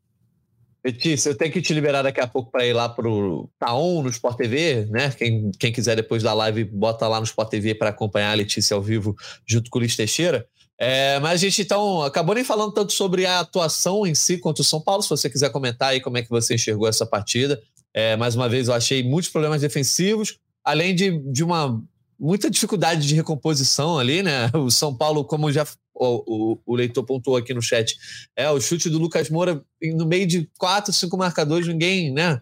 Letícia, 0.85 1.31
eu 1.31 1.35
tenho 1.37 1.53
que 1.53 1.61
te 1.61 1.75
liberar 1.75 2.03
daqui 2.03 2.21
a 2.21 2.27
pouco 2.27 2.51
para 2.51 2.67
ir 2.67 2.73
lá 2.73 2.89
para 2.89 3.09
o 3.09 3.51
Taon 3.59 4.03
no 4.03 4.09
Sport 4.09 4.37
TV, 4.37 4.87
né? 4.91 5.11
Quem, 5.11 5.51
quem 5.59 5.73
quiser 5.73 5.95
depois 5.95 6.23
da 6.23 6.33
live, 6.33 6.65
bota 6.65 7.07
lá 7.07 7.19
no 7.19 7.25
Sport 7.25 7.51
TV 7.51 7.75
para 7.75 7.91
acompanhar 7.91 8.31
a 8.31 8.35
Letícia 8.35 8.75
ao 8.75 8.83
vivo 8.83 9.15
junto 9.47 9.71
com 9.71 9.79
o 9.79 9.81
Luiz 9.81 9.95
Teixeira. 9.95 10.47
É, 10.79 11.21
mas 11.21 11.33
a 11.33 11.37
gente 11.37 11.61
então 11.61 12.03
acabou 12.03 12.35
nem 12.35 12.43
falando 12.43 12.73
tanto 12.73 12.95
sobre 12.95 13.27
a 13.27 13.41
atuação 13.41 14.07
em 14.07 14.15
si 14.15 14.39
contra 14.39 14.63
o 14.63 14.65
São 14.65 14.81
Paulo. 14.81 15.03
Se 15.03 15.11
você 15.11 15.29
quiser 15.29 15.51
comentar 15.51 15.91
aí 15.91 16.01
como 16.01 16.17
é 16.17 16.23
que 16.23 16.31
você 16.31 16.55
enxergou 16.55 16.89
essa 16.89 17.05
partida. 17.05 17.61
É, 17.93 18.17
mais 18.17 18.35
uma 18.35 18.49
vez, 18.49 18.69
eu 18.69 18.75
achei 18.75 19.03
muitos 19.03 19.31
problemas 19.31 19.61
defensivos, 19.61 20.39
além 20.65 20.95
de, 20.95 21.19
de 21.31 21.45
uma 21.45 21.83
muita 22.19 22.51
dificuldade 22.51 23.07
de 23.07 23.15
recomposição 23.15 23.99
ali, 23.99 24.23
né? 24.23 24.51
O 24.55 24.71
São 24.71 24.95
Paulo, 24.95 25.25
como 25.25 25.53
já 25.53 25.67
o, 26.01 26.25
o, 26.27 26.61
o, 26.67 26.75
leitor 26.75 27.05
pontuou 27.05 27.37
aqui 27.37 27.53
no 27.53 27.61
chat, 27.61 27.97
é 28.35 28.51
o 28.51 28.61
chute 28.61 28.89
do 28.89 28.99
Lucas 28.99 29.29
Moura 29.29 29.63
no 29.95 30.07
meio 30.07 30.27
de 30.27 30.49
quatro, 30.59 30.93
cinco 30.93 31.17
marcadores, 31.17 31.69
ninguém, 31.69 32.11
né? 32.11 32.41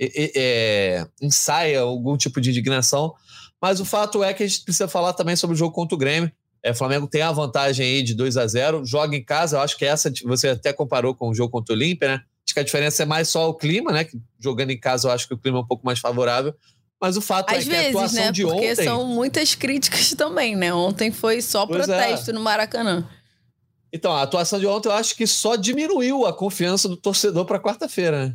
É, 0.00 0.32
é, 0.34 1.06
ensaia 1.22 1.80
algum 1.80 2.16
tipo 2.16 2.40
de 2.40 2.50
indignação. 2.50 3.14
Mas 3.60 3.78
o 3.78 3.84
fato 3.84 4.24
é 4.24 4.32
que 4.34 4.42
a 4.42 4.46
gente 4.46 4.64
precisa 4.64 4.88
falar 4.88 5.12
também 5.12 5.36
sobre 5.36 5.54
o 5.54 5.56
jogo 5.56 5.74
contra 5.74 5.94
o 5.94 5.98
Grêmio. 5.98 6.32
É, 6.62 6.72
Flamengo 6.72 7.06
tem 7.06 7.22
a 7.22 7.30
vantagem 7.30 7.86
aí 7.86 8.02
de 8.02 8.14
2 8.14 8.38
a 8.38 8.46
0 8.46 8.86
joga 8.86 9.14
em 9.14 9.22
casa, 9.22 9.58
eu 9.58 9.60
acho 9.60 9.76
que 9.76 9.84
essa 9.84 10.10
você 10.24 10.48
até 10.48 10.72
comparou 10.72 11.14
com 11.14 11.28
o 11.28 11.34
jogo 11.34 11.50
contra 11.50 11.74
o 11.74 11.76
Olímpia, 11.76 12.08
né? 12.08 12.14
Acho 12.46 12.54
que 12.54 12.60
a 12.60 12.64
diferença 12.64 13.02
é 13.02 13.06
mais 13.06 13.28
só 13.28 13.48
o 13.48 13.54
clima, 13.54 13.92
né? 13.92 14.04
Que 14.04 14.18
jogando 14.40 14.70
em 14.70 14.80
casa 14.80 15.08
eu 15.08 15.12
acho 15.12 15.28
que 15.28 15.34
o 15.34 15.38
clima 15.38 15.58
é 15.58 15.60
um 15.60 15.66
pouco 15.66 15.84
mais 15.84 15.98
favorável. 15.98 16.54
Mas 17.04 17.18
o 17.18 17.20
fato 17.20 17.54
Às 17.54 17.66
é 17.66 17.70
vezes, 17.70 17.70
que 17.70 17.76
a 17.84 17.88
atuação 17.90 18.24
né? 18.24 18.32
de 18.32 18.42
Porque 18.44 18.72
ontem. 18.72 18.84
são 18.84 19.04
muitas 19.04 19.54
críticas 19.54 20.12
também, 20.16 20.56
né? 20.56 20.72
Ontem 20.72 21.12
foi 21.12 21.42
só 21.42 21.66
Pois 21.66 21.86
é. 21.86 21.98
protesto 21.98 22.32
no 22.32 22.40
Maracanã. 22.40 23.06
Então, 23.92 24.10
a 24.10 24.22
atuação 24.22 24.58
de 24.58 24.66
ontem 24.66 24.88
eu 24.88 24.92
acho 24.92 25.14
que 25.14 25.26
só 25.26 25.54
diminuiu 25.54 26.24
a 26.24 26.32
confiança 26.32 26.88
do 26.88 26.96
torcedor 26.96 27.44
para 27.44 27.60
quarta-feira, 27.60 28.26
né? 28.28 28.34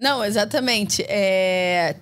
Não, 0.00 0.24
exatamente. 0.24 1.04
É, 1.06 1.96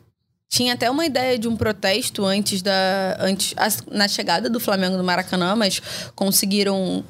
Tinha 0.48 0.74
até 0.74 0.88
uma 0.88 1.04
ideia 1.04 1.36
de 1.36 1.48
um 1.48 1.56
protesto 1.56 2.24
antes 2.24 2.62
da. 2.62 3.16
Antes, 3.18 3.56
na 3.90 4.06
chegada 4.06 4.48
do 4.48 4.60
Flamengo 4.60 4.96
no 4.96 5.02
Maracanã, 5.02 5.56
mas 5.56 5.82
conseguiram 6.14 7.04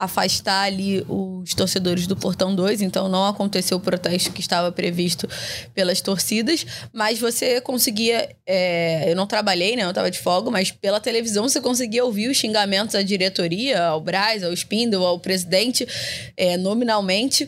afastar 0.00 0.62
ali 0.62 1.04
os 1.06 1.52
torcedores 1.52 2.06
do 2.06 2.16
Portão 2.16 2.54
2, 2.54 2.80
então 2.80 3.06
não 3.06 3.26
aconteceu 3.26 3.76
o 3.76 3.80
protesto 3.80 4.32
que 4.32 4.40
estava 4.40 4.72
previsto 4.72 5.28
pelas 5.74 6.00
torcidas, 6.00 6.64
mas 6.90 7.18
você 7.18 7.60
conseguia, 7.60 8.34
é, 8.46 9.12
eu 9.12 9.14
não 9.14 9.26
trabalhei, 9.26 9.76
né, 9.76 9.84
eu 9.84 9.90
estava 9.90 10.10
de 10.10 10.18
folga, 10.18 10.50
mas 10.50 10.70
pela 10.70 10.98
televisão 10.98 11.46
você 11.46 11.60
conseguia 11.60 12.02
ouvir 12.02 12.30
os 12.30 12.38
xingamentos 12.38 12.94
à 12.94 13.02
diretoria, 13.02 13.84
ao 13.84 14.00
Braz, 14.00 14.42
ao 14.42 14.54
Spindle, 14.54 15.04
ao 15.04 15.20
presidente, 15.20 15.86
é, 16.34 16.56
nominalmente, 16.56 17.46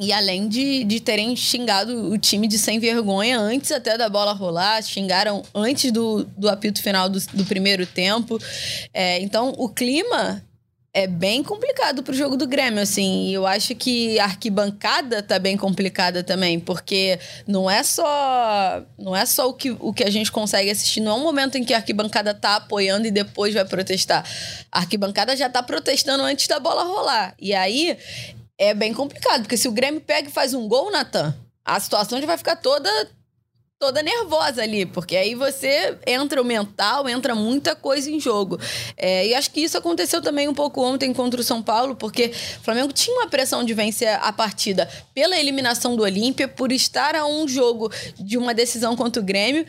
e 0.00 0.12
além 0.12 0.48
de, 0.48 0.82
de 0.82 0.98
terem 0.98 1.36
xingado 1.36 2.10
o 2.10 2.18
time 2.18 2.48
de 2.48 2.58
sem 2.58 2.80
vergonha 2.80 3.38
antes 3.38 3.70
até 3.70 3.96
da 3.96 4.08
bola 4.08 4.32
rolar, 4.32 4.82
xingaram 4.82 5.44
antes 5.54 5.92
do, 5.92 6.24
do 6.36 6.48
apito 6.48 6.82
final 6.82 7.08
do, 7.08 7.20
do 7.32 7.44
primeiro 7.44 7.86
tempo. 7.86 8.36
É, 8.92 9.20
então, 9.20 9.54
o 9.56 9.68
clima 9.68 10.42
é 10.94 11.06
bem 11.06 11.42
complicado 11.42 12.02
pro 12.02 12.12
jogo 12.12 12.36
do 12.36 12.46
Grêmio, 12.46 12.82
assim. 12.82 13.28
E 13.28 13.32
eu 13.32 13.46
acho 13.46 13.74
que 13.74 14.18
a 14.18 14.24
arquibancada 14.24 15.22
tá 15.22 15.38
bem 15.38 15.56
complicada 15.56 16.22
também, 16.22 16.60
porque 16.60 17.18
não 17.46 17.70
é 17.70 17.82
só 17.82 18.82
não 18.98 19.16
é 19.16 19.24
só 19.24 19.48
o 19.48 19.54
que, 19.54 19.70
o 19.70 19.92
que 19.92 20.04
a 20.04 20.10
gente 20.10 20.30
consegue 20.30 20.70
assistir, 20.70 21.00
não 21.00 21.12
é 21.12 21.14
um 21.14 21.22
momento 21.22 21.56
em 21.56 21.64
que 21.64 21.72
a 21.72 21.78
arquibancada 21.78 22.34
tá 22.34 22.56
apoiando 22.56 23.06
e 23.06 23.10
depois 23.10 23.54
vai 23.54 23.64
protestar. 23.64 24.24
A 24.70 24.80
arquibancada 24.80 25.34
já 25.34 25.48
tá 25.48 25.62
protestando 25.62 26.24
antes 26.24 26.46
da 26.46 26.60
bola 26.60 26.84
rolar. 26.84 27.34
E 27.40 27.54
aí 27.54 27.96
é 28.58 28.74
bem 28.74 28.92
complicado, 28.92 29.42
porque 29.42 29.56
se 29.56 29.68
o 29.68 29.72
Grêmio 29.72 30.00
pega 30.00 30.28
e 30.28 30.32
faz 30.32 30.52
um 30.52 30.68
gol, 30.68 30.90
Natan, 30.90 31.34
a 31.64 31.80
situação 31.80 32.20
já 32.20 32.26
vai 32.26 32.36
ficar 32.36 32.56
toda 32.56 32.90
toda 33.82 34.00
nervosa 34.00 34.62
ali, 34.62 34.86
porque 34.86 35.16
aí 35.16 35.34
você 35.34 35.98
entra 36.06 36.40
o 36.40 36.44
mental, 36.44 37.08
entra 37.08 37.34
muita 37.34 37.74
coisa 37.74 38.08
em 38.08 38.20
jogo. 38.20 38.56
É, 38.96 39.26
e 39.26 39.34
acho 39.34 39.50
que 39.50 39.58
isso 39.60 39.76
aconteceu 39.76 40.22
também 40.22 40.46
um 40.46 40.54
pouco 40.54 40.80
ontem 40.80 41.12
contra 41.12 41.40
o 41.40 41.42
São 41.42 41.60
Paulo, 41.60 41.96
porque 41.96 42.26
o 42.60 42.62
Flamengo 42.62 42.92
tinha 42.92 43.16
uma 43.16 43.26
pressão 43.26 43.64
de 43.64 43.74
vencer 43.74 44.16
a 44.22 44.32
partida 44.32 44.88
pela 45.12 45.36
eliminação 45.36 45.96
do 45.96 46.04
Olímpia, 46.04 46.46
por 46.46 46.70
estar 46.70 47.16
a 47.16 47.26
um 47.26 47.48
jogo 47.48 47.90
de 48.20 48.38
uma 48.38 48.54
decisão 48.54 48.94
contra 48.94 49.20
o 49.20 49.24
Grêmio 49.24 49.66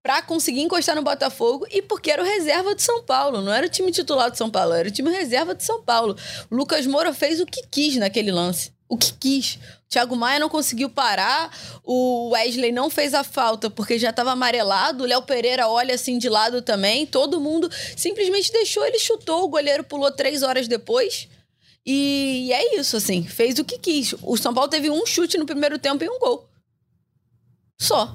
para 0.00 0.22
conseguir 0.22 0.60
encostar 0.60 0.94
no 0.94 1.02
Botafogo 1.02 1.66
e 1.68 1.82
porque 1.82 2.12
era 2.12 2.22
o 2.22 2.24
reserva 2.24 2.72
de 2.72 2.82
São 2.82 3.02
Paulo, 3.02 3.42
não 3.42 3.52
era 3.52 3.66
o 3.66 3.68
time 3.68 3.90
titular 3.90 4.30
de 4.30 4.38
São 4.38 4.48
Paulo, 4.48 4.74
era 4.74 4.86
o 4.86 4.92
time 4.92 5.10
reserva 5.10 5.56
de 5.56 5.64
São 5.64 5.82
Paulo. 5.82 6.16
O 6.48 6.54
Lucas 6.54 6.86
Moura 6.86 7.12
fez 7.12 7.40
o 7.40 7.46
que 7.46 7.66
quis 7.68 7.96
naquele 7.96 8.30
lance. 8.30 8.75
O 8.88 8.96
que 8.96 9.12
quis. 9.12 9.58
Thiago 9.88 10.16
Maia 10.16 10.38
não 10.38 10.48
conseguiu 10.48 10.90
parar, 10.90 11.50
o 11.84 12.30
Wesley 12.30 12.72
não 12.72 12.90
fez 12.90 13.14
a 13.14 13.24
falta 13.24 13.70
porque 13.70 13.98
já 13.98 14.10
estava 14.10 14.32
amarelado, 14.32 15.04
o 15.04 15.06
Léo 15.06 15.22
Pereira 15.22 15.68
olha 15.68 15.94
assim 15.94 16.18
de 16.18 16.28
lado 16.28 16.60
também, 16.60 17.06
todo 17.06 17.40
mundo 17.40 17.70
simplesmente 17.96 18.52
deixou, 18.52 18.84
ele 18.84 18.98
chutou, 18.98 19.44
o 19.44 19.48
goleiro 19.48 19.84
pulou 19.84 20.10
três 20.10 20.42
horas 20.42 20.68
depois. 20.68 21.28
E 21.84 22.50
é 22.52 22.80
isso, 22.80 22.96
assim, 22.96 23.24
fez 23.24 23.60
o 23.60 23.64
que 23.64 23.78
quis. 23.78 24.12
O 24.22 24.36
São 24.36 24.52
Paulo 24.52 24.68
teve 24.68 24.90
um 24.90 25.06
chute 25.06 25.38
no 25.38 25.46
primeiro 25.46 25.78
tempo 25.78 26.02
e 26.02 26.08
um 26.08 26.18
gol. 26.18 26.48
Só. 27.78 28.12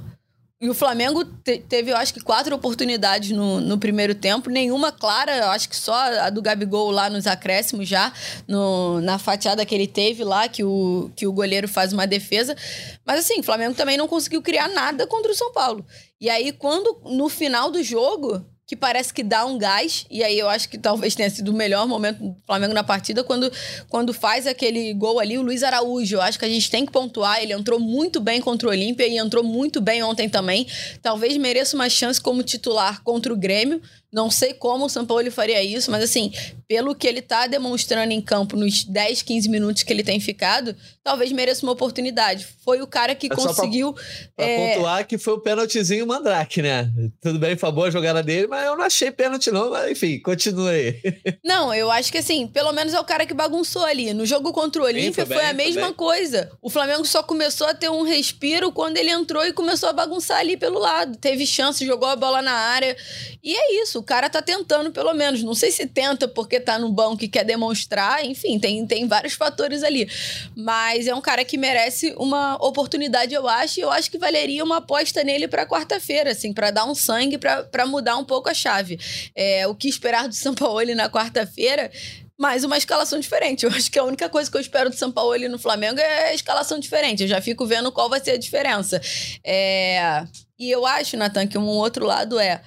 E 0.62 0.70
o 0.70 0.76
Flamengo 0.76 1.26
te, 1.26 1.58
teve, 1.58 1.92
eu 1.92 1.98
acho 1.98 2.14
que, 2.14 2.20
quatro 2.20 2.56
oportunidades 2.56 3.32
no, 3.32 3.60
no 3.60 3.80
primeiro 3.80 4.14
tempo, 4.14 4.48
nenhuma 4.48 4.92
clara, 4.92 5.36
eu 5.36 5.50
acho 5.50 5.68
que 5.68 5.76
só 5.76 5.92
a 5.96 6.30
do 6.30 6.40
Gabigol 6.40 6.92
lá 6.92 7.10
nos 7.10 7.26
acréscimos 7.26 7.90
já, 7.90 8.14
no, 8.48 9.02
na 9.02 9.18
fatiada 9.18 9.66
que 9.66 9.74
ele 9.74 9.88
teve 9.88 10.24
lá, 10.24 10.48
que 10.48 10.64
o, 10.64 11.12
que 11.16 11.26
o 11.26 11.34
goleiro 11.34 11.68
faz 11.68 11.92
uma 11.94 12.06
defesa. 12.06 12.56
Mas 13.04 13.22
assim, 13.22 13.40
o 13.40 13.44
Flamengo 13.44 13.74
também 13.74 13.98
não 13.98 14.08
conseguiu 14.08 14.40
criar 14.40 14.68
nada 14.68 15.08
contra 15.08 15.32
o 15.32 15.36
São 15.36 15.52
Paulo. 15.52 15.84
E 16.20 16.30
aí, 16.30 16.52
quando 16.52 17.02
no 17.06 17.28
final 17.28 17.72
do 17.72 17.82
jogo, 17.82 18.46
que 18.72 18.76
parece 18.78 19.14
que 19.14 19.22
dá 19.22 19.46
um 19.46 19.58
gás, 19.58 20.06
e 20.10 20.24
aí 20.24 20.40
eu 20.40 20.48
acho 20.48 20.70
que 20.70 20.78
talvez 20.78 21.14
tenha 21.14 21.30
sido 21.30 21.50
o 21.50 21.54
melhor 21.54 21.86
momento 21.86 22.20
do 22.20 22.38
Flamengo 22.48 22.74
na 22.74 22.86
partida, 22.86 23.22
quando, 23.22 23.52
quando 23.90 24.14
faz 24.14 24.48
aquele 24.48 24.94
gol 24.94 25.20
ali, 25.20 25.38
o 25.38 25.42
Luiz 25.42 25.62
Araújo. 25.62 26.16
Eu 26.16 26.22
acho 26.22 26.40
que 26.40 26.46
a 26.46 26.48
gente 26.48 26.72
tem 26.72 26.86
que 26.86 26.92
pontuar, 26.94 27.44
ele 27.44 27.52
entrou 27.52 27.82
muito 27.82 28.22
bem 28.22 28.40
contra 28.40 28.70
o 28.70 28.72
Olímpia 28.72 29.06
e 29.06 29.18
entrou 29.18 29.44
muito 29.44 29.82
bem 29.82 30.02
ontem 30.04 30.30
também. 30.30 30.66
Talvez 31.02 31.36
mereça 31.36 31.76
uma 31.76 31.90
chance 31.90 32.22
como 32.22 32.42
titular 32.44 33.04
contra 33.04 33.34
o 33.34 33.36
Grêmio, 33.36 33.82
não 34.12 34.30
sei 34.30 34.54
como 34.54 34.86
o 34.86 34.90
São 34.90 35.06
Paulo 35.06 35.32
faria 35.32 35.64
isso, 35.64 35.90
mas 35.90 36.04
assim, 36.04 36.34
pelo 36.68 36.94
que 36.94 37.08
ele 37.08 37.22
tá 37.22 37.48
demonstrando 37.48 38.12
em 38.12 38.22
campo 38.22 38.58
nos 38.58 38.84
10, 38.84 39.22
15 39.22 39.50
minutos 39.50 39.84
que 39.84 39.94
ele 39.94 40.04
tem 40.04 40.20
ficado, 40.20 40.76
talvez 41.04 41.32
mereça 41.32 41.66
uma 41.66 41.72
oportunidade. 41.72 42.46
Foi 42.64 42.82
o 42.82 42.88
cara 42.88 43.16
que 43.16 43.28
é 43.28 43.30
conseguiu. 43.30 43.94
Pra, 43.94 44.04
pra 44.36 44.46
é... 44.46 44.74
pontuar 44.76 45.08
que 45.08 45.18
foi 45.18 45.34
o 45.34 45.40
pênaltizinho 45.40 46.06
Mandrake, 46.06 46.62
né? 46.62 46.92
Tudo 47.22 47.40
bem, 47.40 47.56
foi 47.56 47.72
boa 47.72 47.88
a 47.88 47.92
jogada 47.92 48.22
dele, 48.22 48.48
mas 48.48 48.66
eu 48.66 48.76
não 48.76 48.84
achei 48.84 49.12
pênalti, 49.12 49.50
não. 49.50 49.70
Mas 49.70 49.92
enfim, 49.92 50.20
continue 50.20 50.70
aí. 50.70 51.02
Não, 51.44 51.74
eu 51.74 51.90
acho 51.90 52.12
que 52.12 52.18
assim, 52.18 52.48
pelo 52.48 52.72
menos 52.72 52.94
é 52.94 53.00
o 53.00 53.04
cara 53.04 53.26
que 53.26 53.34
bagunçou 53.34 53.84
ali. 53.84 54.14
No 54.14 54.26
jogo 54.26 54.52
contra 54.52 54.82
o 54.82 54.86
Olímpia 54.86 55.26
foi, 55.26 55.36
foi, 55.36 55.46
a 55.46 55.54
mesma 55.54 55.94
coisa. 55.94 56.52
O 56.62 56.70
Flamengo 56.70 57.06
só 57.06 57.24
começou 57.24 57.68
a 57.68 57.74
ter 57.74 57.90
um 57.90 58.04
respiro 58.04 58.72
quando 58.72 58.98
ele 58.98 59.10
entrou 59.10 59.46
e 59.46 59.54
começou 59.54 59.90
a 59.90 59.94
bagunçar 59.94 60.40
ali 60.40 60.56
pelo 60.56 60.80
lado. 60.80 61.18
Teve 61.18 61.46
chance, 61.46 61.86
jogou 61.86 62.08
a 62.08 62.16
bola 62.16 62.42
na 62.42 62.54
área. 62.54 62.96
E 63.44 63.56
é 63.56 63.82
isso 63.82 64.01
o 64.02 64.04
cara 64.04 64.28
tá 64.30 64.42
tentando, 64.42 64.92
pelo 64.92 65.14
menos. 65.14 65.44
Não 65.44 65.54
sei 65.54 65.72
se 65.72 65.86
tenta 65.86 66.28
porque 66.28 66.60
tá 66.60 66.80
no 66.80 66.92
banco 66.92 67.24
e 67.24 67.28
quer 67.28 67.46
demonstrar, 67.46 68.26
enfim, 68.26 68.58
tem, 68.58 68.86
tem 68.88 69.08
vários 69.08 69.34
fatores 69.34 69.84
ali. 69.84 70.10
Mas 70.56 71.08
é 71.08 71.14
um 71.14 71.22
cara 71.22 71.46
que 71.46 71.56
merece 71.56 72.16
uma 72.18 72.56
oportunidade, 72.56 73.36
eu 73.36 73.48
acho, 73.48 73.80
e 73.80 73.84
eu 73.84 73.92
acho 73.92 74.10
que 74.10 74.18
valeria 74.18 74.64
uma 74.64 74.78
aposta 74.78 75.24
nele 75.24 75.48
para 75.48 75.68
quarta-feira, 75.68 76.32
assim, 76.32 76.52
para 76.52 76.72
dar 76.72 76.86
um 76.86 76.96
sangue, 76.96 77.38
para 77.38 77.86
mudar 77.86 78.18
um 78.18 78.26
pouco 78.26 78.50
a 78.50 78.54
chave. 78.56 79.00
É, 79.36 79.68
o 79.68 79.76
que 79.76 79.88
esperar 79.88 80.28
do 80.28 80.34
São 80.36 80.56
Paulo 80.56 80.94
na 80.96 81.08
quarta-feira 81.10 81.92
mais 82.40 82.64
uma 82.64 82.76
escalação 82.76 83.20
diferente. 83.20 83.68
Eu 83.68 83.72
acho 83.72 83.92
que 83.92 84.00
a 84.00 84.04
única 84.04 84.28
coisa 84.28 84.50
que 84.50 84.58
eu 84.58 84.62
espero 84.62 84.90
do 84.90 84.96
São 84.96 85.12
Paulo 85.12 85.38
no 85.48 85.60
Flamengo 85.60 86.00
é 86.00 86.30
a 86.30 86.34
escalação 86.34 86.80
diferente. 86.80 87.22
Eu 87.22 87.30
já 87.30 87.40
fico 87.40 87.68
vendo 87.68 87.92
qual 87.92 88.10
vai 88.10 88.20
ser 88.20 88.32
a 88.32 88.38
diferença. 88.38 89.00
É... 89.46 90.26
E 90.58 90.72
eu 90.72 90.84
acho, 90.88 91.16
Natan, 91.18 91.46
que 91.46 91.58
um 91.58 91.68
outro 91.68 92.04
lado 92.04 92.40
é 92.40 92.62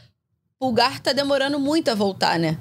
Pulgar 0.59 1.01
tá 1.01 1.13
demorando 1.13 1.59
muito 1.59 1.89
a 1.89 1.95
voltar, 1.95 2.39
né? 2.39 2.59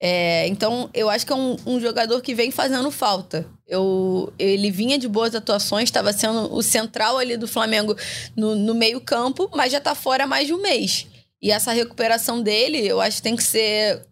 É, 0.00 0.46
então, 0.48 0.90
eu 0.92 1.08
acho 1.08 1.24
que 1.24 1.32
é 1.32 1.36
um, 1.36 1.56
um, 1.66 1.80
jogador 1.80 2.20
que 2.20 2.34
vem 2.34 2.50
fazendo 2.50 2.90
falta. 2.90 3.46
Eu, 3.66 4.32
ele 4.38 4.70
vinha 4.70 4.98
de 4.98 5.08
boas 5.08 5.34
atuações, 5.34 5.84
estava 5.84 6.12
sendo 6.12 6.54
o 6.54 6.62
central 6.62 7.16
ali 7.16 7.36
do 7.36 7.48
Flamengo 7.48 7.96
no, 8.36 8.54
no 8.54 8.74
meio-campo, 8.74 9.50
mas 9.54 9.72
já 9.72 9.80
tá 9.80 9.94
fora 9.94 10.24
há 10.24 10.26
mais 10.26 10.46
de 10.46 10.52
um 10.52 10.60
mês. 10.60 11.06
E 11.40 11.50
essa 11.50 11.72
recuperação 11.72 12.42
dele, 12.42 12.86
eu 12.86 13.00
acho 13.00 13.18
que 13.18 13.22
tem 13.22 13.36
que 13.36 13.42
ser 13.42 14.06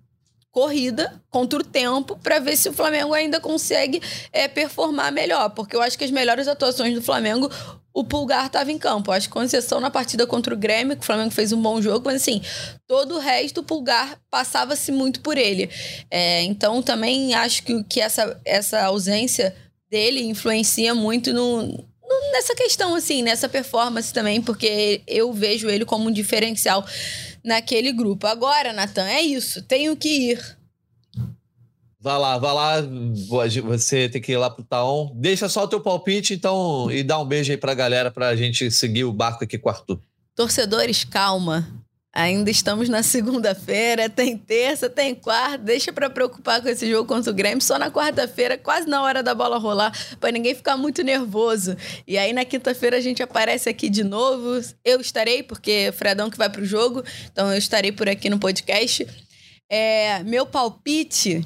corrida 0.55 1.21
contra 1.29 1.59
o 1.59 1.65
tempo 1.65 2.17
para 2.23 2.39
ver 2.39 2.57
se 2.57 2.69
o 2.69 2.73
Flamengo 2.73 3.13
ainda 3.13 3.41
consegue 3.41 4.01
é, 4.33 4.47
performar 4.47 5.13
melhor. 5.13 5.51
Porque 5.51 5.75
eu 5.75 5.83
acho 5.83 5.99
que 5.99 6.05
as 6.05 6.13
melhores 6.13 6.47
atuações 6.47 6.95
do 6.95 7.03
Flamengo 7.03 7.51
o 7.93 8.05
Pulgar 8.05 8.47
estava 8.47 8.71
em 8.71 8.79
campo. 8.79 9.11
Acho 9.11 9.27
que 9.27 9.33
com 9.33 9.43
exceção 9.43 9.81
na 9.81 9.91
partida 9.91 10.29
contra 10.29 10.55
o 10.55 10.57
Grêmio, 10.57 10.97
que 10.97 11.03
o 11.03 11.07
Flamengo 11.07 11.33
fez 11.33 11.53
um 11.53 11.61
bom 11.61 11.83
jogo, 11.83 12.05
mas 12.07 12.23
assim, 12.23 12.41
todo 12.87 13.17
o 13.17 13.19
resto, 13.19 13.61
o 13.61 13.65
Pulgar 13.65 14.17
passava-se 14.31 14.93
muito 14.93 15.21
por 15.21 15.37
ele. 15.37 15.69
É, 16.09 16.43
então 16.43 16.81
também 16.81 17.35
acho 17.35 17.65
que, 17.65 17.83
que 17.85 18.01
essa, 18.01 18.41
essa 18.45 18.81
ausência 18.85 19.55
dele 19.91 20.23
influencia 20.23 20.95
muito 20.95 21.33
no, 21.33 21.85
nessa 22.33 22.55
questão, 22.55 22.95
assim, 22.95 23.23
nessa 23.23 23.49
performance 23.49 24.13
também, 24.13 24.41
porque 24.41 25.03
eu 25.07 25.33
vejo 25.33 25.69
ele 25.69 25.85
como 25.85 26.09
um 26.09 26.13
diferencial 26.13 26.85
naquele 27.45 27.93
grupo. 27.93 28.27
Agora, 28.27 28.73
Natan, 28.73 29.07
é 29.07 29.21
isso, 29.21 29.63
tenho 29.63 29.97
que 29.97 30.09
ir. 30.09 30.59
Vai 32.01 32.19
lá, 32.19 32.37
vai 32.37 32.53
lá. 32.53 32.75
Você 33.63 34.09
tem 34.11 34.21
que 34.21 34.33
ir 34.33 34.37
lá 34.37 34.51
pro 34.51 34.63
Taon. 34.63 35.11
Deixa 35.15 35.49
só 35.49 35.65
o 35.65 35.69
teu 35.69 35.81
palpite, 35.81 36.35
então, 36.35 36.91
e 36.91 37.03
dá 37.03 37.19
um 37.19 37.25
beijo 37.25 37.51
aí 37.51 37.57
pra 37.57 37.73
galera 37.73 38.11
pra 38.11 38.37
gente 38.37 38.71
seguir 38.71 39.05
o 39.05 39.13
barco 39.13 39.45
aqui 39.45 39.57
com 39.57 39.69
o 39.69 39.73
Arthur. 39.73 40.01
Torcedores, 40.37 41.05
calma. 41.05 41.84
Ainda 42.15 42.49
estamos 42.49 42.89
na 42.89 43.03
segunda-feira, 43.03 44.09
tem 44.09 44.39
terça, 44.39 44.89
tem 44.89 45.17
quarta. 45.17 45.59
Deixa 45.59 45.93
para 45.93 46.09
preocupar 46.09 46.63
com 46.63 46.69
esse 46.69 46.89
jogo 46.89 47.09
contra 47.09 47.33
o 47.33 47.35
Grêmio 47.35 47.61
só 47.61 47.77
na 47.77 47.91
quarta-feira, 47.91 48.57
quase 48.57 48.89
na 48.89 49.03
hora 49.03 49.21
da 49.21 49.35
bola 49.35 49.59
rolar, 49.59 49.93
para 50.21 50.31
ninguém 50.31 50.55
ficar 50.55 50.77
muito 50.77 51.03
nervoso. 51.03 51.77
E 52.07 52.17
aí 52.17 52.33
na 52.33 52.45
quinta-feira 52.45 52.97
a 52.97 53.01
gente 53.01 53.21
aparece 53.21 53.69
aqui 53.69 53.91
de 53.91 54.05
novo. 54.05 54.61
Eu 54.85 55.01
estarei, 55.01 55.43
porque 55.43 55.71
é 55.89 55.93
Fredão 55.93 56.31
que 56.31 56.39
vai 56.39 56.49
pro 56.49 56.65
jogo, 56.65 57.03
então 57.33 57.51
eu 57.51 57.59
estarei 57.59 57.91
por 57.91 58.09
aqui 58.09 58.31
no 58.31 58.39
podcast. 58.39 59.05
É, 59.69 60.23
meu 60.23 60.47
palpite 60.47 61.45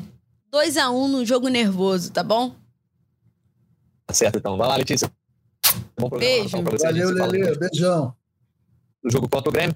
2 0.51 0.77
a 0.77 0.91
1 0.91 1.03
um 1.03 1.09
no 1.09 1.25
jogo 1.25 1.49
nervoso, 1.49 2.13
tá 2.13 2.23
bom? 2.23 2.55
Tá 4.07 4.13
certo, 4.13 4.39
então. 4.39 4.59
Vai 4.59 4.69
lá, 4.69 4.77
Letícia. 4.77 5.11
Bom 5.99 6.11
programa, 6.11 6.19
Beijo. 6.19 6.63
Você, 6.63 6.87
Valeu, 6.87 7.11
Lelê. 7.11 7.57
Beijão. 7.57 8.15
No 9.03 9.11
jogo 9.11 9.29
contra 9.31 9.49
o 9.49 9.53
Grêmio. 9.53 9.75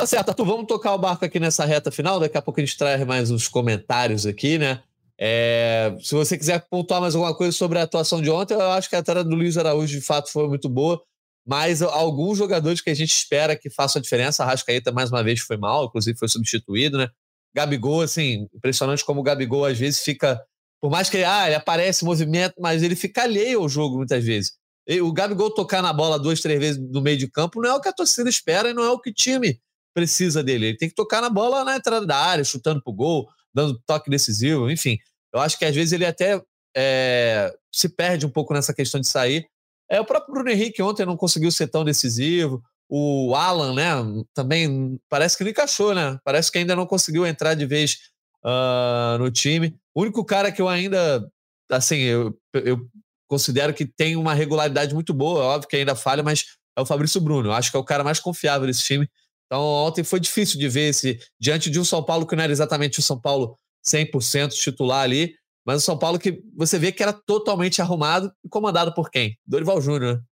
Tá 0.00 0.06
certo, 0.06 0.30
Arthur, 0.30 0.46
vamos 0.46 0.66
tocar 0.66 0.94
o 0.94 0.98
barco 0.98 1.26
aqui 1.26 1.38
nessa 1.38 1.62
reta 1.66 1.90
final. 1.90 2.18
Daqui 2.18 2.38
a 2.38 2.40
pouco 2.40 2.58
a 2.58 2.64
gente 2.64 2.74
traz 2.74 3.04
mais 3.04 3.30
uns 3.30 3.46
comentários 3.46 4.24
aqui, 4.24 4.56
né? 4.56 4.82
É, 5.20 5.94
se 6.00 6.14
você 6.14 6.38
quiser 6.38 6.66
pontuar 6.70 7.02
mais 7.02 7.14
alguma 7.14 7.36
coisa 7.36 7.54
sobre 7.54 7.78
a 7.78 7.82
atuação 7.82 8.22
de 8.22 8.30
ontem, 8.30 8.54
eu 8.54 8.70
acho 8.70 8.88
que 8.88 8.96
a 8.96 9.00
entrada 9.00 9.22
do 9.22 9.36
Luiz 9.36 9.58
Araújo 9.58 9.94
de 9.94 10.02
fato 10.02 10.32
foi 10.32 10.48
muito 10.48 10.70
boa, 10.70 10.98
mas 11.46 11.82
alguns 11.82 12.38
jogadores 12.38 12.80
que 12.80 12.88
a 12.88 12.94
gente 12.94 13.10
espera 13.10 13.54
que 13.54 13.68
façam 13.68 14.00
a 14.00 14.02
diferença, 14.02 14.42
a 14.42 14.46
Rascaeta 14.46 14.90
mais 14.90 15.10
uma 15.10 15.22
vez 15.22 15.40
foi 15.40 15.58
mal, 15.58 15.84
inclusive 15.84 16.18
foi 16.18 16.28
substituído, 16.28 16.96
né? 16.96 17.10
Gabigol, 17.54 18.00
assim, 18.00 18.48
impressionante 18.54 19.04
como 19.04 19.20
o 19.20 19.22
Gabigol 19.22 19.66
às 19.66 19.78
vezes 19.78 20.00
fica. 20.02 20.42
Por 20.80 20.90
mais 20.90 21.10
que 21.10 21.18
ah, 21.18 21.44
ele 21.44 21.56
aparece 21.56 22.06
movimento, 22.06 22.54
mas 22.58 22.82
ele 22.82 22.96
fica 22.96 23.24
alheio 23.24 23.60
ao 23.60 23.68
jogo 23.68 23.98
muitas 23.98 24.24
vezes. 24.24 24.52
E 24.88 24.98
o 25.02 25.12
Gabigol 25.12 25.50
tocar 25.50 25.82
na 25.82 25.92
bola 25.92 26.18
duas, 26.18 26.40
três 26.40 26.58
vezes 26.58 26.80
no 26.90 27.02
meio 27.02 27.18
de 27.18 27.28
campo 27.28 27.60
não 27.60 27.68
é 27.68 27.74
o 27.74 27.80
que 27.82 27.88
a 27.88 27.92
torcida 27.92 28.30
espera 28.30 28.70
e 28.70 28.72
não 28.72 28.82
é 28.82 28.88
o 28.88 28.98
que 28.98 29.10
o 29.10 29.14
time 29.14 29.60
precisa 29.94 30.42
dele. 30.42 30.66
Ele 30.66 30.76
tem 30.76 30.88
que 30.88 30.94
tocar 30.94 31.20
na 31.20 31.30
bola 31.30 31.64
na 31.64 31.76
entrada 31.76 32.06
da 32.06 32.16
área, 32.16 32.44
chutando 32.44 32.82
pro 32.82 32.92
gol, 32.92 33.28
dando 33.54 33.80
toque 33.86 34.10
decisivo, 34.10 34.70
enfim. 34.70 34.98
Eu 35.32 35.40
acho 35.40 35.58
que 35.58 35.64
às 35.64 35.74
vezes 35.74 35.92
ele 35.92 36.06
até 36.06 36.40
é, 36.76 37.52
se 37.72 37.88
perde 37.88 38.26
um 38.26 38.30
pouco 38.30 38.54
nessa 38.54 38.74
questão 38.74 39.00
de 39.00 39.08
sair. 39.08 39.46
É, 39.90 40.00
o 40.00 40.04
próprio 40.04 40.32
Bruno 40.32 40.50
Henrique 40.50 40.82
ontem 40.82 41.04
não 41.04 41.16
conseguiu 41.16 41.50
ser 41.50 41.68
tão 41.68 41.84
decisivo. 41.84 42.62
O 42.88 43.34
Alan, 43.34 43.74
né, 43.74 44.24
também 44.34 44.98
parece 45.08 45.36
que 45.36 45.44
não 45.44 45.50
encaixou, 45.50 45.94
né? 45.94 46.18
Parece 46.24 46.50
que 46.50 46.58
ainda 46.58 46.74
não 46.74 46.86
conseguiu 46.86 47.24
entrar 47.26 47.54
de 47.54 47.64
vez 47.64 47.98
uh, 48.44 49.18
no 49.18 49.30
time. 49.30 49.76
O 49.94 50.02
único 50.02 50.24
cara 50.24 50.50
que 50.50 50.60
eu 50.60 50.68
ainda, 50.68 51.24
assim, 51.70 51.98
eu, 51.98 52.36
eu 52.52 52.80
considero 53.28 53.72
que 53.72 53.86
tem 53.86 54.16
uma 54.16 54.34
regularidade 54.34 54.92
muito 54.92 55.14
boa, 55.14 55.44
óbvio 55.44 55.68
que 55.68 55.76
ainda 55.76 55.94
falha, 55.94 56.22
mas 56.22 56.46
é 56.76 56.80
o 56.80 56.86
Fabrício 56.86 57.20
Bruno. 57.20 57.48
Eu 57.48 57.52
acho 57.52 57.70
que 57.70 57.76
é 57.76 57.80
o 57.80 57.84
cara 57.84 58.02
mais 58.02 58.18
confiável 58.18 58.66
desse 58.66 58.82
time. 58.82 59.08
Então, 59.50 59.62
ontem 59.62 60.04
foi 60.04 60.20
difícil 60.20 60.60
de 60.60 60.68
ver 60.68 60.90
esse, 60.90 61.18
diante 61.40 61.68
de 61.68 61.80
um 61.80 61.84
São 61.84 62.04
Paulo 62.04 62.24
que 62.24 62.36
não 62.36 62.44
era 62.44 62.52
exatamente 62.52 63.00
o 63.00 63.02
São 63.02 63.20
Paulo 63.20 63.56
100% 63.84 64.50
titular 64.50 65.02
ali, 65.02 65.34
mas 65.66 65.82
o 65.82 65.84
São 65.84 65.98
Paulo 65.98 66.20
que 66.20 66.40
você 66.56 66.78
vê 66.78 66.92
que 66.92 67.02
era 67.02 67.12
totalmente 67.12 67.82
arrumado 67.82 68.32
e 68.44 68.48
comandado 68.48 68.94
por 68.94 69.10
quem? 69.10 69.36
Dorival 69.44 69.80
Júnior. 69.80 70.22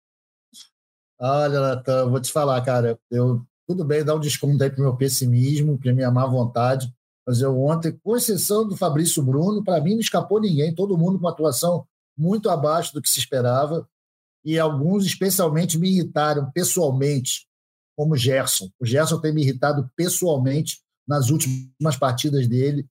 Olha, 1.21 1.61
Natan, 1.61 2.09
vou 2.11 2.21
te 2.21 2.31
falar, 2.31 2.61
cara. 2.63 2.97
Eu 3.11 3.45
tudo 3.69 3.85
bem, 3.85 4.03
dá 4.03 4.15
um 4.15 4.21
desconto 4.21 4.65
aí 4.65 4.71
para 4.71 4.81
o 4.81 4.83
meu 4.83 4.97
pessimismo, 4.97 5.79
para 5.79 5.93
minha 5.93 6.11
má 6.11 6.25
vontade, 6.25 6.91
mas 7.27 7.43
eu 7.43 7.61
ontem, 7.61 7.93
com 8.03 8.17
exceção 8.17 8.67
do 8.67 8.77
Fabrício 8.77 9.23
Bruno, 9.23 9.63
para 9.63 9.79
mim 9.83 9.93
não 9.93 10.01
escapou 10.01 10.41
ninguém, 10.41 10.75
todo 10.75 10.97
mundo 10.97 11.19
com 11.19 11.29
atuação 11.29 11.87
muito 12.17 12.49
abaixo 12.49 12.95
do 12.95 13.03
que 13.03 13.11
se 13.11 13.19
esperava, 13.19 13.87
e 14.43 14.59
alguns 14.59 15.05
especialmente 15.05 15.77
me 15.77 15.91
irritaram 15.91 16.51
pessoalmente, 16.51 17.48
como 17.99 18.17
Gerson. 18.17 18.71
O 18.79 18.87
Gerson 18.87 19.19
tem 19.19 19.35
me 19.35 19.43
irritado 19.43 19.91
pessoalmente 19.97 20.79
nas 21.07 21.31
últimas 21.31 21.97
partidas 21.99 22.47
dele. 22.47 22.87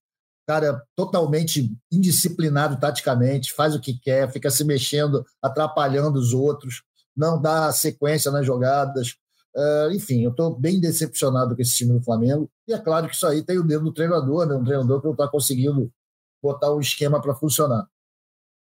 Cara, 0.45 0.84
totalmente 0.97 1.74
indisciplinado 1.89 2.78
taticamente, 2.78 3.53
faz 3.53 3.74
o 3.74 3.80
que 3.80 3.97
quer, 3.97 4.30
fica 4.30 4.51
se 4.51 4.66
mexendo, 4.66 5.26
atrapalhando 5.41 6.20
os 6.20 6.34
outros, 6.34 6.84
não 7.16 7.41
dá 7.41 7.72
sequência 7.72 8.30
nas 8.32 8.45
jogadas. 8.45 9.16
Uh, 9.55 9.91
enfim, 9.93 10.24
eu 10.24 10.32
estou 10.32 10.53
bem 10.53 10.78
decepcionado 10.78 11.55
com 11.55 11.62
esse 11.62 11.78
time 11.78 11.93
do 11.93 12.03
Flamengo. 12.03 12.51
E 12.68 12.74
é 12.74 12.78
claro 12.78 13.08
que 13.08 13.16
isso 13.16 13.26
aí 13.26 13.41
tem 13.41 13.58
o 13.58 13.64
dedo 13.64 13.86
do 13.86 13.93
treinador, 13.93 14.45
né? 14.45 14.55
um 14.55 14.64
treinador 14.64 14.99
que 14.99 15.05
não 15.05 15.14
está 15.14 15.28
conseguindo 15.30 15.89
botar 16.43 16.74
um 16.74 16.82
esquema 16.82 17.22
para 17.22 17.34
funcionar. 17.34 17.88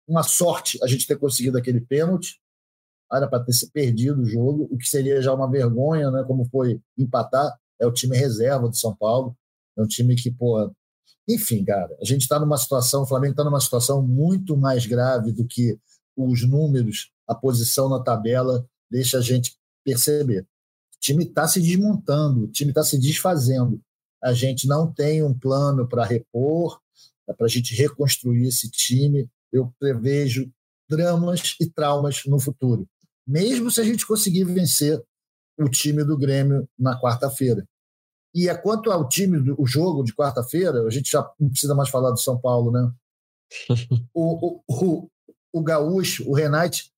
Uma 0.07 0.23
sorte 0.23 0.79
a 0.83 0.87
gente 0.87 1.07
ter 1.07 1.17
conseguido 1.17 1.57
aquele 1.57 1.81
pênalti, 1.81 2.39
era 3.17 3.27
para 3.27 3.43
ter 3.43 3.53
se 3.53 3.71
perdido 3.71 4.21
o 4.21 4.27
jogo, 4.27 4.69
o 4.71 4.77
que 4.77 4.87
seria 4.87 5.23
já 5.23 5.33
uma 5.33 5.51
vergonha, 5.51 6.11
né? 6.11 6.23
Como 6.25 6.45
foi 6.51 6.81
empatar. 6.97 7.57
É 7.81 7.87
o 7.87 7.93
time 7.93 8.17
reserva 8.17 8.69
do 8.69 8.77
São 8.77 8.95
Paulo. 8.95 9.37
É 9.77 9.83
um 9.83 9.87
time 9.87 10.15
que, 10.15 10.31
pô. 10.31 10.71
Enfim, 11.27 11.65
cara, 11.65 11.97
a 12.01 12.05
gente 12.05 12.23
está 12.23 12.39
numa 12.39 12.57
situação, 12.57 13.03
o 13.03 13.07
Flamengo 13.07 13.33
está 13.33 13.45
numa 13.45 13.61
situação 13.61 14.03
muito 14.03 14.57
mais 14.57 14.87
grave 14.87 15.33
do 15.33 15.47
que 15.47 15.79
os 16.17 16.47
números, 16.47 17.11
a 17.27 17.35
posição 17.35 17.89
na 17.89 18.03
tabela 18.03 18.67
deixa 18.91 19.19
a 19.19 19.21
gente 19.21 19.57
perceber. 19.85 20.41
O 20.41 21.01
time 21.01 21.25
está 21.25 21.47
se 21.47 21.61
desmontando, 21.61 22.45
o 22.45 22.49
time 22.49 22.71
está 22.71 22.83
se 22.83 22.99
desfazendo. 22.99 23.81
A 24.23 24.33
gente 24.33 24.67
não 24.67 24.93
tem 24.93 25.23
um 25.23 25.33
plano 25.33 25.87
para 25.87 26.05
repor, 26.05 26.81
para 27.27 27.47
a 27.47 27.49
gente 27.49 27.75
reconstruir 27.75 28.49
esse 28.49 28.69
time. 28.71 29.29
Eu 29.53 29.73
prevejo 29.79 30.51
dramas 30.89 31.55
e 31.61 31.67
traumas 31.71 32.25
no 32.27 32.41
futuro 32.41 32.89
mesmo 33.29 33.71
se 33.71 33.79
a 33.79 33.85
gente 33.85 34.07
conseguir 34.07 34.45
vencer 34.45 35.03
o 35.59 35.69
time 35.69 36.03
do 36.03 36.17
Grêmio 36.17 36.67
na 36.79 36.99
quarta-feira. 36.99 37.69
E 38.35 38.49
é 38.49 38.55
quanto 38.55 38.91
ao 38.91 39.07
time 39.07 39.39
do 39.39 39.67
jogo 39.67 40.03
de 40.03 40.15
quarta-feira, 40.15 40.83
a 40.83 40.91
gente 40.91 41.11
já 41.11 41.29
não 41.39 41.51
precisa 41.51 41.75
mais 41.75 41.91
falar 41.91 42.11
do 42.11 42.19
São 42.19 42.41
Paulo, 42.41 42.71
né? 42.71 42.91
o, 44.15 44.47
o, 44.47 44.63
o, 44.69 45.11
o 45.53 45.63
Gaúcho, 45.63 46.29
o 46.29 46.35
Renate, 46.35 46.91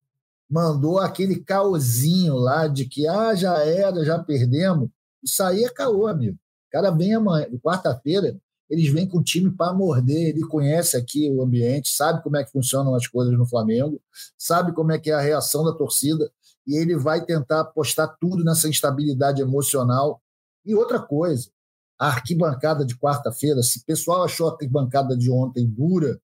mandou 0.49 0.99
aquele 0.99 1.41
caosinho 1.43 2.35
lá 2.35 2.69
de 2.69 2.85
que 2.85 3.07
ah, 3.07 3.35
já 3.35 3.59
era, 3.65 4.05
já 4.05 4.19
perdemos. 4.23 4.89
Isso 5.23 5.43
aí 5.43 5.65
é 5.65 5.71
caô, 5.71 6.07
amigo. 6.07 6.37
O 6.37 6.71
cara 6.71 6.91
vem 6.91 7.15
amanhã, 7.15 7.49
quarta-feira, 7.63 8.37
eles 8.71 8.89
vêm 8.89 9.07
com 9.07 9.19
o 9.19 9.23
time 9.23 9.51
para 9.51 9.75
morder, 9.75 10.29
ele 10.29 10.43
conhece 10.43 10.97
aqui 10.97 11.29
o 11.29 11.43
ambiente, 11.43 11.91
sabe 11.91 12.23
como 12.23 12.37
é 12.37 12.45
que 12.45 12.53
funcionam 12.53 12.95
as 12.95 13.07
coisas 13.09 13.37
no 13.37 13.45
Flamengo, 13.45 14.01
sabe 14.39 14.73
como 14.73 14.93
é 14.93 14.99
que 14.99 15.11
é 15.11 15.15
a 15.15 15.21
reação 15.21 15.65
da 15.65 15.73
torcida, 15.73 16.31
e 16.65 16.77
ele 16.77 16.97
vai 16.97 17.25
tentar 17.25 17.61
apostar 17.61 18.17
tudo 18.21 18.45
nessa 18.45 18.69
instabilidade 18.69 19.43
emocional. 19.43 20.23
E 20.65 20.73
outra 20.73 21.01
coisa, 21.01 21.51
a 21.99 22.07
arquibancada 22.07 22.85
de 22.85 22.97
quarta-feira, 22.97 23.61
se 23.61 23.81
o 23.81 23.85
pessoal 23.85 24.23
achou 24.23 24.49
a 24.49 24.53
arquibancada 24.53 25.17
de 25.17 25.31
ontem 25.33 25.67
dura, 25.67 26.21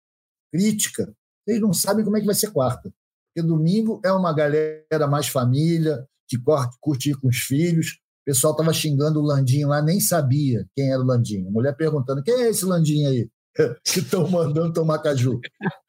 crítica, 0.53 1.13
eles 1.45 1.61
não 1.61 1.73
sabem 1.73 2.05
como 2.05 2.17
é 2.17 2.21
que 2.21 2.27
vai 2.27 2.35
ser 2.35 2.53
quarta. 2.53 2.95
Porque 3.35 3.47
domingo 3.47 4.01
é 4.05 4.13
uma 4.13 4.33
galera 4.33 5.09
mais 5.09 5.27
família, 5.27 6.07
que 6.29 6.39
curte 6.81 7.11
ir 7.11 7.17
com 7.17 7.29
os 7.29 7.39
filhos, 7.39 7.99
pessoal 8.27 8.53
estava 8.53 8.73
xingando 8.73 9.21
o 9.21 9.25
Landinho 9.25 9.69
lá, 9.69 9.81
nem 9.81 10.01
sabia 10.01 10.67
quem 10.75 10.91
era 10.91 11.01
o 11.01 11.07
Landinho. 11.07 11.49
A 11.49 11.51
mulher 11.53 11.77
perguntando: 11.77 12.23
quem 12.23 12.35
é 12.35 12.51
esse 12.51 12.65
Landinho 12.65 13.09
aí? 13.09 13.31
que 13.85 14.01
estão 14.01 14.29
mandando 14.29 14.73
tomar 14.73 14.99
caju. 14.99 15.41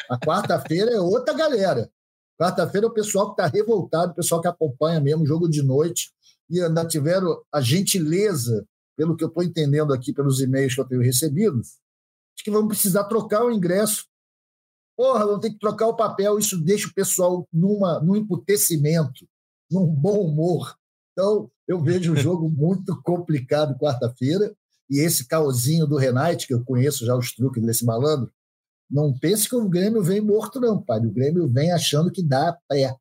A 0.10 0.18
quarta-feira 0.18 0.92
é 0.92 1.02
outra 1.02 1.34
galera. 1.34 1.90
Quarta-feira 2.40 2.86
é 2.86 2.90
o 2.90 2.94
pessoal 2.94 3.34
que 3.34 3.42
está 3.42 3.48
revoltado, 3.48 4.12
o 4.12 4.16
pessoal 4.16 4.40
que 4.40 4.48
acompanha 4.48 5.02
mesmo 5.02 5.26
jogo 5.26 5.50
de 5.50 5.64
noite. 5.64 6.12
E 6.50 6.62
ainda 6.62 6.86
tiveram 6.86 7.42
a 7.52 7.60
gentileza, 7.60 8.66
pelo 8.96 9.18
que 9.18 9.24
eu 9.24 9.28
estou 9.28 9.44
entendendo 9.44 9.94
aqui 9.94 10.14
pelos 10.14 10.40
e-mails 10.40 10.76
que 10.76 10.80
eu 10.80 10.88
tenho 10.88 11.02
recebido, 11.02 11.60
de 11.60 12.44
que 12.44 12.52
vão 12.52 12.68
precisar 12.68 13.04
trocar 13.06 13.44
o 13.44 13.52
ingresso. 13.52 14.06
Porra, 14.96 15.26
vão 15.26 15.40
ter 15.40 15.50
que 15.50 15.60
trocar 15.60 15.88
o 15.88 15.96
papel. 15.96 16.38
Isso 16.38 16.58
deixa 16.64 16.88
o 16.88 16.94
pessoal 16.94 17.46
numa, 17.52 18.00
num 18.00 18.16
emputecimento, 18.16 19.28
num 19.70 19.88
bom 19.88 20.22
humor. 20.22 20.76
Então, 21.12 21.52
eu 21.68 21.82
vejo 21.82 22.14
um 22.14 22.16
jogo 22.16 22.50
muito 22.52 23.00
complicado 23.02 23.78
quarta-feira. 23.78 24.56
E 24.90 25.00
esse 25.00 25.28
caosinho 25.28 25.86
do 25.86 25.98
Renate, 25.98 26.48
que 26.48 26.54
eu 26.54 26.64
conheço 26.64 27.06
já 27.06 27.16
os 27.16 27.34
truques 27.34 27.62
desse 27.62 27.84
malandro, 27.84 28.32
não 28.90 29.14
pense 29.18 29.50
que 29.50 29.56
o 29.56 29.68
Grêmio 29.68 30.02
vem 30.02 30.22
morto, 30.22 30.62
não, 30.62 30.82
pai. 30.82 31.00
O 31.00 31.12
Grêmio 31.12 31.48
vem 31.50 31.74
achando 31.74 32.10
que 32.10 32.24
dá 32.24 32.58
pé. 32.70 32.96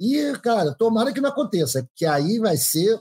E, 0.00 0.32
cara, 0.42 0.74
tomara 0.74 1.12
que 1.12 1.20
não 1.20 1.30
aconteça, 1.30 1.84
porque 1.84 2.06
aí 2.06 2.38
vai 2.40 2.56
ser 2.56 3.00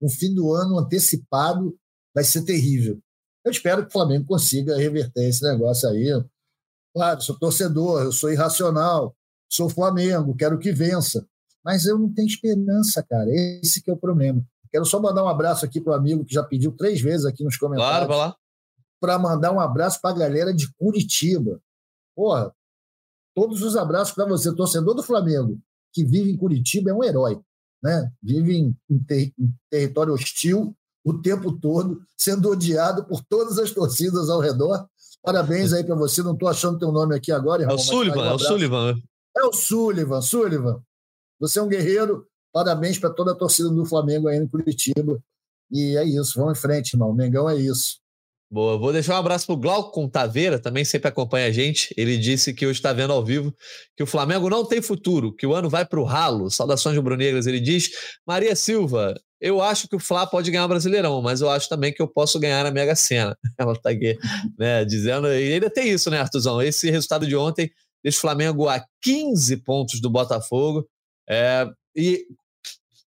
um 0.00 0.08
fim 0.08 0.34
do 0.34 0.52
ano 0.54 0.78
antecipado, 0.78 1.76
vai 2.14 2.24
ser 2.24 2.42
terrível. 2.42 2.98
Eu 3.44 3.50
espero 3.50 3.82
que 3.82 3.88
o 3.88 3.92
Flamengo 3.92 4.26
consiga 4.26 4.76
reverter 4.76 5.28
esse 5.28 5.42
negócio 5.42 5.88
aí. 5.88 6.08
Claro, 6.94 7.20
sou 7.20 7.38
torcedor, 7.38 8.02
eu 8.02 8.12
sou 8.12 8.32
irracional, 8.32 9.14
sou 9.50 9.68
Flamengo, 9.68 10.34
quero 10.34 10.58
que 10.58 10.72
vença 10.72 11.26
mas 11.64 11.86
eu 11.86 11.98
não 11.98 12.12
tenho 12.12 12.28
esperança, 12.28 13.02
cara. 13.02 13.26
Esse 13.30 13.82
que 13.82 13.90
é 13.90 13.94
o 13.94 13.96
problema. 13.96 14.44
Quero 14.74 14.84
só 14.84 15.00
mandar 15.00 15.22
um 15.22 15.28
abraço 15.28 15.64
aqui 15.64 15.80
para 15.80 15.92
o 15.92 15.94
amigo 15.94 16.24
que 16.24 16.34
já 16.34 16.42
pediu 16.42 16.72
três 16.72 17.00
vezes 17.00 17.24
aqui 17.24 17.44
nos 17.44 17.56
comentários. 17.56 18.08
Claro, 18.08 18.08
vai 18.08 18.18
lá. 18.18 18.36
Para 19.00 19.16
mandar 19.20 19.52
um 19.52 19.60
abraço 19.60 20.00
para 20.00 20.10
a 20.10 20.18
galera 20.18 20.52
de 20.52 20.68
Curitiba. 20.74 21.60
Porra, 22.12 22.52
todos 23.36 23.62
os 23.62 23.76
abraços 23.76 24.12
para 24.12 24.26
você, 24.26 24.52
torcedor 24.52 24.96
do 24.96 25.02
Flamengo, 25.04 25.60
que 25.92 26.04
vive 26.04 26.28
em 26.28 26.36
Curitiba, 26.36 26.90
é 26.90 26.92
um 26.92 27.04
herói. 27.04 27.40
Né? 27.80 28.10
Vive 28.20 28.56
em, 28.56 28.76
em, 28.90 28.98
ter, 28.98 29.32
em 29.38 29.54
território 29.70 30.12
hostil 30.12 30.76
o 31.04 31.22
tempo 31.22 31.52
todo, 31.52 32.02
sendo 32.16 32.50
odiado 32.50 33.04
por 33.04 33.22
todas 33.22 33.60
as 33.60 33.70
torcidas 33.70 34.28
ao 34.28 34.40
redor. 34.40 34.88
Parabéns 35.22 35.72
aí 35.72 35.84
para 35.84 35.94
você. 35.94 36.20
Não 36.20 36.32
estou 36.32 36.48
achando 36.48 36.80
teu 36.80 36.90
nome 36.90 37.14
aqui 37.14 37.30
agora, 37.30 37.62
irmão. 37.62 37.76
É 37.76 37.78
o 37.78 37.80
Sullivan, 37.80 38.22
um 38.22 38.24
é 38.24 38.34
o 38.34 38.38
Sullivan. 38.40 39.02
É 39.36 39.44
o 39.44 39.52
Sullivan, 39.52 40.20
Sullivan. 40.20 40.82
Você 41.38 41.60
é 41.60 41.62
um 41.62 41.68
guerreiro. 41.68 42.26
Parabéns 42.54 43.00
para 43.00 43.10
toda 43.10 43.32
a 43.32 43.34
torcida 43.34 43.68
do 43.68 43.84
Flamengo 43.84 44.28
aí 44.28 44.38
em 44.38 44.46
Curitiba. 44.46 45.20
E 45.72 45.96
é 45.96 46.04
isso, 46.04 46.38
vamos 46.38 46.56
em 46.56 46.62
frente, 46.62 46.94
irmão. 46.94 47.12
Mengão 47.12 47.50
é 47.50 47.56
isso. 47.56 47.98
Boa, 48.48 48.78
vou 48.78 48.92
deixar 48.92 49.16
um 49.16 49.18
abraço 49.18 49.46
para 49.46 49.54
o 49.56 49.58
Glauco 49.58 50.08
Taveira, 50.08 50.60
também 50.60 50.84
sempre 50.84 51.08
acompanha 51.08 51.48
a 51.48 51.50
gente. 51.50 51.92
Ele 51.96 52.16
disse 52.16 52.54
que 52.54 52.64
hoje 52.64 52.78
está 52.78 52.92
vendo 52.92 53.12
ao 53.12 53.24
vivo 53.24 53.52
que 53.96 54.04
o 54.04 54.06
Flamengo 54.06 54.48
não 54.48 54.64
tem 54.64 54.80
futuro, 54.80 55.34
que 55.34 55.44
o 55.44 55.52
ano 55.52 55.68
vai 55.68 55.84
para 55.84 55.98
o 55.98 56.04
ralo. 56.04 56.48
Saudações 56.48 56.96
rubro-negras. 56.96 57.48
Ele 57.48 57.58
diz: 57.58 57.90
Maria 58.24 58.54
Silva, 58.54 59.14
eu 59.40 59.60
acho 59.60 59.88
que 59.88 59.96
o 59.96 59.98
Flá 59.98 60.24
pode 60.24 60.52
ganhar 60.52 60.66
o 60.66 60.68
Brasileirão, 60.68 61.20
mas 61.20 61.40
eu 61.40 61.50
acho 61.50 61.68
também 61.68 61.92
que 61.92 62.00
eu 62.00 62.06
posso 62.06 62.38
ganhar 62.38 62.64
a 62.64 62.70
Mega 62.70 62.94
Sena. 62.94 63.36
Ela 63.58 63.72
está 63.72 63.90
aqui, 63.90 64.16
né, 64.56 64.84
dizendo. 64.84 65.26
E 65.26 65.54
ainda 65.54 65.68
tem 65.68 65.90
isso, 65.90 66.08
né, 66.08 66.20
Artuzão? 66.20 66.62
Esse 66.62 66.88
resultado 66.88 67.26
de 67.26 67.34
ontem 67.34 67.68
deixa 68.04 68.18
o 68.18 68.20
Flamengo 68.20 68.68
a 68.68 68.84
15 69.02 69.56
pontos 69.64 70.00
do 70.00 70.08
Botafogo. 70.08 70.86
É, 71.28 71.66
e 71.96 72.24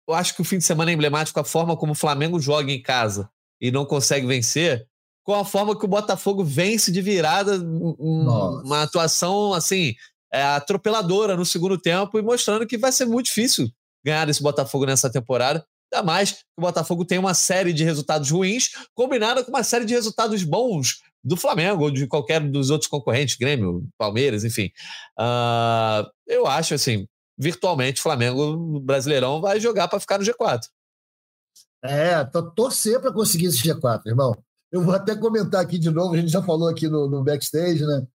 eu 0.07 0.13
acho 0.13 0.35
que 0.35 0.41
o 0.41 0.45
fim 0.45 0.57
de 0.57 0.63
semana 0.63 0.91
é 0.91 0.93
emblemático 0.93 1.39
a 1.39 1.43
forma 1.43 1.75
como 1.75 1.91
o 1.91 1.95
Flamengo 1.95 2.39
joga 2.39 2.71
em 2.71 2.81
casa 2.81 3.29
e 3.59 3.71
não 3.71 3.85
consegue 3.85 4.25
vencer, 4.25 4.87
com 5.23 5.33
a 5.33 5.43
forma 5.43 5.77
que 5.77 5.83
o 5.83 5.89
Botafogo 5.89 6.43
vence 6.43 6.91
de 6.91 7.01
virada, 7.01 7.59
uma 7.99 8.83
atuação 8.83 9.53
assim 9.53 9.93
é, 10.31 10.41
atropeladora 10.41 11.35
no 11.35 11.45
segundo 11.45 11.77
tempo 11.77 12.17
e 12.17 12.21
mostrando 12.21 12.65
que 12.65 12.77
vai 12.77 12.91
ser 12.91 13.05
muito 13.05 13.25
difícil 13.25 13.69
ganhar 14.05 14.29
esse 14.29 14.41
Botafogo 14.41 14.85
nessa 14.85 15.09
temporada. 15.09 15.65
Ainda 15.91 16.05
mais 16.05 16.31
que 16.31 16.39
o 16.57 16.61
Botafogo 16.61 17.05
tem 17.05 17.17
uma 17.17 17.33
série 17.33 17.73
de 17.73 17.83
resultados 17.83 18.29
ruins, 18.29 18.69
combinada 18.93 19.43
com 19.43 19.49
uma 19.49 19.63
série 19.63 19.85
de 19.85 19.93
resultados 19.93 20.43
bons 20.43 21.01
do 21.23 21.35
Flamengo 21.35 21.83
ou 21.83 21.91
de 21.91 22.07
qualquer 22.07 22.39
dos 22.41 22.69
outros 22.69 22.89
concorrentes, 22.89 23.35
Grêmio, 23.35 23.85
Palmeiras, 23.97 24.43
enfim. 24.43 24.69
Uh, 25.19 26.07
eu 26.25 26.47
acho 26.47 26.73
assim, 26.73 27.05
virtualmente 27.37 27.99
o 27.99 28.03
Flamengo 28.03 28.79
Brasileirão 28.79 29.39
vai 29.39 29.59
jogar 29.59 29.87
para 29.87 29.99
ficar 29.99 30.17
no 30.17 30.25
G4. 30.25 30.67
É, 31.83 32.23
tô 32.23 32.51
torcer 32.51 32.99
para 32.99 33.13
conseguir 33.13 33.45
esse 33.45 33.59
G4, 33.59 34.07
irmão. 34.07 34.35
Eu 34.71 34.81
vou 34.81 34.93
até 34.93 35.15
comentar 35.15 35.61
aqui 35.61 35.77
de 35.77 35.89
novo, 35.89 36.15
a 36.15 36.17
gente 36.17 36.31
já 36.31 36.41
falou 36.41 36.67
aqui 36.67 36.87
no, 36.87 37.07
no 37.07 37.23
backstage, 37.23 37.85
né? 37.85 38.05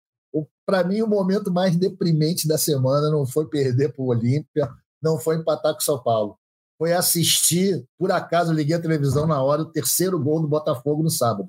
Para 0.67 0.85
mim, 0.85 1.01
o 1.03 1.07
momento 1.07 1.51
mais 1.51 1.77
deprimente 1.77 2.47
da 2.49 2.59
semana 2.59 3.11
não 3.11 3.27
foi 3.27 3.47
perder 3.47 3.93
para 3.93 4.03
o 4.03 4.09
Olímpia, 4.09 4.71
não 5.01 5.19
foi 5.19 5.37
empatar 5.37 5.73
com 5.73 5.81
o 5.81 5.83
São 5.83 6.03
Paulo. 6.03 6.37
Foi 6.79 6.93
assistir, 6.93 7.85
por 7.99 8.11
acaso, 8.11 8.53
liguei 8.53 8.75
a 8.75 8.81
televisão 8.81 9.27
na 9.27 9.41
hora, 9.43 9.63
o 9.63 9.71
terceiro 9.71 10.19
gol 10.19 10.41
do 10.41 10.49
Botafogo 10.49 11.03
no 11.03 11.11
sábado. 11.11 11.49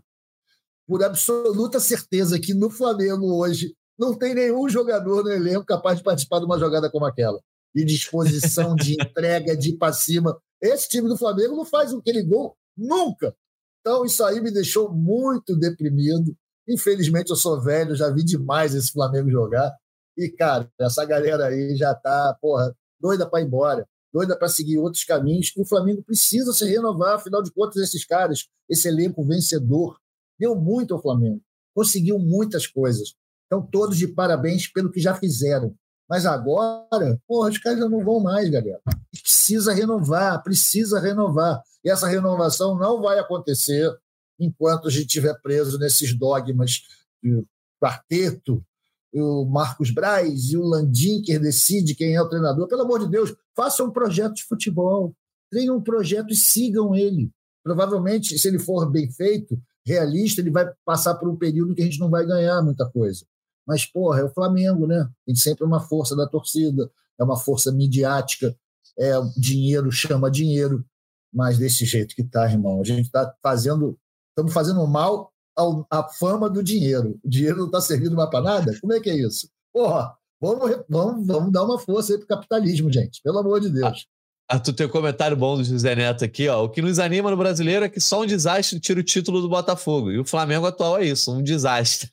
Por 0.88 1.04
absoluta 1.04 1.80
certeza 1.80 2.40
que 2.40 2.54
no 2.54 2.70
Flamengo 2.70 3.36
hoje 3.36 3.76
não 3.98 4.14
tem 4.14 4.34
nenhum 4.34 4.68
jogador 4.70 5.24
no 5.24 5.32
elenco 5.32 5.66
capaz 5.66 5.98
de 5.98 6.04
participar 6.04 6.40
de 6.40 6.46
uma 6.46 6.60
jogada 6.60 6.90
como 6.90 7.06
aquela 7.06 7.40
de 7.74 7.86
disposição, 7.86 8.76
de 8.76 8.94
entrega, 9.02 9.56
de 9.56 9.72
ir 9.72 9.78
para 9.78 9.94
cima. 9.94 10.38
Esse 10.62 10.88
time 10.88 11.08
do 11.08 11.18
Flamengo 11.18 11.56
não 11.56 11.66
faz 11.66 11.94
aquele 11.94 12.24
gol 12.24 12.56
Nunca! 12.78 13.36
Então, 13.82 14.06
isso 14.06 14.24
aí 14.24 14.42
me 14.42 14.52
deixou 14.52 14.92
muito 14.92 15.58
deprimido. 15.58 16.36
Infelizmente, 16.68 17.30
eu 17.30 17.36
sou 17.36 17.62
velho, 17.62 17.96
já 17.96 18.10
vi 18.10 18.24
demais 18.24 18.74
esse 18.74 18.92
Flamengo 18.92 19.30
jogar. 19.30 19.76
E, 20.18 20.30
cara, 20.30 20.70
essa 20.80 21.04
galera 21.06 21.48
aí 21.48 21.76
já 21.76 21.94
tá, 21.94 22.38
porra, 22.42 22.74
doida 23.00 23.30
para 23.30 23.42
ir 23.42 23.46
embora, 23.46 23.86
doida 24.14 24.38
para 24.38 24.48
seguir 24.48 24.78
outros 24.78 25.04
caminhos. 25.04 25.52
E 25.56 25.62
o 25.62 25.66
Flamengo 25.66 26.04
precisa 26.04 26.54
se 26.54 26.66
renovar, 26.66 27.16
afinal 27.16 27.44
de 27.44 27.52
contas, 27.52 27.78
esses 27.78 28.06
caras, 28.06 28.48
esse 28.70 28.88
elenco 28.88 29.24
vencedor, 29.26 29.98
deu 30.40 30.56
muito 30.56 30.94
ao 30.94 31.02
Flamengo, 31.02 31.42
conseguiu 31.76 32.18
muitas 32.18 32.66
coisas. 32.66 33.16
Então, 33.48 33.68
todos 33.70 33.98
de 33.98 34.08
parabéns 34.08 34.68
pelo 34.68 34.92
que 34.92 35.00
já 35.00 35.14
fizeram. 35.14 35.76
Mas 36.14 36.28
agora, 36.28 37.20
porra, 37.28 37.49
os 37.49 37.57
caras 37.57 37.80
já 37.80 37.89
não 37.89 38.05
vão 38.05 38.20
mais, 38.20 38.47
galera. 38.47 38.80
Precisa 39.11 39.74
renovar, 39.74 40.43
precisa 40.43 40.99
renovar. 40.99 41.59
E 41.84 41.89
essa 41.89 42.07
renovação 42.07 42.78
não 42.78 43.01
vai 43.01 43.18
acontecer 43.18 43.91
enquanto 44.39 44.88
a 44.88 44.91
gente 44.91 45.07
estiver 45.07 45.34
preso 45.41 45.80
nesses 45.80 46.16
dogmas 46.16 46.84
do 47.24 47.43
quarteto, 47.84 48.64
o 49.11 49.43
Marcos 49.45 49.89
Braz 49.89 50.51
e 50.51 50.55
o 50.55 50.64
Landim, 50.64 51.20
que 51.24 51.39
decide 51.39 51.95
quem 51.95 52.14
é 52.14 52.22
o 52.22 52.30
treinador. 52.30 52.68
Pelo 52.68 52.84
amor 52.84 52.99
de 52.99 53.09
Deus, 53.09 53.34
façam 53.55 53.88
um 53.88 53.91
projeto 53.91 54.36
de 54.36 54.43
futebol, 54.43 55.16
treinem 55.49 55.72
um 55.72 55.82
projeto 55.82 56.32
e 56.32 56.36
sigam 56.36 56.93
ele. 56.93 57.32
Provavelmente, 57.64 58.38
se 58.38 58.47
ele 58.47 58.59
for 58.59 58.88
bem 58.88 59.11
feito, 59.11 59.59
realista, 59.84 60.41
ele 60.41 60.51
vai 60.51 60.72
passar 60.86 61.16
por 61.16 61.28
um 61.28 61.36
período 61.36 61.74
que 61.74 61.82
a 61.82 61.86
gente 61.86 61.99
não 61.99 62.11
vai 62.11 62.24
ganhar 62.24 62.61
muita 62.61 62.88
coisa. 62.88 63.26
Mas, 63.66 63.86
porra, 63.86 64.20
é 64.20 64.24
o 64.24 64.34
Flamengo, 64.34 64.86
né? 64.86 65.09
Tem 65.26 65.36
sempre 65.36 65.64
uma 65.64 65.80
força 65.80 66.16
da 66.16 66.28
torcida, 66.28 66.89
é 67.20 67.24
uma 67.24 67.38
força 67.38 67.72
midiática, 67.72 68.55
é 68.97 69.14
dinheiro 69.38 69.91
chama 69.91 70.30
dinheiro, 70.30 70.86
mas 71.34 71.57
desse 71.57 71.86
jeito 71.86 72.16
que 72.16 72.24
tá, 72.24 72.49
irmão, 72.49 72.82
a 72.82 72.84
gente 72.84 73.05
está 73.05 73.34
fazendo, 73.41 73.97
estamos 74.30 74.53
fazendo 74.53 74.86
mal 74.86 75.32
ao, 75.55 75.86
à 75.89 76.03
fama 76.03 76.49
do 76.49 76.64
dinheiro. 76.64 77.20
O 77.24 77.30
dinheiro 77.30 77.57
não 77.57 77.66
está 77.66 77.82
servindo 77.82 78.16
mais 78.16 78.30
para 78.30 78.41
nada? 78.41 78.80
Como 78.80 78.93
é 78.93 78.99
que 78.99 79.09
é 79.09 79.16
isso? 79.16 79.49
Porra, 79.74 80.16
vamos, 80.39 80.84
vamos, 80.88 81.26
vamos 81.26 81.51
dar 81.51 81.64
uma 81.64 81.80
força 81.80 82.14
aí 82.14 82.20
pro 82.20 82.28
capitalismo, 82.28 82.91
gente, 82.91 83.22
pelo 83.24 83.39
amor 83.39 83.59
de 83.59 83.70
Deus. 83.70 84.07
Arthur, 84.50 84.74
tem 84.74 84.86
um 84.86 84.89
comentário 84.89 85.38
bom 85.38 85.56
do 85.56 85.64
José 85.64 85.96
Neto 85.96 86.26
aqui, 86.26 86.48
ó. 86.48 86.66
O 86.66 86.70
que 86.70 86.82
nos 86.82 87.00
anima 87.00 87.32
no 87.32 87.38
brasileiro 87.38 87.86
é 87.86 87.89
que 87.89 88.00
só 88.00 88.22
um 88.22 88.26
desastre 88.26 88.80
tira 88.80 89.00
o 89.00 89.04
título 89.04 89.41
do 89.41 89.50
Botafogo. 89.50 90.12
E 90.12 90.20
o 90.20 90.26
Flamengo 90.26 90.66
atual 90.66 90.98
é 90.98 91.06
isso, 91.06 91.32
um 91.32 91.41
desastre. 91.41 92.10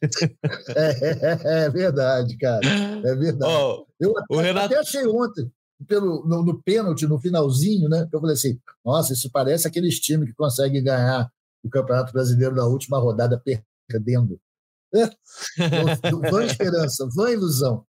É, 0.74 1.64
é 1.66 1.70
verdade, 1.70 2.37
cara. 2.39 2.61
É 2.66 3.14
verdade. 3.14 3.85
Eu 3.99 4.16
até, 4.16 4.35
o 4.35 4.39
Renato... 4.39 4.66
até 4.66 4.78
achei 4.78 5.07
ontem, 5.07 5.51
pelo, 5.87 6.24
no, 6.26 6.45
no 6.45 6.62
pênalti, 6.62 7.07
no 7.07 7.18
finalzinho, 7.18 7.89
né? 7.89 8.09
Eu 8.12 8.20
falei 8.20 8.35
assim: 8.35 8.59
nossa, 8.85 9.12
isso 9.12 9.28
parece 9.31 9.66
aqueles 9.66 9.99
times 9.99 10.28
que 10.28 10.35
conseguem 10.35 10.83
ganhar 10.83 11.28
o 11.64 11.68
Campeonato 11.68 12.12
Brasileiro 12.12 12.55
na 12.55 12.64
última 12.64 12.99
rodada 12.99 13.43
perdendo. 13.89 14.41
É. 14.93 15.09
Vã 16.28 16.45
esperança, 16.45 17.09
vã 17.14 17.31
ilusão. 17.31 17.87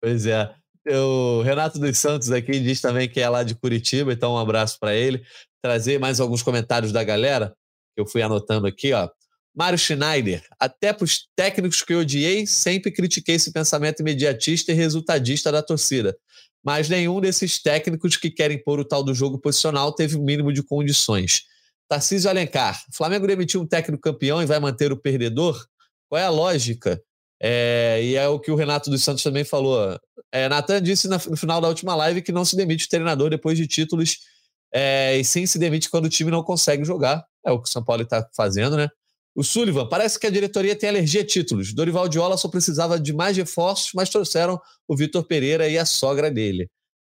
Pois 0.00 0.24
é. 0.24 0.54
O 0.88 1.42
Renato 1.42 1.78
dos 1.78 1.98
Santos 1.98 2.30
aqui 2.32 2.58
diz 2.58 2.80
também 2.80 3.08
que 3.08 3.20
é 3.20 3.28
lá 3.28 3.42
de 3.42 3.54
Curitiba, 3.54 4.12
então 4.12 4.34
um 4.34 4.38
abraço 4.38 4.78
para 4.80 4.94
ele. 4.94 5.22
Trazer 5.62 5.98
mais 5.98 6.18
alguns 6.18 6.42
comentários 6.42 6.90
da 6.90 7.04
galera, 7.04 7.54
que 7.94 8.00
eu 8.00 8.06
fui 8.06 8.20
anotando 8.20 8.66
aqui, 8.66 8.92
ó. 8.92 9.08
Mário 9.54 9.78
Schneider, 9.78 10.42
até 10.58 10.92
para 10.92 11.04
os 11.04 11.28
técnicos 11.36 11.82
que 11.82 11.92
eu 11.92 12.00
odiei, 12.00 12.46
sempre 12.46 12.90
critiquei 12.90 13.34
esse 13.34 13.52
pensamento 13.52 14.00
imediatista 14.00 14.72
e 14.72 14.74
resultadista 14.74 15.52
da 15.52 15.62
torcida. 15.62 16.16
Mas 16.64 16.88
nenhum 16.88 17.20
desses 17.20 17.60
técnicos 17.60 18.16
que 18.16 18.30
querem 18.30 18.62
pôr 18.62 18.80
o 18.80 18.84
tal 18.84 19.04
do 19.04 19.14
jogo 19.14 19.38
posicional 19.38 19.92
teve 19.92 20.16
o 20.16 20.22
mínimo 20.22 20.52
de 20.52 20.62
condições. 20.62 21.42
Tarcísio 21.88 22.30
Alencar, 22.30 22.82
Flamengo 22.94 23.26
demitiu 23.26 23.60
um 23.60 23.66
técnico 23.66 24.02
campeão 24.02 24.42
e 24.42 24.46
vai 24.46 24.58
manter 24.58 24.90
o 24.90 24.96
perdedor? 24.96 25.66
Qual 26.08 26.18
é 26.18 26.24
a 26.24 26.30
lógica? 26.30 27.02
É, 27.44 28.00
e 28.00 28.14
é 28.14 28.28
o 28.28 28.38
que 28.38 28.52
o 28.52 28.54
Renato 28.54 28.88
dos 28.88 29.02
Santos 29.02 29.22
também 29.22 29.42
falou. 29.42 29.98
É, 30.30 30.48
Natan 30.48 30.80
disse 30.80 31.08
no 31.08 31.18
final 31.36 31.60
da 31.60 31.68
última 31.68 31.94
live 31.96 32.22
que 32.22 32.30
não 32.30 32.44
se 32.44 32.56
demite 32.56 32.86
o 32.86 32.88
treinador 32.88 33.28
depois 33.28 33.58
de 33.58 33.66
títulos 33.66 34.18
é, 34.72 35.18
e 35.18 35.24
sim 35.24 35.44
se 35.44 35.58
demite 35.58 35.90
quando 35.90 36.06
o 36.06 36.08
time 36.08 36.30
não 36.30 36.42
consegue 36.42 36.84
jogar. 36.84 37.24
É 37.44 37.50
o 37.50 37.60
que 37.60 37.68
o 37.68 37.72
São 37.72 37.84
Paulo 37.84 38.02
está 38.02 38.26
fazendo, 38.34 38.76
né? 38.76 38.88
O 39.34 39.42
Sullivan, 39.42 39.88
parece 39.88 40.18
que 40.20 40.26
a 40.26 40.30
diretoria 40.30 40.76
tem 40.76 40.88
alergia 40.88 41.22
a 41.22 41.26
títulos. 41.26 41.72
Dorival 41.72 42.08
Diola 42.08 42.36
só 42.36 42.48
precisava 42.48 43.00
de 43.00 43.12
mais 43.12 43.36
reforços, 43.36 43.90
mas 43.94 44.10
trouxeram 44.10 44.60
o 44.86 44.96
Vitor 44.96 45.24
Pereira 45.24 45.68
e 45.68 45.78
a 45.78 45.86
sogra 45.86 46.30
dele. 46.30 46.68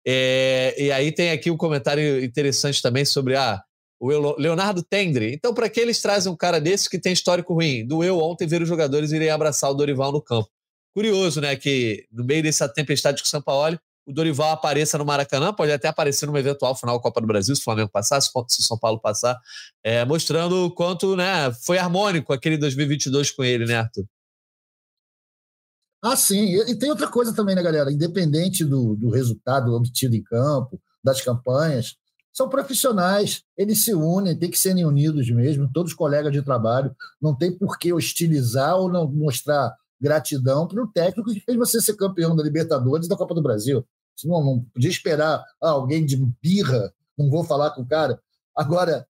É, 0.07 0.75
e 0.79 0.93
aí 0.93 1.11
tem 1.11 1.31
aqui 1.31 1.51
um 1.51 1.57
comentário 1.57 2.23
interessante 2.23 2.83
também 2.83 3.05
sobre 3.05 3.35
ah, 3.37 3.63
o 4.03 4.37
Leonardo 4.37 4.83
Tendre. 4.83 5.33
Então, 5.33 5.55
para 5.55 5.69
que 5.69 5.79
eles 5.79 6.03
trazem 6.03 6.31
um 6.31 6.37
cara 6.37 6.61
desse 6.61 6.91
que 6.91 6.99
tem 6.99 7.13
histórico 7.13 7.55
ruim? 7.55 7.87
Doeu 7.87 8.19
ontem 8.19 8.49
ver 8.49 8.61
os 8.61 8.69
jogadores 8.69 9.13
irem 9.13 9.31
abraçar 9.31 9.71
o 9.71 9.75
Dorival 9.75 10.11
no 10.11 10.21
campo. 10.21 10.49
Curioso, 10.93 11.41
né? 11.41 11.55
Que 11.55 12.05
no 12.11 12.25
meio 12.25 12.43
dessa 12.43 12.69
tempestade 12.69 13.23
com 13.23 13.27
o 13.27 13.31
São 13.31 13.41
Paulo, 13.41 13.79
o 14.05 14.13
Dorival 14.13 14.51
apareça 14.51 14.99
no 14.99 15.05
Maracanã, 15.05 15.53
pode 15.53 15.71
até 15.71 15.87
aparecer 15.87 16.27
numa 16.27 16.41
eventual 16.41 16.75
final 16.75 17.01
Copa 17.01 17.21
do 17.21 17.29
Brasil, 17.29 17.55
se 17.55 17.61
o 17.61 17.65
Flamengo 17.65 17.91
passar, 17.91 18.21
se 18.21 18.29
o 18.35 18.63
São 18.63 18.77
Paulo 18.77 18.99
passar, 18.99 19.39
é, 19.85 20.05
mostrando 20.05 20.67
o 20.67 20.71
quanto 20.75 21.15
né, 21.15 21.53
foi 21.65 21.79
harmônico 21.79 22.33
aquele 22.33 22.59
2022 22.59 23.31
com 23.31 23.45
ele, 23.45 23.67
né, 23.67 23.77
Arthur? 23.77 24.05
Ah, 26.03 26.17
sim. 26.17 26.57
E, 26.69 26.75
tem 26.77 26.91
outra 26.91 27.07
coisa 27.07 27.33
também, 27.33 27.55
né, 27.55 27.63
galera? 27.63 27.93
Independente 27.93 28.65
do, 28.65 28.97
do 28.97 29.11
resultado 29.11 29.73
obtido 29.73 30.17
em 30.17 30.23
campo, 30.25 30.83
das 31.05 31.21
campanhas, 31.21 31.97
são 32.33 32.49
profissionais, 32.49 33.43
eles 33.57 33.85
se 33.85 33.95
unem, 33.95 34.37
tem 34.37 34.51
que 34.51 34.59
serem 34.59 34.87
unidos 34.87 35.31
mesmo, 35.31 35.71
todos 35.73 35.93
colegas 35.93 36.33
de 36.33 36.43
trabalho, 36.43 36.95
não 37.21 37.37
tem 37.37 37.53
por 37.53 37.79
que 37.79 37.93
hostilizar 37.93 38.77
ou 38.77 38.91
não 38.91 39.07
mostrar 39.07 39.77
gratidão 40.01 40.67
para 40.67 40.83
o 40.83 40.89
técnico 40.89 41.33
que 41.33 41.41
fez 41.41 41.57
você 41.57 41.81
ser 41.81 41.95
campeão 41.95 42.35
da 42.35 42.43
Libertadores 42.43 43.07
e 43.07 43.09
da 43.09 43.17
Copa 43.17 43.35
do 43.35 43.43
Brasil. 43.43 43.87
Você 44.17 44.27
não, 44.27 44.43
não 44.43 44.61
podia 44.73 44.91
esperar 44.91 45.45
ah, 45.63 45.71
alguém 45.71 46.05
de 46.05 46.17
birra, 46.43 46.93
não 47.17 47.31
vou 47.31 47.45
falar 47.45 47.71
com 47.71 47.83
o 47.83 47.87
cara. 47.87 48.21
Agora, 48.57 49.07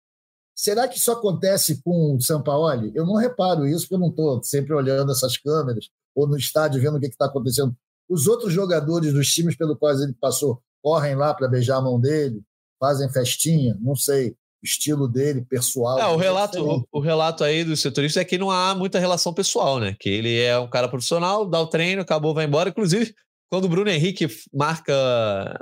será 0.54 0.86
que 0.88 0.98
isso 0.98 1.10
acontece 1.10 1.80
com 1.82 2.16
o 2.16 2.20
Sampaoli? 2.20 2.92
Eu 2.94 3.06
não 3.06 3.14
reparo 3.14 3.66
isso, 3.66 3.84
porque 3.84 3.94
eu 3.94 4.00
não 4.00 4.08
estou 4.08 4.42
sempre 4.42 4.74
olhando 4.74 5.12
essas 5.12 5.36
câmeras 5.36 5.88
ou 6.14 6.26
no 6.26 6.36
estádio 6.36 6.80
vendo 6.80 6.96
o 6.96 7.00
que 7.00 7.06
está 7.06 7.26
acontecendo. 7.26 7.74
Os 8.08 8.26
outros 8.26 8.52
jogadores 8.52 9.12
dos 9.12 9.32
times 9.32 9.56
pelo 9.56 9.76
quais 9.76 10.00
ele 10.00 10.12
passou 10.12 10.60
correm 10.82 11.14
lá 11.14 11.32
para 11.32 11.48
beijar 11.48 11.78
a 11.78 11.82
mão 11.82 11.98
dele, 11.98 12.42
fazem 12.83 13.09
festinha, 13.12 13.78
não 13.80 13.95
sei, 13.95 14.35
estilo 14.61 15.07
dele, 15.07 15.47
pessoal. 15.49 16.01
É, 16.01 16.07
o 16.09 16.16
relato, 16.16 16.61
o, 16.61 16.85
o, 16.91 17.01
relato 17.01 17.45
aí 17.45 17.62
do 17.62 17.76
setorista 17.76 18.20
é 18.20 18.24
que 18.24 18.37
não 18.37 18.51
há 18.51 18.74
muita 18.74 18.99
relação 18.99 19.33
pessoal, 19.33 19.78
né? 19.78 19.95
Que 20.01 20.09
ele 20.09 20.41
é 20.41 20.59
um 20.59 20.68
cara 20.68 20.89
profissional, 20.89 21.47
dá 21.47 21.61
o 21.61 21.68
treino, 21.68 22.03
acabou, 22.03 22.35
vai 22.35 22.45
embora. 22.45 22.70
Inclusive, 22.70 23.14
quando 23.49 23.66
o 23.66 23.68
Bruno 23.68 23.89
Henrique 23.89 24.26
marca 24.53 24.93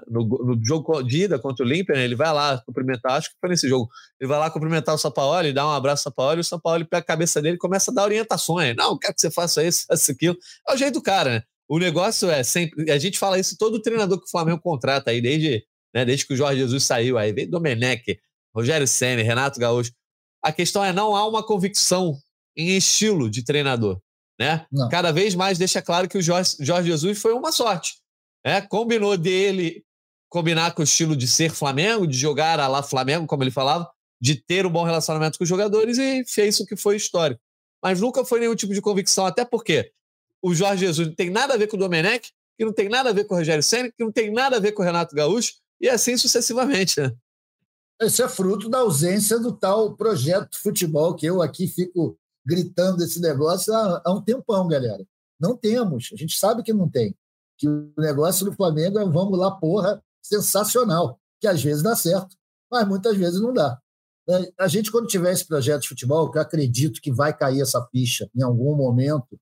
no, 0.09 0.25
no 0.25 0.59
jogo 0.65 1.03
de 1.03 1.25
ida 1.25 1.39
contra 1.39 1.63
o 1.63 1.69
Olímpia, 1.69 1.95
né, 1.95 2.05
ele 2.05 2.15
vai 2.15 2.33
lá 2.33 2.63
cumprimentar, 2.65 3.19
acho 3.19 3.29
que 3.29 3.37
foi 3.39 3.51
nesse 3.51 3.69
jogo, 3.69 3.91
ele 4.19 4.29
vai 4.29 4.39
lá 4.39 4.51
cumprimentar 4.51 4.95
o 4.95 4.99
Sampaoli, 4.99 5.53
dá 5.53 5.67
um 5.67 5.73
abraço 5.73 6.09
ao 6.09 6.13
Sampaoli, 6.13 6.41
o 6.41 6.45
Sampaoli 6.45 6.85
pega 6.85 7.03
a 7.03 7.07
cabeça 7.07 7.43
dele 7.43 7.57
e 7.57 7.59
começa 7.59 7.91
a 7.91 7.95
dar 7.95 8.05
orientações. 8.05 8.75
Não, 8.77 8.99
quero 8.99 9.15
que 9.15 9.21
você 9.21 9.31
faça 9.31 9.63
isso, 9.63 9.87
isso, 9.93 10.11
aquilo. 10.11 10.39
É 10.67 10.73
o 10.73 10.77
jeito 10.77 10.95
do 10.95 11.03
cara, 11.03 11.31
né? 11.31 11.43
O 11.69 11.79
negócio 11.79 12.31
é 12.31 12.43
sempre. 12.43 12.91
A 12.91 12.99
gente 12.99 13.19
fala 13.19 13.39
isso, 13.39 13.57
todo 13.59 13.83
treinador 13.83 14.19
que 14.19 14.27
o 14.27 14.31
Flamengo 14.31 14.61
contrata 14.61 15.11
aí, 15.11 15.21
desde 15.21 15.65
né? 15.95 16.05
Desde 16.05 16.27
que 16.27 16.35
o 16.35 16.37
Jorge 16.37 16.61
Jesus 16.61 16.85
saiu, 16.85 17.19
aí 17.19 17.33
veio 17.33 17.51
Domenech, 17.51 18.19
Rogério 18.55 18.87
Senna, 18.87 19.23
Renato 19.23 19.59
Gaúcho. 19.61 19.93
A 20.43 20.53
questão 20.53 20.85
é 20.85 20.93
não 20.93 21.15
há 21.15 21.27
uma 21.27 21.45
convicção 21.45 22.17
em 22.57 22.77
estilo 22.77 23.31
de 23.31 23.45
treinador, 23.45 24.01
né? 24.39 24.67
Cada 24.91 25.13
vez 25.13 25.35
mais 25.35 25.59
deixa 25.59 25.83
claro 25.83 26.09
que 26.09 26.19
o 26.19 26.23
Jorge, 26.23 26.57
Jorge 26.61 26.89
Jesus 26.89 27.21
foi 27.21 27.33
uma 27.33 27.53
sorte, 27.53 27.95
né? 28.45 28.61
Combinou 28.63 29.17
dele 29.17 29.85
combinar 30.29 30.73
com 30.73 30.81
o 30.81 30.85
estilo 30.85 31.17
de 31.17 31.27
ser 31.27 31.51
Flamengo, 31.51 32.07
de 32.07 32.17
jogar 32.17 32.61
a 32.61 32.69
lá 32.69 32.83
Flamengo, 32.83 33.27
como 33.27 33.43
ele 33.43 33.51
falava, 33.51 33.91
de 34.21 34.37
ter 34.37 34.65
um 34.65 34.71
bom 34.71 34.85
relacionamento 34.85 35.37
com 35.37 35.45
os 35.45 35.49
jogadores 35.49 35.99
e 35.99 36.25
fez 36.25 36.61
o 36.61 36.67
que 36.67 36.77
foi 36.77 36.97
histórico. 36.97 37.41
Mas 37.83 38.01
nunca 38.01 38.25
foi 38.25 38.39
nenhum 38.39 38.55
tipo 38.55 38.73
de 38.73 38.81
convicção, 38.81 39.27
até 39.27 39.45
porque 39.45 39.91
o 40.43 40.55
Jorge 40.55 40.87
Jesus 40.87 41.09
não 41.09 41.15
tem 41.15 41.31
nada 41.31 41.55
a 41.55 41.57
ver 41.57 41.67
com 41.67 41.77
o 41.77 41.81
Domenech, 41.81 42.31
que 42.57 42.65
não 42.65 42.73
tem 42.73 42.89
nada 42.89 43.11
a 43.11 43.13
ver 43.13 43.25
com 43.25 43.35
o 43.35 43.39
Rogério 43.39 43.63
Senna, 43.63 43.89
que 43.89 44.05
não 44.05 44.13
tem 44.13 44.31
nada 44.31 44.57
a 44.57 44.61
ver 44.61 44.73
com 44.73 44.83
o 44.83 44.85
Renato 44.85 45.15
Gaúcho, 45.15 45.55
e 45.81 45.89
assim 45.89 46.17
sucessivamente. 46.17 47.01
Né? 47.01 47.13
Isso 48.03 48.23
é 48.23 48.29
fruto 48.29 48.69
da 48.69 48.79
ausência 48.79 49.39
do 49.39 49.53
tal 49.53 49.97
projeto 49.97 50.59
futebol 50.59 51.15
que 51.15 51.27
eu 51.27 51.43
aqui 51.43 51.67
fico 51.67 52.19
gritando 52.45 53.03
esse 53.03 53.21
negócio 53.21 53.75
há, 53.75 54.03
há 54.05 54.13
um 54.13 54.23
tempão, 54.23 54.67
galera. 54.67 55.05
Não 55.39 55.57
temos, 55.57 56.11
a 56.13 56.17
gente 56.17 56.37
sabe 56.39 56.63
que 56.63 56.73
não 56.73 56.89
tem. 56.89 57.15
Que 57.59 57.69
o 57.69 57.93
negócio 57.99 58.45
do 58.45 58.53
Flamengo 58.53 58.99
é 58.99 59.05
vamos 59.05 59.39
lá, 59.39 59.51
porra, 59.51 60.03
sensacional, 60.23 61.19
que 61.41 61.47
às 61.47 61.63
vezes 61.63 61.83
dá 61.83 61.95
certo, 61.95 62.37
mas 62.71 62.87
muitas 62.87 63.17
vezes 63.17 63.41
não 63.41 63.53
dá. 63.53 63.79
É, 64.29 64.53
a 64.59 64.69
gente, 64.69 64.91
quando 64.91 65.07
tiver 65.07 65.33
esse 65.33 65.47
projeto 65.47 65.83
de 65.83 65.89
futebol, 65.89 66.31
que 66.31 66.39
eu 66.39 66.43
acredito 66.43 67.01
que 67.01 67.13
vai 67.13 67.37
cair 67.37 67.61
essa 67.61 67.85
ficha 67.91 68.31
em 68.35 68.43
algum 68.43 68.77
momento, 68.77 69.39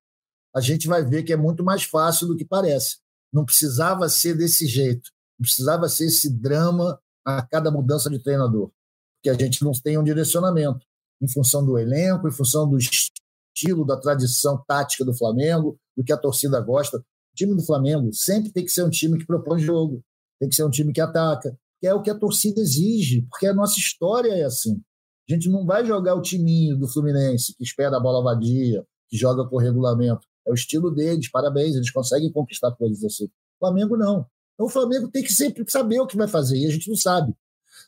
a 0.54 0.60
gente 0.60 0.88
vai 0.88 1.04
ver 1.04 1.22
que 1.22 1.32
é 1.32 1.36
muito 1.36 1.62
mais 1.62 1.84
fácil 1.84 2.26
do 2.26 2.36
que 2.36 2.44
parece. 2.44 2.96
Não 3.32 3.44
precisava 3.44 4.08
ser 4.08 4.34
desse 4.34 4.66
jeito. 4.66 5.10
Precisava 5.40 5.88
ser 5.88 6.06
esse 6.06 6.30
drama 6.30 6.98
a 7.24 7.42
cada 7.42 7.70
mudança 7.70 8.10
de 8.10 8.18
treinador. 8.18 8.70
porque 9.16 9.30
a 9.30 9.34
gente 9.34 9.64
não 9.64 9.72
tem 9.72 9.98
um 9.98 10.04
direcionamento 10.04 10.86
em 11.20 11.28
função 11.28 11.64
do 11.64 11.76
elenco, 11.76 12.28
em 12.28 12.30
função 12.30 12.68
do 12.68 12.78
estilo, 12.78 13.84
da 13.84 13.96
tradição 13.96 14.62
tática 14.66 15.04
do 15.04 15.12
Flamengo, 15.12 15.76
do 15.96 16.04
que 16.04 16.12
a 16.12 16.16
torcida 16.16 16.60
gosta. 16.60 16.98
O 16.98 17.36
time 17.36 17.54
do 17.54 17.62
Flamengo 17.62 18.12
sempre 18.12 18.52
tem 18.52 18.64
que 18.64 18.70
ser 18.70 18.84
um 18.84 18.90
time 18.90 19.18
que 19.18 19.26
propõe 19.26 19.58
jogo, 19.58 20.02
tem 20.38 20.48
que 20.48 20.54
ser 20.54 20.64
um 20.64 20.70
time 20.70 20.92
que 20.92 21.00
ataca, 21.00 21.58
que 21.80 21.86
é 21.86 21.94
o 21.94 22.02
que 22.02 22.10
a 22.10 22.18
torcida 22.18 22.60
exige, 22.60 23.22
porque 23.22 23.46
a 23.46 23.54
nossa 23.54 23.78
história 23.78 24.32
é 24.32 24.44
assim. 24.44 24.80
A 25.28 25.34
gente 25.34 25.48
não 25.48 25.66
vai 25.66 25.84
jogar 25.84 26.14
o 26.14 26.22
timinho 26.22 26.76
do 26.76 26.88
Fluminense, 26.88 27.54
que 27.54 27.64
espera 27.64 27.96
a 27.96 28.00
bola 28.00 28.22
vadia, 28.22 28.84
que 29.08 29.16
joga 29.16 29.44
com 29.44 29.56
regulamento. 29.58 30.26
É 30.46 30.50
o 30.50 30.54
estilo 30.54 30.90
deles, 30.90 31.30
parabéns, 31.30 31.74
eles 31.76 31.90
conseguem 31.90 32.32
conquistar 32.32 32.72
coisas 32.72 33.04
assim. 33.04 33.26
O 33.26 33.58
Flamengo 33.58 33.96
não. 33.96 34.26
Então 34.58 34.66
o 34.66 34.70
Flamengo 34.70 35.08
tem 35.08 35.22
que 35.22 35.32
sempre 35.32 35.64
saber 35.70 36.00
o 36.00 36.06
que 36.06 36.16
vai 36.16 36.26
fazer, 36.26 36.56
e 36.58 36.66
a 36.66 36.70
gente 36.70 36.88
não 36.88 36.96
sabe. 36.96 37.32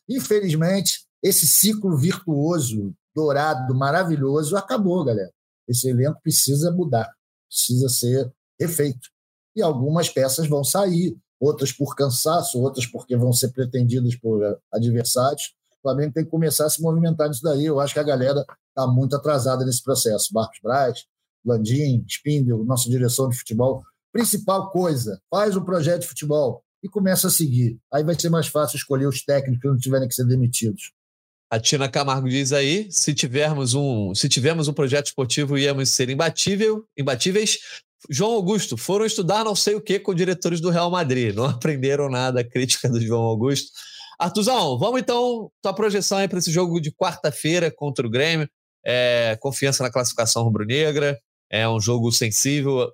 Infelizmente, 0.09 1.01
esse 1.21 1.45
ciclo 1.45 1.97
virtuoso, 1.97 2.95
dourado, 3.13 3.75
maravilhoso, 3.75 4.57
acabou, 4.57 5.05
galera. 5.05 5.33
Esse 5.67 5.89
elenco 5.89 6.21
precisa 6.23 6.71
mudar, 6.71 7.13
precisa 7.49 7.89
ser 7.89 8.33
refeito. 8.59 9.09
E 9.57 9.61
algumas 9.61 10.09
peças 10.09 10.47
vão 10.47 10.63
sair, 10.63 11.19
outras 11.41 11.73
por 11.73 11.97
cansaço, 11.97 12.61
outras 12.61 12.87
porque 12.87 13.17
vão 13.17 13.33
ser 13.33 13.49
pretendidas 13.49 14.15
por 14.15 14.41
adversários. 14.73 15.55
O 15.73 15.83
Flamengo 15.83 16.13
tem 16.13 16.25
que 16.25 16.31
começar 16.31 16.67
a 16.67 16.71
se 16.71 16.81
movimentar 16.81 17.29
nisso 17.29 17.43
daí. 17.43 17.67
Eu 17.67 17.81
acho 17.81 17.95
que 17.95 18.01
a 18.01 18.05
galera 18.05 18.45
está 18.69 18.87
muito 18.87 19.17
atrasada 19.17 19.65
nesse 19.65 19.83
processo. 19.83 20.33
Marcos 20.33 20.61
Braz, 20.63 21.05
Landim, 21.45 22.05
Spindel, 22.07 22.65
nossa 22.65 22.89
direção 22.89 23.29
de 23.29 23.37
futebol. 23.37 23.83
Principal 24.13 24.71
coisa, 24.71 25.21
faz 25.31 25.57
um 25.57 25.65
projeto 25.65 26.03
de 26.03 26.09
futebol 26.09 26.63
e 26.83 26.89
começa 26.89 27.29
a 27.29 27.31
seguir. 27.31 27.79
Aí 27.93 28.03
vai 28.03 28.19
ser 28.19 28.29
mais 28.29 28.47
fácil 28.47 28.77
escolher 28.77 29.07
os 29.07 29.23
técnicos 29.23 29.61
que 29.61 29.69
não 29.69 29.77
tiverem 29.77 30.09
que 30.09 30.15
ser 30.15 30.25
demitidos. 30.25 30.93
A 31.51 31.59
Tina 31.59 31.89
Camargo 31.89 32.29
diz 32.29 32.53
aí: 32.53 32.87
se 32.91 33.13
tivermos 33.13 33.75
um, 33.75 34.15
se 34.15 34.29
tivermos 34.29 34.69
um 34.69 34.73
projeto 34.73 35.07
esportivo, 35.07 35.59
íamos 35.59 35.91
ser 35.91 36.09
imbatível, 36.09 36.85
imbatíveis. 36.97 37.59
João 38.09 38.33
Augusto, 38.33 38.79
foram 38.79 39.05
estudar 39.05 39.45
não 39.45 39.55
sei 39.55 39.75
o 39.75 39.81
que 39.81 39.99
com 39.99 40.15
diretores 40.15 40.61
do 40.61 40.71
Real 40.71 40.91
Madrid. 40.91 41.35
Não 41.35 41.45
aprenderam 41.51 42.09
nada, 42.09 42.41
a 42.41 42.49
crítica 42.49 42.89
do 42.89 43.01
João 43.01 43.23
Augusto. 43.23 43.71
Artuzão, 44.19 44.79
vamos 44.79 45.01
então, 45.01 45.51
tua 45.63 45.75
projeção 45.75 46.19
aí 46.19 46.29
para 46.29 46.39
esse 46.39 46.53
jogo 46.53 46.81
de 46.81 46.93
quarta-feira 46.93 47.71
contra 47.71 48.07
o 48.07 48.11
Grêmio. 48.11 48.49
É, 48.85 49.37
confiança 49.41 49.83
na 49.83 49.91
classificação 49.91 50.43
rubro-negra. 50.43 51.19
É 51.51 51.69
um 51.69 51.81
jogo 51.81 52.13
sensível. 52.13 52.91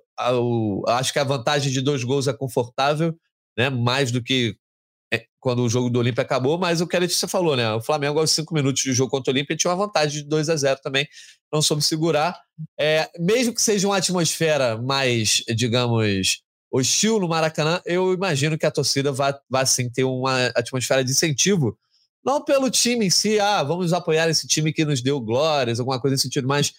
Acho 0.89 1.13
que 1.13 1.19
a 1.19 1.25
vantagem 1.25 1.71
de 1.71 1.81
dois 1.81 2.03
gols 2.03 2.27
é 2.27 2.33
confortável, 2.33 3.15
né? 3.57 3.69
mais 3.69 4.11
do 4.11 4.23
que 4.23 4.57
é, 5.13 5.27
quando 5.39 5.63
o 5.63 5.69
jogo 5.69 5.89
do 5.89 5.99
Olímpia 5.99 6.23
acabou, 6.23 6.59
mas 6.59 6.81
o 6.81 6.87
que 6.87 6.97
a 6.97 6.99
Letícia 6.99 7.29
falou, 7.29 7.57
né? 7.57 7.73
O 7.75 7.81
Flamengo, 7.81 8.19
aos 8.19 8.31
cinco 8.31 8.55
minutos 8.55 8.83
de 8.83 8.93
jogo 8.93 9.11
contra 9.11 9.31
o 9.31 9.35
Olímpia, 9.35 9.57
tinha 9.57 9.71
uma 9.71 9.87
vantagem 9.87 10.23
de 10.23 10.29
2 10.29 10.49
a 10.49 10.57
0 10.57 10.81
também, 10.83 11.07
não 11.53 11.63
soube 11.63 11.83
segurar. 11.83 12.41
É, 12.79 13.09
mesmo 13.19 13.55
que 13.55 13.63
seja 13.63 13.87
uma 13.87 13.99
atmosfera 13.99 14.77
mais, 14.81 15.45
digamos, 15.55 16.43
hostil 16.71 17.21
no 17.21 17.29
Maracanã, 17.29 17.81
eu 17.85 18.13
imagino 18.13 18.59
que 18.59 18.67
a 18.67 18.71
torcida 18.71 19.13
vai, 19.13 19.35
vai 19.49 19.65
sim 19.67 19.89
ter 19.89 20.05
uma 20.05 20.47
atmosfera 20.49 21.05
de 21.05 21.13
incentivo. 21.13 21.79
Não 22.25 22.43
pelo 22.43 22.69
time 22.69 23.07
em 23.07 23.11
si, 23.11 23.39
ah, 23.39 23.63
vamos 23.63 23.93
apoiar 23.93 24.29
esse 24.29 24.49
time 24.49 24.73
que 24.73 24.85
nos 24.85 25.01
deu 25.01 25.21
glórias, 25.21 25.79
alguma 25.79 26.01
coisa 26.01 26.15
nesse 26.15 26.25
sentido, 26.25 26.49
mas 26.49 26.73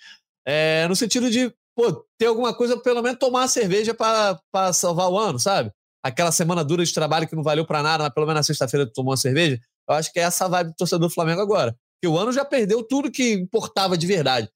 é, 0.46 0.86
no 0.90 0.96
sentido 0.96 1.32
de 1.32 1.54
pô, 1.78 2.04
ter 2.18 2.26
alguma 2.26 2.54
coisa, 2.54 2.76
pelo 2.78 3.04
menos 3.04 3.20
tomar 3.20 3.42
uma 3.42 3.48
cerveja 3.48 3.94
para 3.94 4.74
salvar 4.74 5.10
o 5.10 5.18
ano, 5.18 5.40
sabe? 5.40 5.72
aquela 6.08 6.32
semana 6.32 6.64
dura 6.64 6.84
de 6.84 6.94
trabalho 6.94 7.28
que 7.28 7.36
não 7.36 7.44
valeu 7.44 7.66
para 7.66 7.84
nada, 7.84 8.04
mas 8.04 8.14
pelo 8.14 8.26
menos 8.26 8.40
na 8.40 8.44
sexta-feira 8.44 8.86
tu 8.86 8.94
tomou 8.94 9.12
uma 9.12 9.18
cerveja. 9.18 9.60
Eu 9.88 9.96
acho 9.96 10.12
que 10.12 10.20
é 10.20 10.24
essa 10.24 10.48
vibe 10.48 10.70
do 10.70 10.76
torcedor 10.76 11.08
do 11.08 11.14
Flamengo 11.14 11.42
agora. 11.42 11.76
Que 12.02 12.08
o 12.08 12.18
ano 12.18 12.32
já 12.32 12.46
perdeu 12.46 12.84
tudo 12.84 13.12
que 13.12 13.34
importava 13.34 13.98
de 13.98 14.08
verdade. 14.08 14.50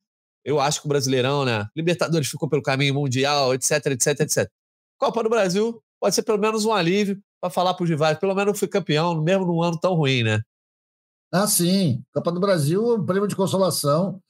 Eu 0.43 0.59
acho 0.59 0.81
que 0.81 0.87
o 0.87 0.89
Brasileirão, 0.89 1.45
né? 1.45 1.67
Libertadores 1.75 2.29
ficou 2.29 2.49
pelo 2.49 2.61
caminho 2.61 2.93
mundial, 2.93 3.53
etc, 3.53 3.85
etc, 3.87 4.21
etc. 4.21 4.49
Copa 4.97 5.23
do 5.23 5.29
Brasil 5.29 5.81
pode 5.99 6.15
ser 6.15 6.23
pelo 6.23 6.39
menos 6.39 6.65
um 6.65 6.73
alívio 6.73 7.21
para 7.39 7.49
falar 7.49 7.73
para 7.73 7.83
os 7.83 7.89
rivais. 7.89 8.17
Pelo 8.17 8.35
menos 8.35 8.57
fui 8.57 8.67
campeão, 8.67 9.21
mesmo 9.21 9.45
num 9.45 9.61
ano 9.61 9.79
tão 9.79 9.93
ruim, 9.93 10.23
né? 10.23 10.41
Ah, 11.31 11.47
sim. 11.47 12.03
Copa 12.13 12.31
do 12.31 12.39
Brasil, 12.39 13.03
prêmio 13.05 13.27
de 13.27 13.35
consolação. 13.35 14.21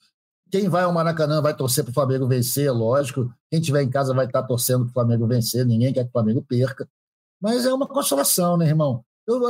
Quem 0.51 0.67
vai 0.67 0.83
ao 0.83 0.91
Maracanã 0.91 1.41
vai 1.41 1.55
torcer 1.55 1.83
para 1.83 1.91
o 1.91 1.93
Flamengo 1.93 2.27
vencer, 2.27 2.71
lógico. 2.71 3.33
Quem 3.49 3.59
estiver 3.59 3.81
em 3.81 3.89
casa 3.89 4.13
vai 4.13 4.25
estar 4.25 4.43
torcendo 4.43 4.83
para 4.83 4.89
o 4.89 4.93
Flamengo 4.93 5.25
vencer. 5.25 5.65
Ninguém 5.65 5.93
quer 5.93 6.03
que 6.03 6.09
o 6.09 6.11
Flamengo 6.11 6.41
perca. 6.41 6.87
Mas 7.41 7.65
é 7.65 7.73
uma 7.73 7.87
consolação, 7.87 8.57
né, 8.57 8.67
irmão? 8.67 9.03
Eu, 9.25 9.41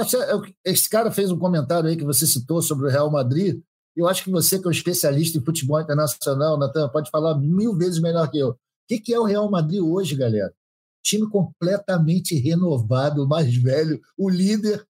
esse 0.63 0.89
cara 0.89 1.11
fez 1.11 1.31
um 1.31 1.39
comentário 1.39 1.89
aí 1.89 1.97
que 1.97 2.05
você 2.05 2.27
citou 2.27 2.61
sobre 2.61 2.87
o 2.87 2.89
Real 2.89 3.09
Madrid. 3.09 3.59
Eu 3.95 4.07
acho 4.07 4.23
que 4.23 4.29
você, 4.29 4.59
que 4.59 4.65
é 4.65 4.67
um 4.67 4.71
especialista 4.71 5.37
em 5.37 5.43
futebol 5.43 5.81
internacional, 5.81 6.57
Natan, 6.57 6.87
pode 6.89 7.09
falar 7.09 7.35
mil 7.35 7.75
vezes 7.75 7.99
melhor 7.99 8.29
que 8.29 8.37
eu. 8.37 8.49
O 8.49 8.57
que 8.87 9.13
é 9.13 9.19
o 9.19 9.23
Real 9.23 9.49
Madrid 9.49 9.81
hoje, 9.81 10.15
galera? 10.15 10.53
Time 11.03 11.27
completamente 11.29 12.35
renovado, 12.35 13.27
mais 13.27 13.53
velho. 13.55 13.99
O 14.17 14.29
líder 14.29 14.85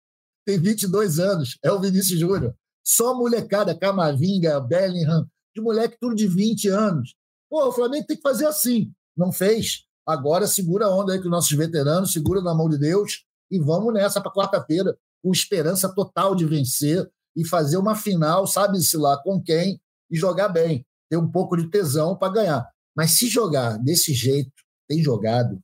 tem 0.46 0.60
22 0.60 1.20
anos, 1.20 1.58
é 1.64 1.72
o 1.72 1.80
Vinícius 1.80 2.20
Júnior. 2.20 2.54
Só 2.84 3.16
molecada, 3.16 3.78
Camavinga, 3.78 4.60
Bellingham, 4.60 5.28
de 5.56 5.62
moleque 5.62 5.98
tudo 6.00 6.16
de 6.16 6.28
20 6.28 6.68
anos. 6.70 7.16
Pô, 7.50 7.68
o 7.68 7.72
Flamengo 7.72 8.06
tem 8.08 8.16
que 8.16 8.22
fazer 8.22 8.46
assim. 8.46 8.92
Não 9.16 9.32
fez. 9.32 9.86
Agora 10.08 10.48
segura 10.48 10.86
a 10.86 10.96
onda 10.96 11.14
aí 11.14 11.20
com 11.20 11.26
os 11.26 11.32
nossos 11.32 11.52
veteranos, 11.52 12.12
segura 12.12 12.42
na 12.42 12.56
mão 12.56 12.70
de 12.70 12.78
Deus 12.78 13.26
e 13.52 13.60
vamos 13.60 13.94
nessa 13.94 14.22
para 14.22 14.32
quarta-feira 14.32 14.98
com 15.22 15.32
esperança 15.32 15.94
total 15.94 16.34
de 16.34 16.46
vencer 16.46 17.08
e 17.36 17.46
fazer 17.46 17.78
uma 17.78 17.96
final, 17.96 18.48
sabe-se 18.48 18.98
lá 18.98 19.22
com 19.22 19.42
quem, 19.42 19.80
e 20.10 20.18
jogar 20.18 20.50
bem, 20.50 20.86
ter 21.10 21.18
um 21.18 21.30
pouco 21.30 21.56
de 21.56 21.70
tesão 21.70 22.18
para 22.18 22.34
ganhar. 22.34 22.70
Mas 22.96 23.12
se 23.12 23.28
jogar 23.28 23.78
desse 23.78 24.14
jeito, 24.14 24.52
tem 24.88 25.04
jogado, 25.04 25.62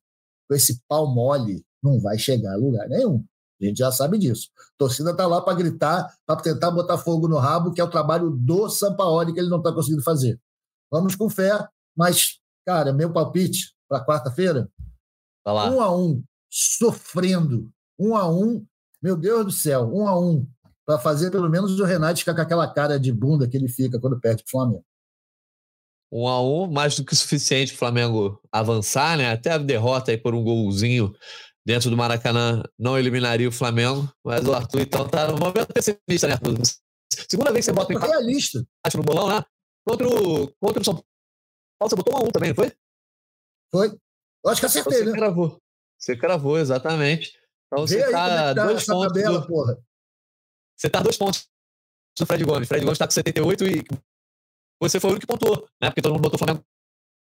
com 0.48 0.56
esse 0.56 0.82
pau 0.88 1.14
mole, 1.14 1.66
não 1.84 2.00
vai 2.00 2.18
chegar 2.18 2.54
a 2.54 2.58
lugar 2.58 2.88
nenhum. 2.88 3.24
A 3.62 3.66
gente 3.66 3.78
já 3.78 3.92
sabe 3.92 4.18
disso. 4.18 4.50
A 4.58 4.78
torcida 4.78 5.12
está 5.12 5.26
lá 5.26 5.42
para 5.42 5.58
gritar, 5.58 6.16
para 6.26 6.40
tentar 6.40 6.72
botar 6.72 6.98
fogo 6.98 7.28
no 7.28 7.38
rabo, 7.38 7.72
que 7.72 7.82
é 7.82 7.84
o 7.84 7.90
trabalho 7.90 8.30
do 8.30 8.70
Sampaoli 8.70 9.34
que 9.34 9.40
ele 9.40 9.50
não 9.50 9.58
está 9.58 9.72
conseguindo 9.72 10.04
fazer. 10.04 10.40
Vamos 10.92 11.16
com 11.16 11.30
fé, 11.30 11.68
mas, 11.96 12.40
cara, 12.66 12.94
meu 12.94 13.12
palpite, 13.12 13.74
para 13.90 14.06
quarta-feira? 14.06 14.70
Um 15.72 15.82
a 15.82 15.96
um, 15.96 16.24
sofrendo. 16.50 17.72
Um 18.00 18.16
a 18.16 18.30
um, 18.30 18.66
meu 19.02 19.16
Deus 19.16 19.46
do 19.46 19.52
céu, 19.52 19.90
um 19.92 20.08
a 20.08 20.20
um. 20.20 20.48
Para 20.86 21.00
fazer 21.00 21.32
pelo 21.32 21.50
menos 21.50 21.80
o 21.80 21.84
Renato 21.84 22.20
ficar 22.20 22.36
com 22.36 22.42
aquela 22.42 22.72
cara 22.72 23.00
de 23.00 23.12
bunda 23.12 23.48
que 23.48 23.58
ele 23.58 23.68
fica 23.68 24.00
quando 24.00 24.20
perde 24.20 24.44
o 24.44 24.50
Flamengo. 24.50 24.86
Um 26.12 26.28
a 26.28 26.42
um, 26.42 26.72
mais 26.72 26.96
do 26.96 27.04
que 27.04 27.12
o 27.12 27.16
suficiente 27.16 27.72
para 27.72 27.76
o 27.76 27.80
Flamengo 27.80 28.42
avançar, 28.52 29.18
né? 29.18 29.32
Até 29.32 29.52
a 29.52 29.58
derrota 29.58 30.12
aí 30.12 30.18
por 30.18 30.34
um 30.34 30.44
golzinho 30.44 31.14
dentro 31.68 31.90
do 31.90 31.98
Maracanã 31.98 32.64
não 32.80 32.98
eliminaria 32.98 33.50
o 33.50 33.52
Flamengo. 33.52 34.10
Mas 34.24 34.48
o 34.48 34.54
Arthur, 34.54 34.80
então, 34.80 35.08
tá 35.08 35.28
no 35.28 35.38
momento 35.38 35.68
pessimista, 35.74 36.26
né, 36.26 36.34
Arthur? 36.34 36.56
Segunda 37.30 37.52
vez 37.52 37.66
que 37.66 37.72
você 37.72 37.76
bota 37.76 37.94
em 37.94 38.00
realista. 38.00 38.66
no 38.96 39.04
bolão, 39.04 39.28
né? 39.28 39.44
Contra 39.86 40.08
o, 40.08 40.48
contra 40.62 40.82
o 40.82 40.86
São 40.86 40.94
Paulo, 40.96 41.90
você 41.90 41.96
botou 41.98 42.14
um 42.14 42.18
a 42.18 42.22
um 42.22 42.32
também, 42.32 42.50
não 42.50 42.56
foi? 42.56 42.72
Foi. 43.70 44.00
Eu 44.46 44.52
acho 44.52 44.62
que 44.62 44.66
acertei, 44.66 45.00
você 45.00 45.12
né? 45.12 45.12
Cravou. 45.12 45.62
Você 46.00 46.16
cravou, 46.16 46.58
exatamente. 46.58 47.38
Então 47.66 47.86
você 47.86 48.00
tá, 48.12 48.52
é 48.52 48.54
tá 48.56 48.66
dois 48.66 48.86
pontos. 48.86 49.08
Tabela, 49.08 49.42
do... 49.42 49.48
porra. 49.48 49.78
Você 50.78 50.90
tá 50.90 51.02
dois 51.02 51.18
pontos 51.18 51.50
do 52.18 52.26
Fred 52.26 52.46
Gomes. 52.46 52.68
Fred 52.68 52.86
Gomes 52.86 52.96
está 52.96 53.06
com 53.06 53.12
78 53.12 53.66
e 53.66 53.84
você 54.82 55.02
foi 55.02 55.10
o 55.10 55.14
único 55.14 55.28
que 55.28 55.34
pontuou, 55.34 55.68
né? 55.82 55.90
Porque 55.90 56.02
todo 56.02 56.14
mundo 56.14 56.22
botou 56.22 56.36
o 56.36 56.40
Flamengo 56.40 56.66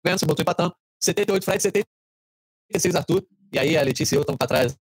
ganhando, 0.05 0.19
você 0.19 0.27
botou 0.27 0.43
empatando. 0.43 0.75
78 1.01 1.45
Fred, 1.45 1.63
76 1.63 2.97
Arthur. 2.97 3.25
E 3.55 3.59
aí 3.59 3.77
a 3.77 3.83
Letícia 3.83 4.17
e 4.17 4.19
eu 4.19 4.23
estamos 4.23 4.37
para 4.37 4.49
trás. 4.49 4.77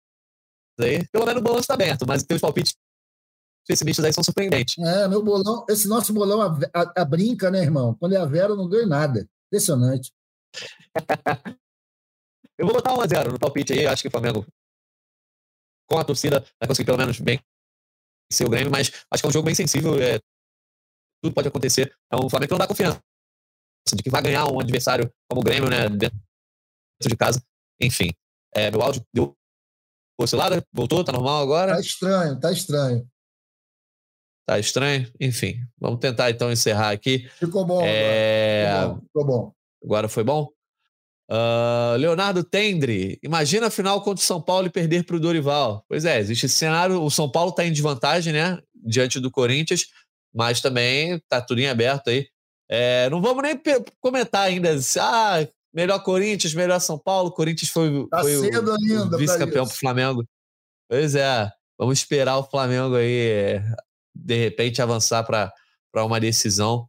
Aí, 0.81 1.07
pelo 1.09 1.27
menos 1.27 1.41
o 1.41 1.45
balanço 1.45 1.61
está 1.61 1.75
aberto, 1.75 2.07
mas 2.07 2.23
teus 2.23 2.41
palpites 2.41 2.75
pessimistas 3.69 4.05
aí 4.05 4.13
são 4.13 4.25
surpreendentes. 4.25 4.79
É, 4.79 5.07
meu 5.07 5.23
bolão, 5.23 5.65
esse 5.69 5.87
nosso 5.87 6.13
bolão 6.13 6.41
a, 6.41 6.59
a, 6.75 7.03
a 7.03 7.05
brinca, 7.05 7.51
né, 7.51 7.61
irmão? 7.61 7.95
Quando 7.95 8.15
é 8.15 8.17
a 8.17 8.25
Vera, 8.25 8.53
eu 8.53 8.57
não 8.57 8.69
ganho 8.69 8.89
nada. 8.89 9.29
Impressionante. 9.49 10.11
eu 12.59 12.67
vou 12.67 12.75
botar 12.75 12.93
1x0 12.93 13.33
no 13.33 13.39
palpite 13.39 13.75
aí. 13.75 13.87
Acho 13.87 14.03
que 14.03 14.09
o 14.09 14.11
Flamengo, 14.11 14.47
com 15.89 15.99
a 15.99 16.05
torcida, 16.05 16.41
vai 16.59 16.67
conseguir 16.67 16.87
pelo 16.87 16.99
menos 16.99 17.21
bem 17.21 17.39
ser 18.33 18.47
o 18.47 18.51
Grêmio, 18.51 18.71
mas 18.73 18.91
acho 19.11 19.23
que 19.23 19.27
é 19.27 19.29
um 19.29 19.33
jogo 19.33 19.45
bem 19.45 19.55
sensível. 19.55 20.01
É, 20.03 20.19
tudo 21.23 21.35
pode 21.35 21.49
acontecer. 21.49 21.95
Então 22.07 22.27
o 22.27 22.31
Flamengo 22.31 22.53
não 22.53 22.59
dá 22.59 22.67
confiança 22.67 23.01
de 23.95 24.03
que 24.03 24.11
vai 24.11 24.23
ganhar 24.23 24.47
um 24.47 24.61
adversário 24.61 25.13
como 25.29 25.43
o 25.43 25.45
Grêmio, 25.45 25.69
né? 25.69 25.89
Dentro 25.89 26.19
de 27.07 27.17
casa. 27.17 27.45
Enfim. 27.81 28.11
É, 28.55 28.71
meu 28.71 28.83
áudio 28.83 29.05
deu 29.13 29.37
oscilada? 30.19 30.65
Voltou? 30.73 31.03
Tá 31.03 31.13
normal 31.13 31.43
agora? 31.43 31.75
Tá 31.75 31.81
estranho, 31.81 32.39
tá 32.39 32.53
estranho. 32.53 33.09
Tá 34.47 34.59
estranho? 34.59 35.11
Enfim, 35.21 35.57
vamos 35.79 36.01
tentar 36.01 36.31
então 36.31 36.51
encerrar 36.51 36.91
aqui. 36.91 37.29
Ficou 37.39 37.65
bom. 37.65 37.83
É... 37.85 38.67
Ficou 38.73 38.87
bom. 38.87 39.01
Ficou 39.07 39.25
bom. 39.25 39.53
Agora 39.85 40.09
foi 40.09 40.25
bom? 40.25 40.49
Uh, 41.31 41.97
Leonardo 41.97 42.45
Tendre, 42.45 43.19
imagina 43.23 43.69
a 43.69 43.71
final 43.71 44.03
contra 44.03 44.23
o 44.23 44.27
São 44.27 44.41
Paulo 44.41 44.67
e 44.67 44.71
perder 44.71 45.05
para 45.05 45.17
o 45.17 45.21
Dorival. 45.21 45.85
Pois 45.89 46.05
é, 46.05 46.19
existe 46.19 46.47
esse 46.47 46.57
cenário. 46.57 47.03
O 47.03 47.11
São 47.11 47.31
Paulo 47.31 47.51
está 47.51 47.65
em 47.65 47.73
desvantagem, 47.73 48.33
né? 48.33 48.59
Diante 48.75 49.19
do 49.19 49.31
Corinthians. 49.31 49.87
mas 50.35 50.61
também 50.61 51.21
tá 51.29 51.41
tudo 51.41 51.61
em 51.61 51.69
aberto 51.69 52.11
aí. 52.11 52.29
É, 52.69 53.09
não 53.11 53.21
vamos 53.21 53.43
nem 53.43 53.59
comentar 54.01 54.43
ainda. 54.43 54.75
Ah, 55.01 55.47
melhor 55.73 56.01
Corinthians, 56.01 56.55
melhor 56.55 56.81
São 56.81 56.99
Paulo. 56.99 57.33
Corinthians 57.33 57.71
foi, 57.71 58.07
tá 58.09 58.21
foi 58.21 58.37
o, 58.37 59.15
o 59.15 59.19
vice-campeão 59.19 59.67
pro 59.67 59.77
Flamengo. 59.77 60.27
Pois 60.89 61.15
é, 61.15 61.51
vamos 61.79 61.99
esperar 61.99 62.39
o 62.39 62.45
Flamengo 62.45 62.97
aí, 62.97 63.61
de 64.15 64.37
repente, 64.37 64.83
avançar 64.83 65.25
para 65.25 66.05
uma 66.05 66.21
decisão. 66.21 66.87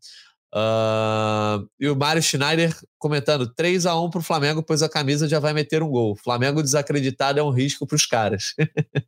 Uh, 0.54 1.68
e 1.80 1.90
o 1.90 1.96
Mário 1.96 2.22
Schneider 2.22 2.78
comentando 3.00 3.52
3 3.56 3.88
a 3.88 4.00
1 4.00 4.10
para 4.12 4.20
o 4.20 4.24
Flamengo, 4.24 4.62
pois 4.62 4.84
a 4.84 4.90
camisa 4.90 5.28
já 5.28 5.40
vai 5.40 5.52
meter 5.52 5.82
um 5.82 5.90
gol. 5.90 6.16
Flamengo 6.16 6.62
desacreditado 6.62 7.40
é 7.40 7.44
um 7.44 7.50
risco 7.50 7.88
para 7.88 7.96
os 7.96 8.06
caras. 8.06 8.54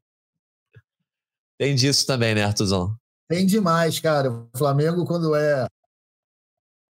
Tem 1.57 1.75
disso 1.75 2.05
também, 2.05 2.33
né, 2.33 2.43
Artuzão? 2.43 2.97
Tem 3.29 3.45
demais, 3.45 3.99
cara. 3.99 4.31
O 4.31 4.49
Flamengo, 4.57 5.05
quando 5.05 5.35
é 5.35 5.67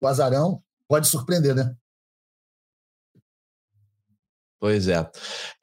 o 0.02 0.08
azarão, 0.08 0.64
pode 0.88 1.08
surpreender, 1.08 1.56
né? 1.56 1.76
Pois 4.64 4.88
é. 4.88 5.06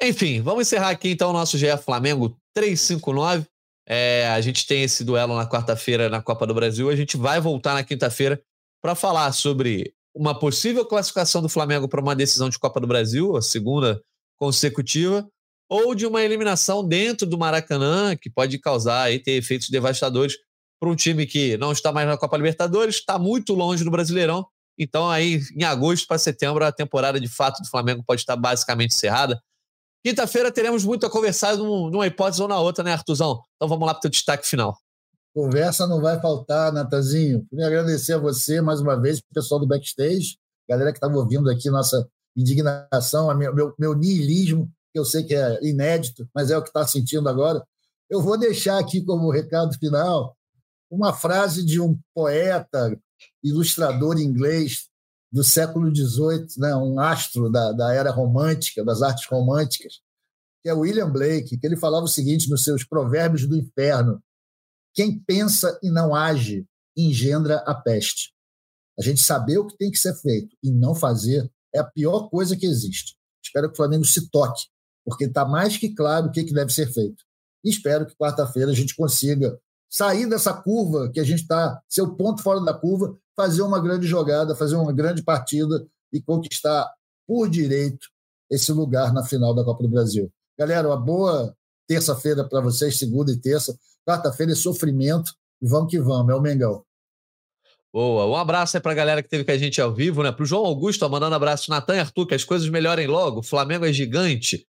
Enfim, 0.03 0.43
vamos 0.43 0.67
encerrar 0.67 0.91
aqui 0.91 1.09
então 1.09 1.31
o 1.31 1.33
nosso 1.33 1.57
GE 1.57 1.75
Flamengo 1.83 2.37
359. 2.55 3.47
É, 3.89 4.29
a 4.29 4.39
gente 4.43 4.67
tem 4.67 4.83
esse 4.83 5.03
duelo 5.03 5.35
na 5.35 5.49
quarta-feira 5.49 6.11
na 6.11 6.21
Copa 6.21 6.47
do 6.47 6.53
Brasil. 6.53 6.91
A 6.91 6.95
gente 6.95 7.17
vai 7.17 7.41
voltar 7.41 7.73
na 7.73 7.83
quinta-feira 7.83 8.39
para 8.83 8.95
falar 8.95 9.33
sobre 9.33 9.95
uma 10.15 10.39
possível 10.39 10.85
classificação 10.85 11.41
do 11.41 11.49
Flamengo 11.49 11.89
para 11.89 12.03
uma 12.03 12.15
decisão 12.15 12.51
de 12.51 12.59
Copa 12.59 12.79
do 12.79 12.87
Brasil, 12.87 13.39
a 13.39 13.41
segunda 13.41 14.03
consecutiva, 14.39 15.27
ou 15.67 15.95
de 15.95 16.05
uma 16.05 16.23
eliminação 16.23 16.87
dentro 16.87 17.27
do 17.27 17.39
Maracanã, 17.39 18.15
que 18.15 18.29
pode 18.29 18.59
causar 18.59 19.11
e 19.11 19.19
ter 19.19 19.33
efeitos 19.33 19.71
devastadores 19.71 20.37
para 20.79 20.91
um 20.91 20.95
time 20.95 21.25
que 21.25 21.57
não 21.57 21.73
está 21.73 21.91
mais 21.91 22.07
na 22.07 22.19
Copa 22.19 22.37
Libertadores, 22.37 22.97
está 22.97 23.19
muito 23.19 23.55
longe 23.55 23.83
do 23.83 23.91
Brasileirão. 23.91 24.47
Então, 24.83 25.11
aí, 25.11 25.43
em 25.55 25.63
agosto 25.63 26.09
para 26.09 26.17
setembro, 26.17 26.65
a 26.65 26.73
temporada 26.73 27.21
de 27.21 27.29
fato 27.29 27.63
do 27.63 27.69
Flamengo 27.69 28.03
pode 28.03 28.23
estar 28.23 28.35
basicamente 28.35 28.95
encerrada. 28.95 29.39
Quinta-feira 30.03 30.51
teremos 30.51 30.87
muito 30.87 31.05
a 31.05 31.11
conversar 31.11 31.55
numa 31.59 32.07
hipótese 32.07 32.41
ou 32.41 32.49
na 32.49 32.59
outra, 32.59 32.83
né, 32.83 32.95
Artuzão? 32.95 33.43
Então 33.57 33.69
vamos 33.69 33.87
lá 33.87 33.93
para 33.93 33.99
o 33.99 34.01
teu 34.01 34.11
destaque 34.11 34.49
final. 34.49 34.75
Conversa 35.35 35.87
não 35.87 36.01
vai 36.01 36.19
faltar, 36.19 36.73
Natazinho. 36.73 37.47
Queria 37.51 37.67
agradecer 37.67 38.15
a 38.15 38.19
você 38.19 38.63
mais 38.63 38.81
uma 38.81 38.99
vez, 38.99 39.21
pessoal 39.35 39.61
do 39.61 39.67
backstage, 39.67 40.39
galera 40.67 40.93
que 40.93 40.97
estava 40.97 41.15
ouvindo 41.15 41.51
aqui 41.51 41.69
nossa 41.69 42.09
indignação, 42.35 43.37
meu, 43.37 43.75
meu 43.79 43.95
niilismo, 43.95 44.67
que 44.95 44.99
eu 44.99 45.05
sei 45.05 45.25
que 45.25 45.35
é 45.35 45.63
inédito, 45.63 46.27
mas 46.35 46.51
é 46.51 46.57
o 46.57 46.63
que 46.63 46.69
está 46.69 46.87
sentindo 46.87 47.29
agora. 47.29 47.63
Eu 48.09 48.23
vou 48.23 48.39
deixar 48.39 48.79
aqui 48.79 49.03
como 49.05 49.31
recado 49.31 49.79
final 49.79 50.35
uma 50.91 51.13
frase 51.13 51.65
de 51.65 51.79
um 51.79 51.97
poeta, 52.15 52.99
ilustrador 53.43 54.19
inglês 54.19 54.89
do 55.33 55.45
século 55.45 55.95
XVIII, 55.95 56.47
né, 56.59 56.75
um 56.75 56.99
astro 56.99 57.49
da, 57.51 57.73
da 57.73 57.95
era 57.95 58.11
romântica, 58.11 58.85
das 58.85 59.01
artes 59.01 59.27
românticas, 59.27 60.01
que 60.63 60.69
é 60.69 60.75
William 60.75 61.11
Blake, 61.11 61.57
que 61.57 61.67
ele 61.67 61.77
falava 61.77 62.05
o 62.05 62.09
seguinte 62.09 62.51
nos 62.51 62.65
seus 62.65 62.85
Provérbios 62.85 63.47
do 63.47 63.57
Inferno: 63.57 64.23
quem 64.95 65.19
pensa 65.19 65.79
e 65.83 65.91
não 65.91 66.15
age 66.15 66.67
engendra 66.97 67.59
a 67.67 67.75
peste. 67.75 68.33
A 68.99 69.03
gente 69.03 69.23
saber 69.23 69.59
o 69.59 69.67
que 69.67 69.77
tem 69.79 69.91
que 69.91 69.99
ser 69.99 70.15
feito 70.15 70.55
e 70.63 70.71
não 70.71 70.95
fazer 70.95 71.51
é 71.75 71.79
a 71.79 71.85
pior 71.85 72.29
coisa 72.29 72.57
que 72.57 72.67
existe. 72.67 73.17
Espero 73.43 73.69
que 73.69 73.75
o 73.75 73.77
Flamengo 73.77 74.05
se 74.05 74.29
toque, 74.31 74.67
porque 75.05 75.25
está 75.25 75.47
mais 75.47 75.77
que 75.77 75.95
claro 75.95 76.27
o 76.27 76.31
que, 76.31 76.45
que 76.45 76.53
deve 76.53 76.73
ser 76.73 76.93
feito. 76.93 77.25
E 77.65 77.71
espero 77.71 78.07
que 78.07 78.17
quarta-feira 78.17 78.71
a 78.71 78.75
gente 78.75 78.95
consiga 78.95 79.59
sair 79.91 80.27
dessa 80.27 80.55
curva 80.55 81.11
que 81.13 81.19
a 81.19 81.25
gente 81.25 81.43
está, 81.43 81.83
ser 81.89 82.03
o 82.03 82.15
ponto 82.15 82.43
fora 82.43 82.61
da 82.61 82.73
curva, 82.73 83.17
fazer 83.37 83.63
uma 83.63 83.81
grande 83.81 84.07
jogada, 84.07 84.55
fazer 84.55 84.77
uma 84.77 84.93
grande 84.93 85.23
partida 85.23 85.85
e 86.13 86.23
conquistar 86.23 86.89
por 87.27 87.49
direito 87.49 88.09
esse 88.49 88.73
lugar 88.73 89.13
na 89.13 89.25
final 89.25 89.53
da 89.55 89.65
Copa 89.65 89.83
do 89.83 89.89
Brasil. 89.89 90.31
Galera, 90.57 90.89
uma 90.89 90.97
boa 90.97 91.55
terça-feira 91.89 92.45
para 92.45 92.61
vocês, 92.61 92.99
segunda 92.99 93.33
e 93.33 93.37
terça. 93.37 93.77
Quarta-feira 94.07 94.53
é 94.53 94.55
sofrimento 94.55 95.33
e 95.61 95.67
vamos 95.67 95.91
que 95.91 95.99
vamos, 95.99 96.33
é 96.33 96.35
o 96.35 96.41
Mengão. 96.41 96.85
Boa, 97.93 98.25
um 98.27 98.37
abraço 98.37 98.77
aí 98.77 98.81
para 98.81 98.93
a 98.93 98.95
galera 98.95 99.23
que 99.23 99.29
teve 99.29 99.45
com 99.45 99.51
a 99.51 99.59
gente 99.59 99.81
ao 99.81 99.93
vivo, 99.93 100.23
né? 100.23 100.31
Para 100.31 100.45
o 100.45 100.47
João 100.47 100.65
Augusto, 100.65 101.05
ó, 101.05 101.09
mandando 101.09 101.35
abraço. 101.35 101.71
Natan 101.71 101.97
e 101.97 102.01
Arthur, 102.01 102.27
que 102.27 102.35
as 102.35 102.45
coisas 102.45 102.69
melhorem 102.69 103.09
logo. 103.09 103.41
O 103.41 103.43
Flamengo 103.43 103.85
é 103.85 103.93
gigante. 103.93 104.65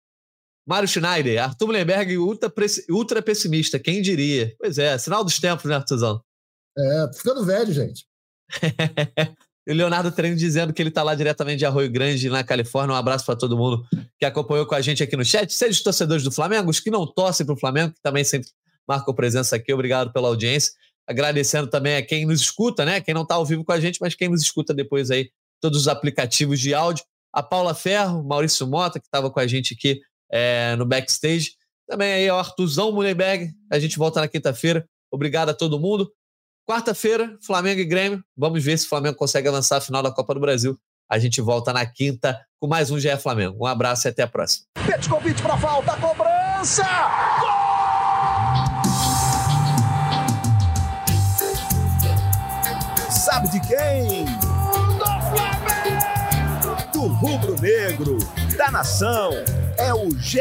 Mário 0.68 0.86
Schneider, 0.86 1.42
Arthur 1.42 1.66
Mullenberg, 1.66 2.18
ultra, 2.18 2.52
ultra 2.90 3.22
pessimista, 3.22 3.78
quem 3.78 4.02
diria? 4.02 4.54
Pois 4.58 4.76
é, 4.76 4.98
sinal 4.98 5.24
dos 5.24 5.40
tempos, 5.40 5.64
né, 5.64 5.76
Arthurzão? 5.76 6.22
É, 6.76 7.06
tô 7.06 7.14
ficando 7.14 7.46
velho, 7.46 7.72
gente. 7.72 8.04
e 9.66 9.72
o 9.72 9.74
Leonardo 9.74 10.12
Treino 10.12 10.36
dizendo 10.36 10.74
que 10.74 10.82
ele 10.82 10.90
está 10.90 11.02
lá 11.02 11.14
diretamente 11.14 11.60
de 11.60 11.64
Arroio 11.64 11.90
Grande, 11.90 12.28
na 12.28 12.44
Califórnia. 12.44 12.94
Um 12.94 12.98
abraço 12.98 13.24
para 13.24 13.34
todo 13.34 13.56
mundo 13.56 13.82
que 14.18 14.26
acompanhou 14.26 14.66
com 14.66 14.74
a 14.74 14.80
gente 14.82 15.02
aqui 15.02 15.16
no 15.16 15.24
chat. 15.24 15.50
Seja 15.50 15.72
os 15.72 15.82
torcedores 15.82 16.22
do 16.22 16.30
Flamengo, 16.30 16.68
os 16.68 16.80
que 16.80 16.90
não 16.90 17.06
torcem 17.06 17.46
para 17.46 17.54
o 17.54 17.58
Flamengo, 17.58 17.94
que 17.94 18.02
também 18.02 18.22
sempre 18.22 18.50
marcam 18.86 19.14
presença 19.14 19.56
aqui. 19.56 19.72
Obrigado 19.72 20.12
pela 20.12 20.28
audiência. 20.28 20.74
Agradecendo 21.08 21.68
também 21.68 21.96
a 21.96 22.02
quem 22.02 22.26
nos 22.26 22.42
escuta, 22.42 22.84
né? 22.84 23.00
Quem 23.00 23.14
não 23.14 23.22
está 23.22 23.36
ao 23.36 23.46
vivo 23.46 23.64
com 23.64 23.72
a 23.72 23.80
gente, 23.80 23.98
mas 24.02 24.14
quem 24.14 24.28
nos 24.28 24.42
escuta 24.42 24.74
depois 24.74 25.10
aí, 25.10 25.30
todos 25.62 25.80
os 25.80 25.88
aplicativos 25.88 26.60
de 26.60 26.74
áudio. 26.74 27.02
A 27.32 27.42
Paula 27.42 27.74
Ferro, 27.74 28.22
Maurício 28.22 28.66
Mota, 28.66 29.00
que 29.00 29.06
estava 29.06 29.30
com 29.30 29.40
a 29.40 29.46
gente 29.46 29.72
aqui 29.72 30.02
é, 30.30 30.76
no 30.76 30.84
backstage. 30.84 31.52
Também 31.86 32.12
aí, 32.12 32.30
o 32.30 32.36
Artuzão 32.36 32.92
Mullenberg. 32.92 33.52
A 33.70 33.78
gente 33.78 33.98
volta 33.98 34.20
na 34.20 34.28
quinta-feira. 34.28 34.86
Obrigado 35.10 35.48
a 35.48 35.54
todo 35.54 35.80
mundo. 35.80 36.12
Quarta-feira, 36.68 37.38
Flamengo 37.42 37.80
e 37.80 37.84
Grêmio. 37.84 38.22
Vamos 38.36 38.62
ver 38.62 38.78
se 38.78 38.86
o 38.86 38.88
Flamengo 38.88 39.16
consegue 39.16 39.48
avançar 39.48 39.78
a 39.78 39.80
final 39.80 40.02
da 40.02 40.10
Copa 40.10 40.34
do 40.34 40.40
Brasil. 40.40 40.78
A 41.10 41.18
gente 41.18 41.40
volta 41.40 41.72
na 41.72 41.86
quinta 41.86 42.38
com 42.60 42.66
mais 42.66 42.90
um 42.90 42.98
GE 42.98 43.16
Flamengo. 43.16 43.64
Um 43.64 43.66
abraço 43.66 44.06
e 44.06 44.10
até 44.10 44.22
a 44.22 44.26
próxima. 44.28 44.66
Convite 45.08 45.40
para 45.40 45.56
falta, 45.56 45.96
cobrança! 45.96 46.84
Gol! 47.40 47.68
Sabe 53.10 53.48
de 53.48 53.60
quem? 53.60 54.26
Do 54.26 55.06
Flamengo! 55.30 56.92
Do 56.92 57.06
rubro-negro, 57.06 58.18
da 58.58 58.72
nação, 58.72 59.30
é 59.76 59.94
o 59.94 60.10
GE 60.18 60.40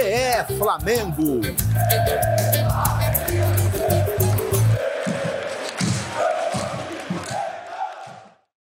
Flamengo. 0.57 1.39